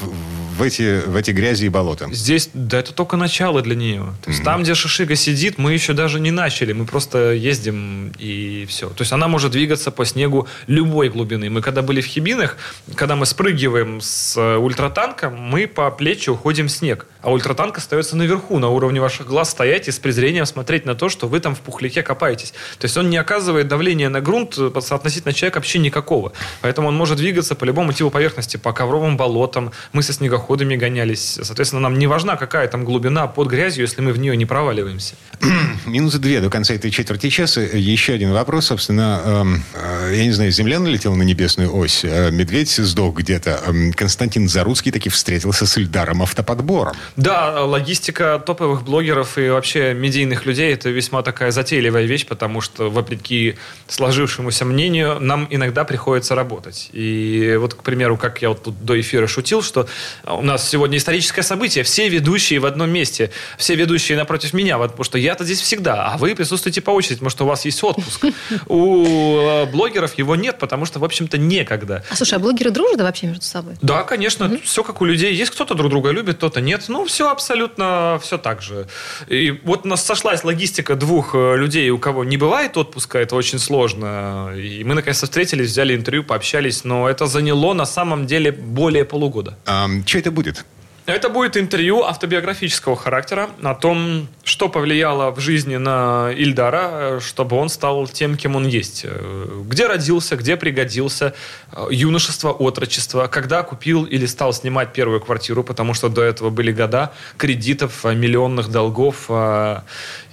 в 0.60 0.62
эти, 0.62 1.00
в 1.06 1.16
эти 1.16 1.30
грязи 1.30 1.49
и 1.58 1.68
болота. 1.68 2.08
Здесь, 2.12 2.50
да, 2.54 2.78
это 2.78 2.92
только 2.92 3.16
начало 3.16 3.62
для 3.62 3.74
нее. 3.74 4.14
То 4.22 4.30
есть 4.30 4.42
mm-hmm. 4.42 4.44
там, 4.44 4.62
где 4.62 4.74
Шишига 4.74 5.16
сидит, 5.16 5.58
мы 5.58 5.72
еще 5.72 5.92
даже 5.92 6.20
не 6.20 6.30
начали. 6.30 6.72
Мы 6.72 6.84
просто 6.84 7.32
ездим 7.32 8.12
и 8.18 8.66
все. 8.68 8.88
То 8.90 9.02
есть 9.02 9.12
она 9.12 9.26
может 9.28 9.50
двигаться 9.52 9.90
по 9.90 10.04
снегу 10.04 10.46
любой 10.66 11.08
глубины. 11.08 11.50
Мы 11.50 11.62
когда 11.62 11.82
были 11.82 12.00
в 12.00 12.06
Хибинах, 12.06 12.56
когда 12.94 13.16
мы 13.16 13.26
спрыгиваем 13.26 14.00
с 14.00 14.36
э, 14.36 14.56
ультратанка, 14.56 15.30
мы 15.30 15.66
по 15.66 15.90
плечи 15.90 16.30
уходим 16.30 16.66
в 16.66 16.70
снег. 16.70 17.06
А 17.22 17.32
ультратанк 17.32 17.78
остается 17.78 18.16
наверху, 18.16 18.58
на 18.58 18.68
уровне 18.68 19.00
ваших 19.00 19.26
глаз 19.26 19.50
стоять 19.50 19.88
и 19.88 19.90
с 19.90 19.98
презрением 19.98 20.46
смотреть 20.46 20.86
на 20.86 20.94
то, 20.94 21.08
что 21.08 21.26
вы 21.26 21.40
там 21.40 21.54
в 21.54 21.60
пухляке 21.60 22.02
копаетесь. 22.02 22.52
То 22.78 22.84
есть 22.84 22.96
он 22.96 23.10
не 23.10 23.16
оказывает 23.16 23.68
давления 23.68 24.08
на 24.08 24.20
грунт 24.20 24.56
э, 24.58 24.70
относительно 24.90 25.32
человека 25.32 25.56
вообще 25.56 25.78
никакого. 25.78 26.32
Поэтому 26.60 26.88
он 26.88 26.96
может 26.96 27.16
двигаться 27.16 27.54
по 27.54 27.64
любому 27.64 27.92
типу 27.92 28.10
поверхности, 28.10 28.56
по 28.56 28.72
ковровым 28.72 29.16
болотам. 29.16 29.72
Мы 29.92 30.02
со 30.02 30.12
снегоходом 30.12 30.50
ходами 30.50 30.76
гонялись. 30.76 31.38
Соответственно, 31.44 31.80
нам 31.80 31.98
не 31.98 32.06
важна, 32.06 32.36
какая 32.36 32.68
там 32.68 32.84
глубина 32.84 33.26
под 33.26 33.48
грязью, 33.48 33.82
если 33.82 34.00
мы 34.00 34.12
в 34.12 34.18
нее 34.18 34.36
не 34.36 34.46
проваливаемся. 34.46 35.14
Минуты 35.86 36.18
две 36.18 36.40
до 36.40 36.50
конца 36.50 36.74
этой 36.74 36.90
четверти 36.90 37.30
часа. 37.30 37.60
Еще 37.60 38.12
один 38.12 38.32
вопрос, 38.32 38.66
собственно. 38.66 39.22
Эм, 39.24 39.62
э, 39.74 40.12
я 40.16 40.24
не 40.24 40.32
знаю, 40.32 40.50
Земля 40.50 40.78
налетела 40.78 41.14
на 41.14 41.22
небесную 41.22 41.74
ось, 41.74 42.04
э, 42.04 42.30
медведь 42.30 42.70
сдох 42.70 43.16
где-то. 43.16 43.60
Эм, 43.66 43.92
Константин 43.92 44.48
Заруцкий 44.48 44.92
таки 44.92 45.08
встретился 45.08 45.66
с 45.66 45.76
Ильдаром 45.78 46.22
автоподбором. 46.22 46.94
Да, 47.16 47.64
логистика 47.64 48.42
топовых 48.44 48.82
блогеров 48.82 49.38
и 49.38 49.48
вообще 49.48 49.94
медийных 49.94 50.46
людей– 50.46 50.72
это 50.74 50.90
весьма 50.90 51.22
такая 51.22 51.50
затейливая 51.50 52.04
вещь, 52.04 52.26
потому 52.26 52.60
что, 52.60 52.90
вопреки 52.90 53.56
сложившемуся 53.88 54.64
мнению, 54.64 55.18
нам 55.20 55.46
иногда 55.50 55.84
приходится 55.84 56.34
работать. 56.34 56.90
И 56.92 57.56
вот, 57.58 57.74
к 57.74 57.82
примеру, 57.82 58.16
как 58.16 58.42
я 58.42 58.50
вот 58.50 58.64
тут 58.64 58.84
до 58.84 59.00
эфира 59.00 59.26
шутил, 59.26 59.62
что 59.62 59.88
у 60.26 60.42
нас 60.42 60.68
сегодня 60.68 60.98
историческое 61.30 61.42
событие. 61.42 61.84
Все 61.84 62.08
ведущие 62.08 62.58
в 62.60 62.66
одном 62.66 62.90
месте. 62.90 63.30
Все 63.56 63.74
ведущие 63.74 64.18
напротив 64.18 64.52
меня. 64.52 64.78
Вот, 64.78 64.90
потому 64.90 65.04
что 65.04 65.18
я-то 65.18 65.44
здесь 65.44 65.60
всегда, 65.60 66.06
а 66.06 66.18
вы 66.18 66.34
присутствуете 66.34 66.80
по 66.80 66.90
очереди, 66.90 67.16
потому 67.16 67.30
что 67.30 67.44
у 67.44 67.48
вас 67.48 67.64
есть 67.64 67.82
отпуск. 67.82 68.24
У 68.66 69.38
э, 69.38 69.66
блогеров 69.66 70.18
его 70.18 70.36
нет, 70.36 70.58
потому 70.58 70.86
что, 70.86 70.98
в 70.98 71.04
общем-то, 71.04 71.38
некогда. 71.38 72.02
А 72.10 72.16
слушай, 72.16 72.34
а 72.34 72.38
блогеры 72.38 72.70
дружат 72.70 73.00
вообще 73.00 73.26
между 73.26 73.44
собой? 73.44 73.74
Да, 73.82 74.02
конечно. 74.02 74.50
Все 74.64 74.82
как 74.82 75.00
у 75.00 75.04
людей. 75.04 75.32
Есть 75.34 75.52
кто-то 75.52 75.74
друг 75.74 75.90
друга 75.90 76.10
любит, 76.10 76.36
кто-то 76.36 76.60
нет. 76.60 76.84
Ну, 76.88 77.04
все 77.04 77.30
абсолютно 77.30 78.18
все 78.22 78.38
так 78.38 78.62
же. 78.62 78.86
И 79.28 79.50
вот 79.64 79.86
у 79.86 79.88
нас 79.88 80.04
сошлась 80.04 80.44
логистика 80.44 80.94
двух 80.96 81.34
э, 81.34 81.56
людей, 81.56 81.90
у 81.90 81.98
кого 81.98 82.24
не 82.24 82.36
бывает 82.36 82.76
отпуска. 82.76 83.18
Это 83.18 83.36
очень 83.36 83.58
сложно. 83.58 84.52
И 84.56 84.84
мы, 84.84 84.94
наконец-то, 84.94 85.26
встретились, 85.26 85.70
взяли 85.70 85.94
интервью, 85.94 86.24
пообщались. 86.24 86.84
Но 86.84 87.08
это 87.08 87.26
заняло, 87.26 87.74
на 87.74 87.86
самом 87.86 88.26
деле, 88.26 88.52
более 88.52 89.04
полугода. 89.04 89.56
А, 89.66 89.88
что 90.06 90.18
это 90.18 90.30
будет? 90.30 90.64
Это 91.06 91.28
будет 91.28 91.56
интервью 91.56 92.04
автобиографического 92.04 92.96
характера 92.96 93.50
о 93.62 93.74
том, 93.74 94.28
что 94.50 94.68
повлияло 94.68 95.30
в 95.30 95.38
жизни 95.38 95.76
на 95.76 96.32
Ильдара, 96.36 96.88
э, 96.92 97.20
чтобы 97.20 97.56
он 97.56 97.68
стал 97.68 98.08
тем, 98.08 98.36
кем 98.36 98.56
он 98.56 98.66
есть? 98.66 99.02
Э, 99.04 99.62
где 99.64 99.86
родился, 99.86 100.34
где 100.34 100.56
пригодился, 100.56 101.34
э, 101.72 101.86
юношество, 101.92 102.50
отрочество, 102.50 103.28
когда 103.28 103.62
купил 103.62 104.04
или 104.04 104.26
стал 104.26 104.52
снимать 104.52 104.92
первую 104.92 105.20
квартиру, 105.20 105.62
потому 105.62 105.94
что 105.94 106.08
до 106.08 106.22
этого 106.22 106.50
были 106.50 106.72
года 106.72 107.12
кредитов, 107.36 108.04
миллионных 108.04 108.70
долгов 108.70 109.30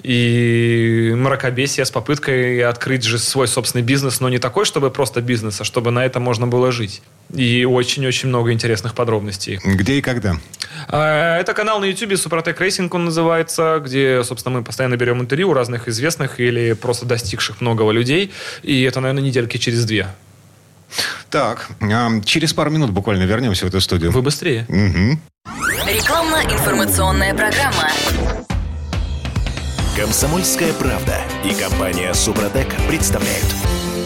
и 0.04 1.14
мракобесия 1.16 1.86
с 1.86 1.92
попыткой 1.92 2.64
открыть 2.64 3.04
же 3.04 3.20
свой 3.20 3.48
собственный 3.48 3.84
бизнес, 3.84 4.20
но 4.20 4.30
не 4.30 4.40
такой, 4.40 4.66
чтобы 4.66 4.90
просто 4.90 5.22
бизнес, 5.22 5.62
а 5.62 5.64
чтобы 5.64 5.92
на 5.92 6.06
это 6.06 6.20
можно 6.20 6.48
было 6.48 6.72
жить. 6.72 7.02
И 7.36 7.66
очень-очень 7.66 8.30
много 8.30 8.52
интересных 8.52 8.96
подробностей. 8.96 9.60
Где 9.64 9.96
и 9.96 10.02
когда? 10.02 10.38
Это 10.88 11.54
канал 11.54 11.80
на 11.80 11.86
YouTube 11.86 12.18
Супротек 12.18 12.62
Racing 12.62 12.94
он 12.94 13.06
называется, 13.06 13.82
где, 13.84 14.07
собственно, 14.24 14.60
мы 14.60 14.64
постоянно 14.64 14.98
берем 14.98 15.22
интервью 15.22 15.50
у 15.50 15.54
разных 15.54 15.88
известных 15.88 16.40
или 16.40 16.74
просто 16.74 17.06
достигших 17.06 17.62
многого 17.62 17.92
людей. 17.92 18.32
И 18.64 18.84
это, 18.84 19.00
наверное, 19.00 19.24
недельки 19.24 19.58
через 19.58 19.86
две. 19.86 20.08
Так, 21.30 21.70
через 22.26 22.54
пару 22.54 22.72
минут 22.72 22.92
буквально 22.92 23.24
вернемся 23.24 23.66
в 23.66 23.70
эту 23.70 23.82
студию. 23.82 24.12
Вы 24.12 24.22
быстрее. 24.22 24.66
Угу. 24.70 25.20
Рекламно-информационная 25.88 27.34
программа. 27.34 27.90
Комсомольская 29.98 30.74
правда 30.74 31.18
и 31.44 31.54
компания 31.54 32.14
Супротек 32.14 32.68
представляют. 32.88 33.46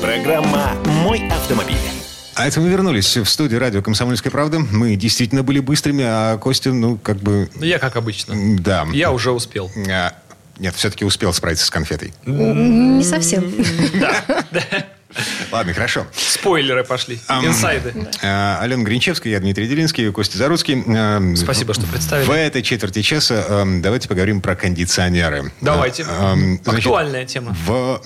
Программа 0.01 0.73
«Мой 0.85 1.27
автомобиль». 1.29 2.00
А 2.41 2.47
это 2.47 2.59
мы 2.59 2.69
вернулись 2.69 3.17
в 3.17 3.25
студию 3.25 3.59
радио 3.59 3.83
«Комсомольская 3.83 4.31
правда». 4.31 4.57
Мы 4.57 4.95
действительно 4.95 5.43
были 5.43 5.59
быстрыми, 5.59 6.03
а 6.03 6.39
Костя, 6.39 6.73
ну, 6.73 6.97
как 6.97 7.17
бы... 7.17 7.51
Я 7.59 7.77
как 7.77 7.97
обычно. 7.97 8.33
Да. 8.57 8.87
Я 8.91 9.11
уже 9.11 9.29
успел. 9.29 9.69
А, 9.87 10.15
нет, 10.57 10.73
все-таки 10.73 11.05
успел 11.05 11.31
справиться 11.33 11.67
с 11.67 11.69
конфетой. 11.69 12.15
Не 12.25 13.03
совсем. 13.03 13.53
Да. 13.93 14.65
Ладно, 15.51 15.73
хорошо. 15.73 16.05
Спойлеры 16.15 16.83
пошли. 16.83 17.19
Инсайды. 17.43 17.93
А, 18.23 18.59
Алена 18.61 18.83
Гринчевская, 18.83 19.33
я 19.33 19.39
Дмитрий 19.39 19.67
Делинский, 19.67 20.11
Костя 20.11 20.37
Заруцкий. 20.37 20.83
А, 20.87 21.21
Спасибо, 21.35 21.73
что 21.73 21.85
представили. 21.87 22.27
В 22.27 22.31
этой 22.31 22.61
четверти 22.63 23.01
часа 23.01 23.65
давайте 23.81 24.07
поговорим 24.07 24.41
про 24.41 24.55
кондиционеры. 24.55 25.51
Давайте. 25.61 26.05
Актуальная 26.65 27.25
тема. 27.25 27.55
В, 27.65 28.01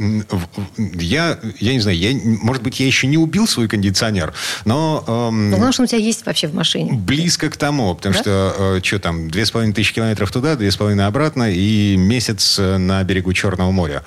я, 0.77 1.39
я 1.59 1.73
не 1.73 1.79
знаю, 1.79 1.97
я, 1.97 2.11
может 2.41 2.63
быть, 2.63 2.79
я 2.79 2.85
еще 2.85 3.07
не 3.07 3.17
убил 3.17 3.47
свой 3.47 3.67
кондиционер, 3.67 4.33
но... 4.65 5.03
Ну, 5.07 5.49
главное, 5.49 5.71
что 5.71 5.83
у 5.83 5.87
тебя 5.87 5.99
есть 5.99 6.25
вообще 6.25 6.47
в 6.47 6.53
машине. 6.53 6.93
Близко 6.93 7.49
к 7.49 7.57
тому, 7.57 7.95
потому 7.95 8.15
да? 8.15 8.21
что, 8.21 8.79
что 8.83 8.99
там, 8.99 9.29
две 9.29 9.45
с 9.45 9.51
половиной 9.51 9.73
тысячи 9.73 9.93
километров 9.93 10.31
туда, 10.31 10.55
две 10.55 10.71
с 10.71 10.77
половиной 10.77 11.05
обратно 11.05 11.51
и 11.51 11.95
месяц 11.95 12.57
э, 12.59 12.77
на 12.77 13.03
берегу 13.03 13.33
Черного 13.33 13.71
моря. 13.71 14.03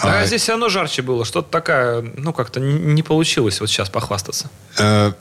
А, 0.00 0.20
а 0.20 0.26
здесь 0.26 0.42
все 0.42 0.52
равно 0.52 0.68
жарче 0.68 1.02
было. 1.02 1.24
Что-то 1.24 1.50
такая, 1.50 2.02
ну, 2.02 2.32
как-то 2.34 2.60
не 2.60 3.02
получилось 3.02 3.60
вот 3.60 3.68
сейчас 3.70 3.88
похвастаться. 3.88 4.50
Э, 4.78 5.12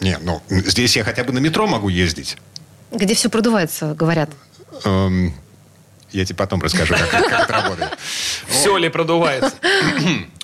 не, 0.00 0.18
ну, 0.18 0.42
здесь 0.48 0.96
я 0.96 1.04
хотя 1.04 1.24
бы 1.24 1.32
на 1.32 1.38
метро 1.38 1.66
могу 1.66 1.88
ездить. 1.88 2.36
Где 2.90 3.14
все 3.14 3.28
продувается, 3.28 3.94
говорят. 3.94 4.30
Эм, 4.84 5.34
я 6.10 6.24
тебе 6.24 6.36
потом 6.36 6.60
расскажу, 6.60 6.94
как, 6.94 7.10
как 7.10 7.42
это 7.44 7.52
работает. 7.52 7.90
Все 8.48 8.76
ли 8.76 8.88
продувается? 8.88 9.52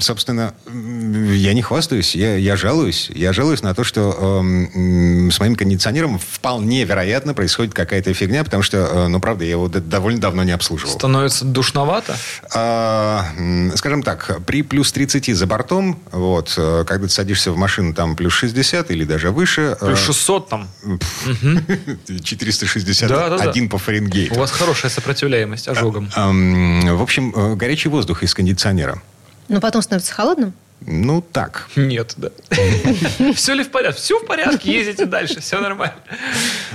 собственно, 0.00 0.54
я 0.66 1.54
не 1.54 1.62
хвастаюсь, 1.62 2.14
я, 2.14 2.36
я 2.36 2.56
жалуюсь. 2.56 3.10
Я 3.14 3.32
жалуюсь 3.32 3.62
на 3.62 3.74
то, 3.74 3.84
что 3.84 4.42
э, 4.44 5.30
с 5.30 5.40
моим 5.40 5.56
кондиционером 5.56 6.18
вполне 6.18 6.84
вероятно 6.84 7.34
происходит 7.34 7.74
какая-то 7.74 8.12
фигня, 8.14 8.44
потому 8.44 8.62
что, 8.62 8.78
э, 8.78 9.08
ну, 9.08 9.20
правда, 9.20 9.44
я 9.44 9.52
его 9.52 9.68
довольно 9.68 10.20
давно 10.20 10.42
не 10.44 10.52
обслуживал. 10.52 10.92
Становится 10.92 11.44
душновато? 11.44 12.16
Э, 12.54 13.70
скажем 13.76 14.02
так, 14.02 14.40
при 14.46 14.62
плюс 14.62 14.92
30 14.92 15.34
за 15.34 15.46
бортом, 15.46 15.98
вот, 16.12 16.54
э, 16.56 16.84
когда 16.86 17.06
ты 17.06 17.12
садишься 17.12 17.52
в 17.52 17.56
машину, 17.56 17.94
там 17.94 18.16
плюс 18.16 18.32
60 18.34 18.90
или 18.90 19.04
даже 19.04 19.30
выше. 19.30 19.76
Э, 19.80 19.86
плюс 19.86 20.00
600 20.00 20.48
там. 20.48 20.68
460, 22.22 23.08
да, 23.08 23.36
да, 23.36 23.50
один 23.50 23.68
по 23.68 23.78
Фаренгейту. 23.78 24.34
У 24.34 24.38
вас 24.38 24.50
хорошая 24.50 24.90
сопротивляемость 24.90 25.68
ожогам. 25.68 26.10
В 26.14 27.02
общем, 27.02 27.32
э, 27.34 27.54
горячий 27.54 27.88
воздух 27.88 28.22
из 28.22 28.34
кондиционера. 28.34 29.00
Но 29.48 29.60
потом 29.60 29.82
становится 29.82 30.12
холодным? 30.12 30.52
Ну, 30.80 31.20
так. 31.20 31.68
Нет, 31.74 32.14
да. 32.16 32.30
Все 33.34 33.54
ли 33.54 33.64
в 33.64 33.70
порядке? 33.70 34.00
Все 34.00 34.20
в 34.20 34.26
порядке, 34.26 34.72
ездите 34.72 35.06
дальше, 35.06 35.40
все 35.40 35.60
нормально. 35.60 35.96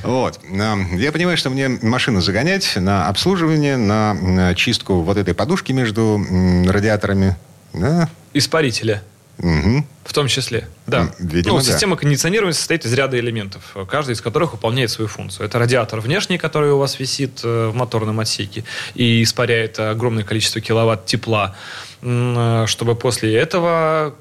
Вот. 0.04 0.40
Я 0.52 1.12
понимаю, 1.12 1.38
что 1.38 1.50
мне 1.50 1.70
машину 1.70 2.20
загонять 2.20 2.76
на 2.76 3.08
обслуживание, 3.08 3.78
на 3.78 4.54
чистку 4.56 5.02
вот 5.02 5.18
этой 5.18 5.34
подушки 5.34 5.72
между 5.72 6.22
радиаторами. 6.68 7.38
Да. 7.74 8.10
Испарителя. 8.34 9.02
Угу. 9.40 9.86
В 10.06 10.14
том 10.14 10.28
числе, 10.28 10.68
да. 10.86 11.12
Видимо, 11.18 11.56
ну, 11.56 11.62
система 11.62 11.96
кондиционирования 11.96 12.54
состоит 12.54 12.86
из 12.86 12.94
ряда 12.94 13.18
элементов, 13.18 13.76
каждый 13.90 14.12
из 14.12 14.22
которых 14.22 14.52
выполняет 14.52 14.92
свою 14.92 15.08
функцию. 15.08 15.46
Это 15.46 15.58
радиатор 15.60 16.02
внешний, 16.02 16.38
который 16.38 16.72
у 16.72 16.78
вас 16.78 17.00
висит 17.00 17.42
э, 17.44 17.68
в 17.68 17.76
моторном 17.76 18.20
отсеке 18.20 18.64
и 18.94 19.24
испаряет 19.24 19.80
огромное 19.80 20.24
количество 20.24 20.62
киловатт 20.62 21.06
тепла, 21.06 21.56
э, 22.02 22.66
чтобы 22.68 22.96
после 22.96 23.36
этого 23.36 24.16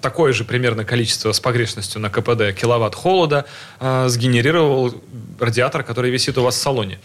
такое 0.00 0.32
же 0.32 0.44
примерно 0.44 0.84
количество 0.84 1.32
с 1.32 1.40
погрешностью 1.40 2.00
на 2.00 2.10
КПД 2.10 2.54
киловатт 2.54 2.94
холода 2.94 3.46
э, 3.80 4.08
сгенерировал 4.08 4.94
радиатор, 5.40 5.82
который 5.82 6.10
висит 6.10 6.38
у 6.38 6.42
вас 6.42 6.54
в 6.54 6.58
салоне. 6.58 7.00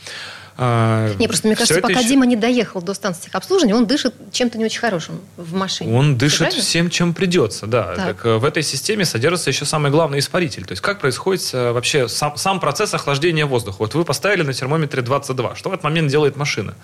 А, 0.56 1.14
не, 1.16 1.28
просто 1.28 1.48
мне 1.48 1.56
кажется, 1.56 1.82
пока 1.82 2.00
еще... 2.00 2.10
Дима 2.10 2.26
не 2.26 2.36
доехал 2.36 2.82
до 2.82 2.94
станции 2.94 3.26
техобслуживания, 3.26 3.76
он 3.76 3.88
дышит 3.88 4.14
чем-то 4.32 4.58
не 4.58 4.66
очень 4.66 4.80
хорошим 4.80 5.22
в 5.36 5.54
машине. 5.54 5.94
Он 5.98 6.18
дышит 6.18 6.54
всем, 6.54 6.90
чем 6.90 7.14
придется, 7.14 7.66
да. 7.66 7.96
Так. 7.96 8.06
Так, 8.06 8.26
э, 8.26 8.38
в 8.38 8.46
этой 8.46 8.62
системе 8.62 9.06
содержится 9.06 9.50
еще 9.50 9.66
самый 9.66 9.92
главный 9.92 10.20
испаритель. 10.20 10.66
То 10.66 10.74
есть 10.74 10.82
как 10.82 11.00
происходит 11.00 11.50
э, 11.54 11.72
вообще 11.72 12.08
сам, 12.08 12.38
сам 12.38 12.60
процесс 12.60 12.94
охлаждения 12.94 13.46
воздуха. 13.46 13.78
Вот 13.80 13.96
вы 13.96 14.06
поставили 14.06 14.44
на 14.44 14.54
термометре 14.54 15.02
22. 15.02 15.56
Что 15.56 15.70
в 15.70 15.74
этот 15.74 15.84
момент 15.84 16.12
делает 16.12 16.36
машина? 16.36 16.76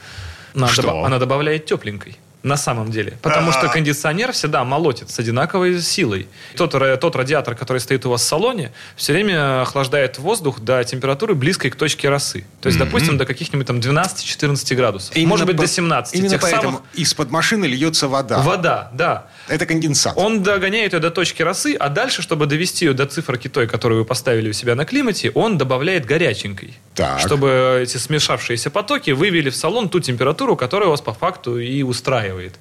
Она, 0.55 0.67
Что? 0.67 0.82
Доб... 0.82 1.05
она 1.05 1.20
добавляет 1.20 1.65
тепленькой 1.65 2.17
на 2.44 2.56
самом 2.56 2.90
деле. 2.90 3.18
Потому 3.22 3.52
что 3.52 3.68
кондиционер 3.68 4.32
всегда 4.32 4.64
молотит 4.64 5.10
с 5.10 5.20
одинаковой 5.20 5.82
силой. 5.82 6.28
Тот, 6.56 6.72
тот 6.72 7.16
радиатор, 7.16 7.56
который 7.56 7.80
стоит 7.80 8.06
у 8.06 8.10
вас 8.10 8.22
в 8.22 8.26
салоне, 8.26 8.72
все 8.96 9.14
время 9.14 9.62
охлаждает 9.62 10.20
воздух 10.20 10.62
до 10.62 10.84
температуры 10.84 11.36
близкой 11.36 11.70
к 11.70 11.76
точке 11.76 12.08
росы. 12.10 12.46
То 12.62 12.68
есть, 12.68 12.80
допустим, 12.80 13.18
до 13.18 13.26
каких-нибудь 13.26 13.68
там 13.68 13.80
12-14 13.80 14.76
градусов. 14.76 15.16
Именно 15.16 15.30
Может 15.30 15.48
быть, 15.48 15.58
по... 15.58 15.64
до 15.64 15.68
17. 15.68 16.16
Именно 16.16 16.30
Тех 16.30 16.42
поэтому 16.42 16.78
самых... 16.78 16.82
из-под 16.94 17.30
машины 17.30 17.66
льется 17.66 18.08
вода. 18.08 18.40
Вода, 18.40 18.90
да. 18.94 19.28
Это 19.50 19.66
конденсат. 19.66 20.14
Он 20.16 20.42
догоняет 20.42 20.94
ее 20.94 21.00
до 21.00 21.12
точки 21.12 21.42
росы, 21.42 21.76
а 21.78 21.90
дальше, 21.90 22.22
чтобы 22.22 22.46
довести 22.46 22.86
ее 22.86 22.94
до 22.94 23.06
циферки 23.06 23.50
той, 23.50 23.68
которую 23.68 24.00
вы 24.00 24.06
поставили 24.06 24.50
у 24.50 24.54
себя 24.54 24.76
на 24.76 24.86
климате, 24.86 25.32
он 25.32 25.58
добавляет 25.58 26.06
горяченькой. 26.06 26.78
Так. 26.96 27.20
Чтобы 27.20 27.82
эти 27.84 27.98
смешавшиеся 27.98 28.70
потоки 28.70 29.12
вывели 29.12 29.50
в 29.50 29.56
салон 29.56 29.90
ту 29.90 30.00
температуру, 30.00 30.56
которая 30.56 30.90
вас 30.90 31.02
по 31.02 31.14
факту 31.14 31.60
и 31.60 31.84
устраивает 31.84 32.29
устраивает. 32.30 32.54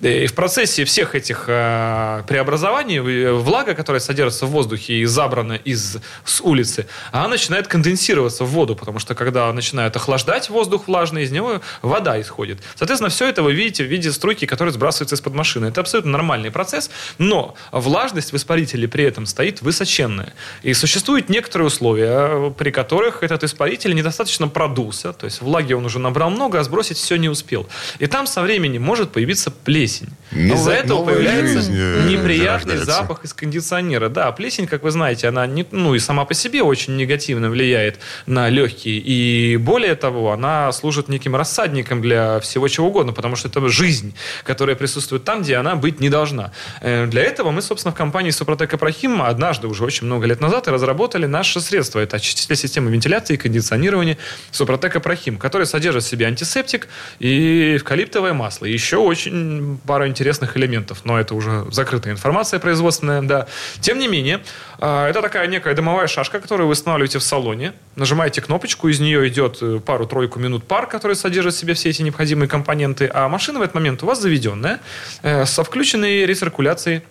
И 0.00 0.26
в 0.26 0.34
процессе 0.34 0.84
всех 0.84 1.14
этих 1.14 1.44
э, 1.48 2.22
преобразований 2.26 3.00
влага, 3.32 3.74
которая 3.74 4.00
содержится 4.00 4.46
в 4.46 4.50
воздухе 4.50 4.94
и 4.94 5.04
забрана 5.04 5.54
из 5.54 5.98
с 6.24 6.40
улицы, 6.40 6.86
она 7.12 7.28
начинает 7.28 7.68
конденсироваться 7.68 8.44
в 8.44 8.48
воду, 8.48 8.76
потому 8.76 8.98
что 8.98 9.14
когда 9.14 9.52
начинает 9.52 9.96
охлаждать 9.96 10.50
воздух 10.50 10.88
влажный, 10.88 11.24
из 11.24 11.30
него 11.30 11.60
вода 11.82 12.20
исходит. 12.20 12.58
Соответственно, 12.76 13.10
все 13.10 13.28
это 13.28 13.42
вы 13.42 13.54
видите 13.54 13.84
в 13.84 13.86
виде 13.86 14.12
струйки, 14.12 14.46
которая 14.46 14.72
сбрасывается 14.72 15.14
из-под 15.14 15.34
машины. 15.34 15.66
Это 15.66 15.80
абсолютно 15.80 16.12
нормальный 16.12 16.50
процесс, 16.50 16.90
но 17.18 17.54
влажность 17.72 18.32
в 18.32 18.36
испарителе 18.36 18.88
при 18.88 19.04
этом 19.04 19.26
стоит 19.26 19.62
высоченная. 19.62 20.32
И 20.62 20.74
существуют 20.74 21.28
некоторые 21.28 21.66
условия, 21.66 22.50
при 22.50 22.70
которых 22.70 23.22
этот 23.22 23.44
испаритель 23.44 23.94
недостаточно 23.94 24.48
продулся, 24.48 25.12
то 25.12 25.26
есть 25.26 25.40
влаги 25.42 25.72
он 25.72 25.84
уже 25.84 25.98
набрал 25.98 26.30
много, 26.30 26.60
а 26.60 26.64
сбросить 26.64 26.96
все 26.96 27.16
не 27.16 27.28
успел. 27.28 27.66
И 27.98 28.06
там 28.06 28.26
со 28.26 28.42
временем 28.42 28.82
может 28.82 29.13
появиться 29.14 29.52
плесень. 29.52 30.08
Из-за 30.32 30.72
этого 30.72 31.04
появляется 31.04 31.54
жизнь 31.54 31.74
э, 31.76 32.08
неприятный 32.08 32.78
запах 32.78 33.24
из 33.24 33.32
кондиционера. 33.32 34.08
Да, 34.08 34.32
плесень, 34.32 34.66
как 34.66 34.82
вы 34.82 34.90
знаете, 34.90 35.28
она 35.28 35.46
не, 35.46 35.64
ну 35.70 35.94
и 35.94 36.00
сама 36.00 36.24
по 36.24 36.34
себе 36.34 36.62
очень 36.62 36.96
негативно 36.96 37.48
влияет 37.48 38.00
на 38.26 38.48
легкие. 38.48 38.98
И 38.98 39.56
более 39.56 39.94
того, 39.94 40.32
она 40.32 40.72
служит 40.72 41.08
неким 41.08 41.36
рассадником 41.36 42.02
для 42.02 42.40
всего 42.40 42.66
чего 42.66 42.88
угодно, 42.88 43.12
потому 43.12 43.36
что 43.36 43.46
это 43.46 43.68
жизнь, 43.68 44.16
которая 44.42 44.74
присутствует 44.74 45.22
там, 45.22 45.42
где 45.42 45.54
она 45.54 45.76
быть 45.76 46.00
не 46.00 46.08
должна. 46.08 46.50
Э, 46.80 47.06
для 47.06 47.22
этого 47.22 47.52
мы, 47.52 47.62
собственно, 47.62 47.92
в 47.92 47.96
компании 47.96 48.30
Супротек 48.30 48.74
Апрахим 48.74 49.22
однажды, 49.22 49.68
уже 49.68 49.84
очень 49.84 50.06
много 50.06 50.26
лет 50.26 50.40
назад, 50.40 50.66
разработали 50.66 51.26
наше 51.26 51.60
средство. 51.60 52.00
Это 52.00 52.16
очиститель 52.16 52.56
системы 52.56 52.90
вентиляции 52.90 53.34
и 53.34 53.36
кондиционирования 53.36 54.18
Супротек 54.50 54.96
Апрахим, 54.96 55.38
который 55.38 55.68
содержит 55.68 56.02
в 56.02 56.08
себе 56.08 56.26
антисептик 56.26 56.88
и 57.20 57.76
эвкалиптовое 57.76 58.32
масло. 58.32 58.66
И 58.66 58.72
еще 58.72 59.03
очень 59.04 59.78
пара 59.86 60.08
интересных 60.08 60.56
элементов, 60.56 61.04
но 61.04 61.18
это 61.18 61.34
уже 61.34 61.66
закрытая 61.70 62.12
информация 62.12 62.60
производственная, 62.60 63.22
да. 63.22 63.46
Тем 63.80 63.98
не 63.98 64.08
менее, 64.08 64.40
а, 64.78 65.08
это 65.08 65.22
такая 65.22 65.46
некая 65.46 65.74
дымовая 65.74 66.06
шашка, 66.06 66.40
которую 66.40 66.66
вы 66.66 66.72
устанавливаете 66.72 67.18
в 67.18 67.22
салоне, 67.22 67.72
нажимаете 67.96 68.40
кнопочку, 68.40 68.88
из 68.88 69.00
нее 69.00 69.28
идет 69.28 69.58
э, 69.62 69.80
пару-тройку 69.80 70.38
минут 70.38 70.64
пар, 70.64 70.86
который 70.86 71.16
содержит 71.16 71.54
в 71.54 71.58
себе 71.58 71.74
все 71.74 71.90
эти 71.90 72.02
необходимые 72.02 72.48
компоненты, 72.48 73.10
а 73.12 73.28
машина 73.28 73.58
в 73.58 73.62
этот 73.62 73.74
момент 73.74 74.02
у 74.02 74.06
вас 74.06 74.20
заведенная, 74.20 74.80
э, 75.22 75.44
со 75.46 75.64
включенной 75.64 76.26
рециркуляцией 76.26 77.02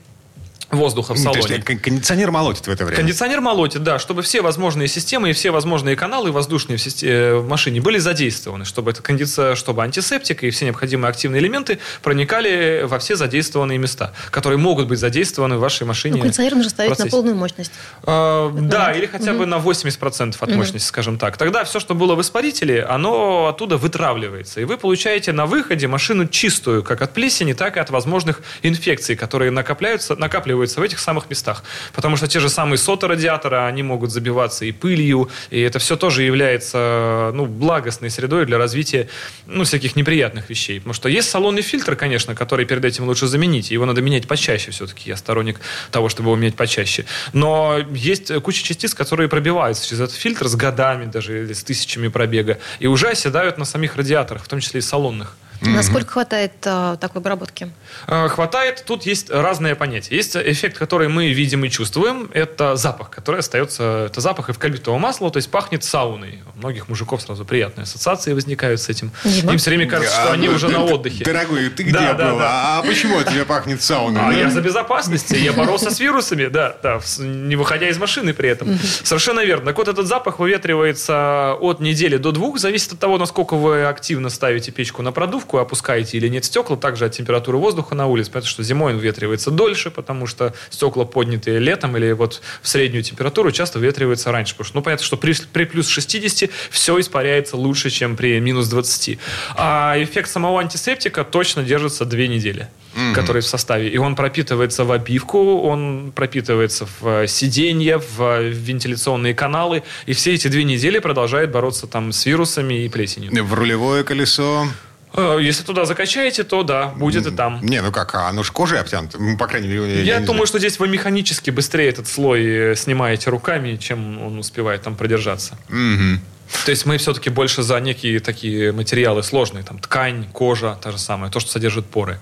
воздуха 0.71 1.13
в 1.13 1.17
салоне. 1.17 1.41
То 1.41 1.53
есть 1.53 1.81
кондиционер 1.81 2.31
молотит 2.31 2.67
в 2.67 2.69
это 2.69 2.85
время? 2.85 2.97
Кондиционер 2.97 3.41
молотит, 3.41 3.83
да, 3.83 3.99
чтобы 3.99 4.21
все 4.21 4.41
возможные 4.41 4.87
системы 4.87 5.29
и 5.29 5.33
все 5.33 5.51
возможные 5.51 5.95
каналы 5.95 6.31
воздушные 6.31 6.77
в, 6.77 6.81
системе, 6.81 7.13
э, 7.13 7.35
в 7.35 7.47
машине 7.47 7.81
были 7.81 7.97
задействованы, 7.97 8.65
чтобы, 8.65 8.91
это 8.91 9.01
кондиция, 9.01 9.55
чтобы 9.55 9.83
антисептик 9.83 10.43
и 10.43 10.49
все 10.49 10.65
необходимые 10.65 11.09
активные 11.09 11.41
элементы 11.41 11.79
проникали 12.01 12.83
во 12.85 12.99
все 12.99 13.15
задействованные 13.15 13.77
места, 13.77 14.13
которые 14.31 14.57
могут 14.57 14.87
быть 14.87 14.99
задействованы 14.99 15.57
в 15.57 15.59
вашей 15.59 15.85
машине. 15.85 16.15
Ну, 16.15 16.21
кондиционер 16.21 16.55
нужно 16.55 16.69
ставить 16.69 16.97
на 16.97 17.05
полную 17.07 17.35
мощность. 17.35 17.71
А, 18.03 18.51
да, 18.51 18.91
или 18.91 19.05
хотя 19.05 19.31
угу. 19.31 19.39
бы 19.39 19.45
на 19.45 19.55
80% 19.55 20.35
от 20.39 20.49
угу. 20.49 20.57
мощности, 20.57 20.87
скажем 20.87 21.17
так. 21.17 21.37
Тогда 21.37 21.63
все, 21.63 21.79
что 21.79 21.95
было 21.95 22.15
в 22.15 22.21
испарителе, 22.21 22.83
оно 22.83 23.47
оттуда 23.47 23.77
вытравливается. 23.77 24.61
И 24.61 24.65
вы 24.65 24.77
получаете 24.77 25.31
на 25.31 25.45
выходе 25.45 25.87
машину 25.87 26.27
чистую, 26.27 26.83
как 26.83 27.01
от 27.01 27.13
плесени, 27.13 27.53
так 27.53 27.77
и 27.77 27.79
от 27.79 27.89
возможных 27.89 28.41
инфекций, 28.61 29.15
которые 29.15 29.51
накапливаются, 29.51 30.15
накапливаются 30.15 30.62
накапливается 30.63 30.79
в 30.79 30.83
этих 30.83 30.99
самых 30.99 31.29
местах. 31.29 31.63
Потому 31.93 32.17
что 32.17 32.27
те 32.27 32.39
же 32.39 32.49
самые 32.49 32.77
соты 32.77 33.07
радиатора, 33.07 33.67
они 33.67 33.83
могут 33.83 34.11
забиваться 34.11 34.65
и 34.65 34.71
пылью, 34.71 35.29
и 35.51 35.59
это 35.59 35.79
все 35.79 35.95
тоже 35.95 36.23
является 36.23 37.31
ну, 37.33 37.45
благостной 37.45 38.09
средой 38.09 38.45
для 38.45 38.57
развития 38.57 39.07
ну, 39.45 39.63
всяких 39.63 39.95
неприятных 39.95 40.49
вещей. 40.49 40.79
Потому 40.79 40.93
что 40.93 41.09
есть 41.09 41.29
салонный 41.29 41.61
фильтр, 41.61 41.95
конечно, 41.95 42.35
который 42.35 42.65
перед 42.65 42.85
этим 42.85 43.05
лучше 43.05 43.27
заменить. 43.27 43.71
Его 43.71 43.85
надо 43.85 44.01
менять 44.01 44.27
почаще 44.27 44.71
все-таки. 44.71 45.09
Я 45.09 45.17
сторонник 45.17 45.59
того, 45.91 46.09
чтобы 46.09 46.29
его 46.29 46.35
менять 46.35 46.55
почаще. 46.55 47.05
Но 47.33 47.79
есть 47.93 48.33
куча 48.41 48.63
частиц, 48.63 48.93
которые 48.93 49.27
пробиваются 49.27 49.87
через 49.87 50.01
этот 50.01 50.15
фильтр 50.15 50.47
с 50.47 50.55
годами, 50.55 51.05
даже 51.11 51.53
с 51.53 51.63
тысячами 51.63 52.09
пробега, 52.09 52.57
и 52.81 52.87
уже 52.87 53.09
оседают 53.09 53.57
на 53.57 53.65
самих 53.65 53.95
радиаторах, 53.95 54.43
в 54.43 54.47
том 54.47 54.59
числе 54.59 54.79
и 54.79 54.81
салонных. 54.81 55.35
Насколько 55.65 56.11
хватает 56.11 56.53
а, 56.65 56.97
такой 56.97 57.21
обработки? 57.21 57.71
А, 58.07 58.27
хватает. 58.27 58.83
Тут 58.85 59.03
есть 59.05 59.29
разные 59.29 59.75
понятия. 59.75 60.15
Есть 60.15 60.35
эффект, 60.35 60.77
который 60.77 61.07
мы 61.07 61.31
видим 61.31 61.63
и 61.65 61.69
чувствуем. 61.69 62.29
Это 62.33 62.75
запах, 62.75 63.09
который 63.09 63.39
остается... 63.39 64.07
Это 64.07 64.21
запах 64.21 64.49
эвкалиптового 64.49 64.99
масла, 64.99 65.31
то 65.31 65.37
есть 65.37 65.49
пахнет 65.49 65.83
сауной. 65.83 66.41
У 66.55 66.59
многих 66.59 66.89
мужиков 66.89 67.21
сразу 67.21 67.45
приятные 67.45 67.83
ассоциации 67.83 68.33
возникают 68.33 68.81
с 68.81 68.89
этим. 68.89 69.11
Дима? 69.23 69.53
Им 69.53 69.57
все 69.57 69.69
время 69.69 69.87
кажется, 69.87 70.13
что 70.13 70.31
а, 70.31 70.33
они 70.33 70.47
ну, 70.47 70.55
уже 70.55 70.69
на 70.69 70.83
отдыхе. 70.83 71.23
Дорогой, 71.23 71.69
ты 71.69 71.83
где 71.83 71.93
да, 71.93 72.13
был? 72.13 72.37
Да, 72.39 72.79
А 72.79 72.81
почему 72.83 73.17
от 73.19 73.29
тебя 73.29 73.45
пахнет 73.45 73.81
сауной? 73.81 74.21
А 74.21 74.33
я 74.33 74.49
за 74.49 74.61
безопасности. 74.61 75.35
Я 75.35 75.53
боролся 75.53 75.91
с 75.91 75.99
вирусами, 75.99 76.47
да, 76.47 76.75
да, 76.81 76.99
не 77.19 77.55
выходя 77.55 77.89
из 77.89 77.97
машины 77.97 78.33
при 78.33 78.49
этом. 78.49 78.77
Совершенно 79.03 79.41
верно. 79.41 79.67
Так 79.67 79.77
вот, 79.77 79.87
этот 79.87 80.07
запах 80.07 80.39
выветривается 80.39 81.53
от 81.59 81.79
недели 81.79 82.17
до 82.17 82.31
двух. 82.31 82.59
Зависит 82.59 82.93
от 82.93 82.99
того, 82.99 83.17
насколько 83.17 83.55
вы 83.55 83.85
активно 83.85 84.29
ставите 84.29 84.71
печку 84.71 85.01
на 85.01 85.11
продувку 85.11 85.52
трубку 85.53 85.57
опускаете 85.57 86.17
или 86.17 86.29
нет 86.29 86.45
стекла, 86.45 86.77
также 86.77 87.05
от 87.05 87.11
температуры 87.11 87.57
воздуха 87.57 87.95
на 87.95 88.07
улице, 88.07 88.31
потому 88.31 88.47
что 88.47 88.63
зимой 88.63 88.93
он 88.93 88.99
ветривается 88.99 89.51
дольше, 89.51 89.91
потому 89.91 90.27
что 90.27 90.53
стекла 90.69 91.05
поднятые 91.05 91.59
летом 91.59 91.95
или 91.97 92.13
вот 92.13 92.41
в 92.61 92.67
среднюю 92.67 93.03
температуру 93.03 93.51
часто 93.51 93.79
ветривается 93.79 94.31
раньше. 94.31 94.53
Потому 94.53 94.65
что, 94.65 94.77
ну, 94.77 94.83
понятно, 94.83 95.05
что 95.05 95.17
при, 95.17 95.33
при 95.53 95.65
плюс 95.65 95.87
60 95.87 96.49
все 96.71 96.99
испаряется 96.99 97.57
лучше, 97.57 97.89
чем 97.89 98.15
при 98.15 98.39
минус 98.39 98.67
20. 98.67 99.19
А 99.55 99.95
эффект 99.97 100.29
самого 100.29 100.59
антисептика 100.59 101.23
точно 101.23 101.63
держится 101.63 102.05
две 102.05 102.27
недели 102.27 102.67
mm-hmm. 102.95 103.13
который 103.13 103.41
в 103.41 103.45
составе. 103.45 103.89
И 103.89 103.97
он 103.97 104.15
пропитывается 104.15 104.83
в 104.85 104.91
обивку, 104.91 105.61
он 105.61 106.11
пропитывается 106.15 106.85
в 106.85 107.23
э, 107.23 107.27
сиденья, 107.27 107.97
в 107.97 108.41
вентиляционные 108.41 109.33
каналы. 109.33 109.83
И 110.07 110.13
все 110.13 110.33
эти 110.33 110.47
две 110.47 110.63
недели 110.63 110.99
продолжает 110.99 111.51
бороться 111.51 111.87
там 111.87 112.11
с 112.11 112.25
вирусами 112.25 112.85
и 112.85 112.89
плесенью. 112.89 113.31
В 113.43 113.53
рулевое 113.53 114.03
колесо 114.03 114.53
Э, 114.53 114.67
если 115.15 115.63
туда 115.63 115.85
закачаете, 115.85 116.43
то 116.43 116.63
да, 116.63 116.87
будет 116.87 117.27
и 117.27 117.31
там. 117.31 117.59
Не, 117.61 117.81
ну 117.81 117.91
как, 117.91 118.15
а 118.15 118.29
оно 118.29 118.43
же 118.43 118.51
кожей 118.51 118.79
обтянуто, 118.79 119.19
ну, 119.19 119.37
по 119.37 119.47
крайней 119.47 119.67
мере. 119.67 120.03
Я, 120.03 120.15
я 120.15 120.19
думаю, 120.19 120.45
знаю. 120.45 120.47
что 120.47 120.59
здесь 120.59 120.79
вы 120.79 120.87
механически 120.87 121.51
быстрее 121.51 121.89
этот 121.89 122.07
слой 122.07 122.71
э, 122.71 122.75
снимаете 122.75 123.29
руками, 123.29 123.75
чем 123.75 124.21
он 124.21 124.39
успевает 124.39 124.81
там 124.81 124.95
продержаться. 124.95 125.57
Угу. 125.69 126.19
То 126.65 126.71
есть 126.71 126.85
мы 126.85 126.97
все-таки 126.97 127.29
больше 127.29 127.61
за 127.61 127.79
некие 127.79 128.19
такие 128.19 128.71
материалы 128.71 129.23
сложные, 129.23 129.63
там 129.63 129.79
ткань, 129.79 130.25
кожа, 130.31 130.77
та 130.81 130.91
же 130.91 130.97
самая, 130.97 131.29
то, 131.29 131.39
что 131.39 131.51
содержит 131.51 131.85
поры. 131.85 132.19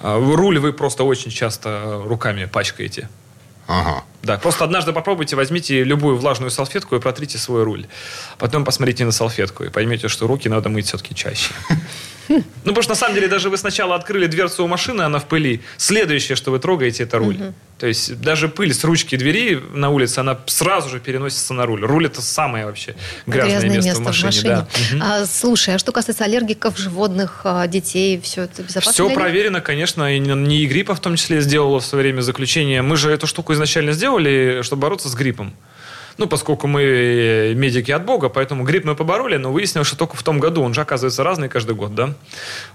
А, 0.00 0.18
руль 0.18 0.58
вы 0.58 0.72
просто 0.72 1.04
очень 1.04 1.30
часто 1.30 2.02
руками 2.04 2.44
пачкаете. 2.44 3.08
Ага. 3.66 4.04
Да, 4.22 4.36
просто 4.36 4.64
однажды 4.64 4.92
попробуйте, 4.92 5.36
возьмите 5.36 5.84
любую 5.84 6.16
влажную 6.16 6.50
салфетку 6.50 6.96
и 6.96 7.00
протрите 7.00 7.38
свой 7.38 7.62
руль. 7.62 7.86
Потом 8.38 8.64
посмотрите 8.64 9.04
на 9.04 9.12
салфетку 9.12 9.64
и 9.64 9.68
поймете, 9.68 10.08
что 10.08 10.26
руки 10.26 10.48
надо 10.48 10.68
мыть 10.68 10.86
все-таки 10.86 11.14
чаще. 11.14 11.52
Ну, 12.64 12.72
потому 12.74 12.82
что 12.82 12.92
на 12.92 12.96
самом 12.96 13.14
деле 13.14 13.28
даже 13.28 13.50
вы 13.50 13.56
сначала 13.56 13.94
открыли 13.94 14.26
дверцу 14.26 14.64
у 14.64 14.68
машины, 14.68 15.02
она 15.02 15.18
в 15.18 15.26
пыли. 15.26 15.60
Следующее, 15.76 16.36
что 16.36 16.50
вы 16.50 16.58
трогаете, 16.58 17.02
это 17.02 17.18
руль. 17.18 17.34
Угу. 17.34 17.54
То 17.78 17.86
есть 17.86 18.20
даже 18.20 18.48
пыль 18.48 18.74
с 18.74 18.84
ручки 18.84 19.16
двери 19.16 19.60
на 19.72 19.88
улице, 19.90 20.18
она 20.18 20.38
сразу 20.46 20.90
же 20.90 21.00
переносится 21.00 21.54
на 21.54 21.66
руль. 21.66 21.82
Руль 21.82 22.06
это 22.06 22.20
самое 22.20 22.66
вообще 22.66 22.94
грязное, 23.26 23.60
грязное 23.60 23.76
место, 23.76 23.88
место 23.88 24.02
в 24.02 24.04
машине. 24.04 24.30
В 24.30 24.32
машине. 24.34 25.00
Да. 25.00 25.22
А, 25.22 25.26
слушай, 25.26 25.74
а 25.74 25.78
что 25.78 25.90
касается 25.90 26.24
аллергиков, 26.24 26.78
животных, 26.78 27.40
а, 27.44 27.66
детей, 27.66 28.20
все 28.20 28.42
это 28.42 28.62
безопасно? 28.62 28.92
Все 28.92 29.10
проверено, 29.10 29.60
конечно. 29.60 30.14
И 30.14 30.18
не 30.18 30.66
гриппа 30.66 30.94
в 30.94 31.00
том 31.00 31.16
числе 31.16 31.40
сделала 31.40 31.80
в 31.80 31.84
свое 31.84 32.02
время 32.02 32.20
заключение. 32.20 32.82
Мы 32.82 32.96
же 32.96 33.10
эту 33.10 33.26
штуку 33.26 33.54
изначально 33.54 33.92
сделали, 33.92 34.60
чтобы 34.62 34.82
бороться 34.82 35.08
с 35.08 35.14
гриппом. 35.14 35.54
Ну, 36.18 36.26
поскольку 36.26 36.66
мы 36.66 36.82
э, 36.82 37.54
медики 37.54 37.90
от 37.90 38.04
Бога, 38.04 38.28
поэтому 38.28 38.64
грипп 38.64 38.84
мы 38.84 38.94
побороли, 38.94 39.36
но 39.36 39.52
выяснилось, 39.52 39.88
что 39.88 39.96
только 39.96 40.16
в 40.16 40.22
том 40.22 40.40
году. 40.40 40.62
Он 40.62 40.74
же 40.74 40.80
оказывается 40.80 41.24
разный 41.24 41.48
каждый 41.48 41.74
год, 41.74 41.94
да? 41.94 42.14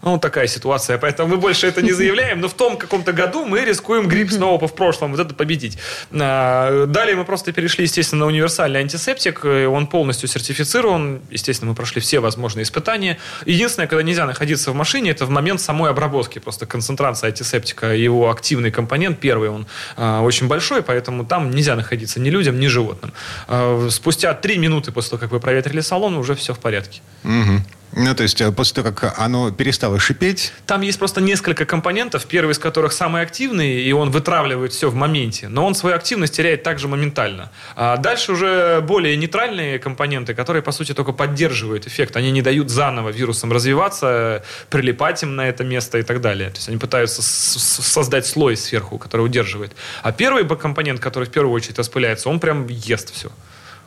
Ну, 0.02 0.18
такая 0.20 0.48
ситуация. 0.48 0.98
Поэтому 0.98 1.30
мы 1.30 1.38
больше 1.38 1.68
это 1.68 1.82
не 1.82 1.92
заявляем, 1.92 2.40
но 2.42 2.48
в 2.48 2.54
том 2.54 2.78
каком-то 2.78 3.14
году 3.14 3.46
мы 3.46 3.64
рискуем 3.66 4.08
грипп 4.08 4.32
снова 4.32 4.68
в 4.68 4.76
прошлом 4.76 5.12
вот 5.12 5.20
это 5.20 5.34
победить. 5.34 5.78
А, 6.12 6.86
далее 6.86 7.16
мы 7.16 7.26
просто 7.26 7.52
перешли, 7.52 7.84
естественно, 7.84 8.22
на 8.22 8.28
универсальный 8.28 8.80
антисептик. 8.80 9.46
Он 9.46 9.88
полностью 9.88 10.30
сертифицирован. 10.30 11.22
Естественно, 11.30 11.70
мы 11.70 11.76
прошли 11.76 12.02
все 12.02 12.20
возможные 12.20 12.64
испытания. 12.64 13.18
Единственное, 13.46 13.88
когда 13.88 14.04
нельзя 14.04 14.26
находиться 14.26 14.72
в 14.72 14.76
машине, 14.76 15.12
это 15.12 15.26
в 15.26 15.30
момент 15.30 15.62
самой 15.62 15.90
обработки. 15.92 16.40
Просто 16.40 16.66
концентрация 16.66 17.30
антисептика, 17.30 17.94
его 17.94 18.30
активный 18.30 18.72
компонент, 18.72 19.20
первый, 19.20 19.50
он 19.50 19.68
а, 19.98 20.22
очень 20.22 20.48
большой, 20.48 20.82
поэтому 20.82 21.26
там 21.26 21.52
нельзя 21.52 21.76
находиться 21.76 22.20
ни 22.20 22.30
людям, 22.30 22.60
ни 22.60 22.68
животным. 22.68 23.14
А, 23.48 23.88
спустя 23.90 24.34
три 24.34 24.58
минуты 24.58 24.92
после 24.92 25.12
того, 25.12 25.20
как 25.20 25.32
вы 25.32 25.40
проветрили 25.40 25.82
салон, 25.82 26.16
уже 26.16 26.36
все 26.36 26.54
в 26.54 26.60
порядке. 26.60 27.02
Угу. 27.24 27.62
Ну, 27.94 28.14
то 28.14 28.24
есть, 28.24 28.42
э, 28.42 28.52
после 28.52 28.76
того, 28.84 28.94
как 28.94 29.20
оно 29.20 29.52
перестало 29.52 30.00
шипеть... 30.00 30.52
Там 30.66 30.82
есть 30.82 31.00
просто 31.00 31.22
несколько 31.22 31.66
компонентов, 31.66 32.26
первый 32.26 32.52
из 32.52 32.60
которых 32.60 32.92
самый 32.92 33.22
активный, 33.22 33.82
и 33.82 33.92
он 33.94 34.12
вытравливает 34.12 34.74
все 34.74 34.90
в 34.90 34.96
моменте, 34.96 35.48
но 35.48 35.66
он 35.66 35.76
свою 35.76 35.96
активность 35.96 36.36
теряет 36.36 36.64
также 36.64 36.88
моментально. 36.88 37.52
А 37.76 37.98
дальше 37.98 38.34
уже 38.34 38.82
более 38.82 39.16
нейтральные 39.16 39.80
компоненты, 39.80 40.34
которые, 40.34 40.62
по 40.62 40.72
сути, 40.72 40.94
только 40.94 41.14
поддерживают 41.14 41.88
эффект. 41.88 42.18
Они 42.18 42.32
не 42.32 42.42
дают 42.42 42.70
заново 42.70 43.10
вирусам 43.10 43.54
развиваться, 43.54 44.44
прилипать 44.70 45.24
им 45.24 45.36
на 45.36 45.48
это 45.48 45.64
место 45.64 45.98
и 45.98 46.04
так 46.04 46.20
далее. 46.22 46.50
То 46.50 46.58
есть, 46.58 46.68
они 46.68 46.78
пытаются 46.78 47.22
создать 47.22 48.26
слой 48.26 48.58
сверху, 48.58 48.98
который 48.98 49.22
удерживает. 49.22 49.72
А 50.04 50.12
первый 50.12 50.46
компонент, 50.58 51.00
который 51.00 51.26
в 51.26 51.32
первую 51.32 51.54
очередь 51.54 51.80
распыляется, 51.80 52.30
он 52.30 52.40
прям 52.40 52.68
ест 52.68 53.14
все 53.14 53.32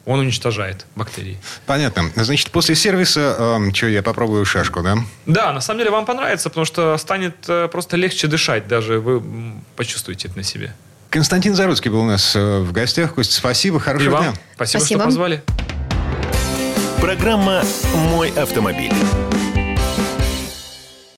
он 0.09 0.21
уничтожает 0.21 0.87
бактерии. 0.97 1.39
Понятно. 1.67 2.11
Значит, 2.17 2.51
после 2.51 2.75
сервиса, 2.75 3.37
э, 3.39 3.75
что, 3.75 3.87
я 3.89 4.03
попробую 4.03 4.45
шашку, 4.47 4.83
да? 4.83 4.97
Да, 5.27 5.53
на 5.53 5.61
самом 5.61 5.81
деле 5.81 5.91
вам 5.91 6.07
понравится, 6.07 6.49
потому 6.49 6.65
что 6.65 6.97
станет 6.97 7.37
э, 7.47 7.69
просто 7.71 7.99
легче 7.99 8.27
дышать, 8.27 8.67
даже 8.67 9.01
вы 9.01 9.23
почувствуете 9.77 10.29
это 10.29 10.39
на 10.39 10.43
себе. 10.43 10.75
Константин 11.11 11.55
Заруцкий 11.55 11.91
был 11.91 12.01
у 12.01 12.07
нас 12.07 12.35
э, 12.35 12.61
в 12.61 12.73
гостях. 12.73 13.15
Костя, 13.15 13.35
спасибо, 13.35 13.79
хорошего 13.79 14.19
дня. 14.19 14.33
Спасибо, 14.55 14.81
спасибо, 14.81 15.01
что 15.01 15.05
позвали. 15.09 15.43
Программа 17.01 17.63
«Мой 17.95 18.31
автомобиль». 18.31 18.93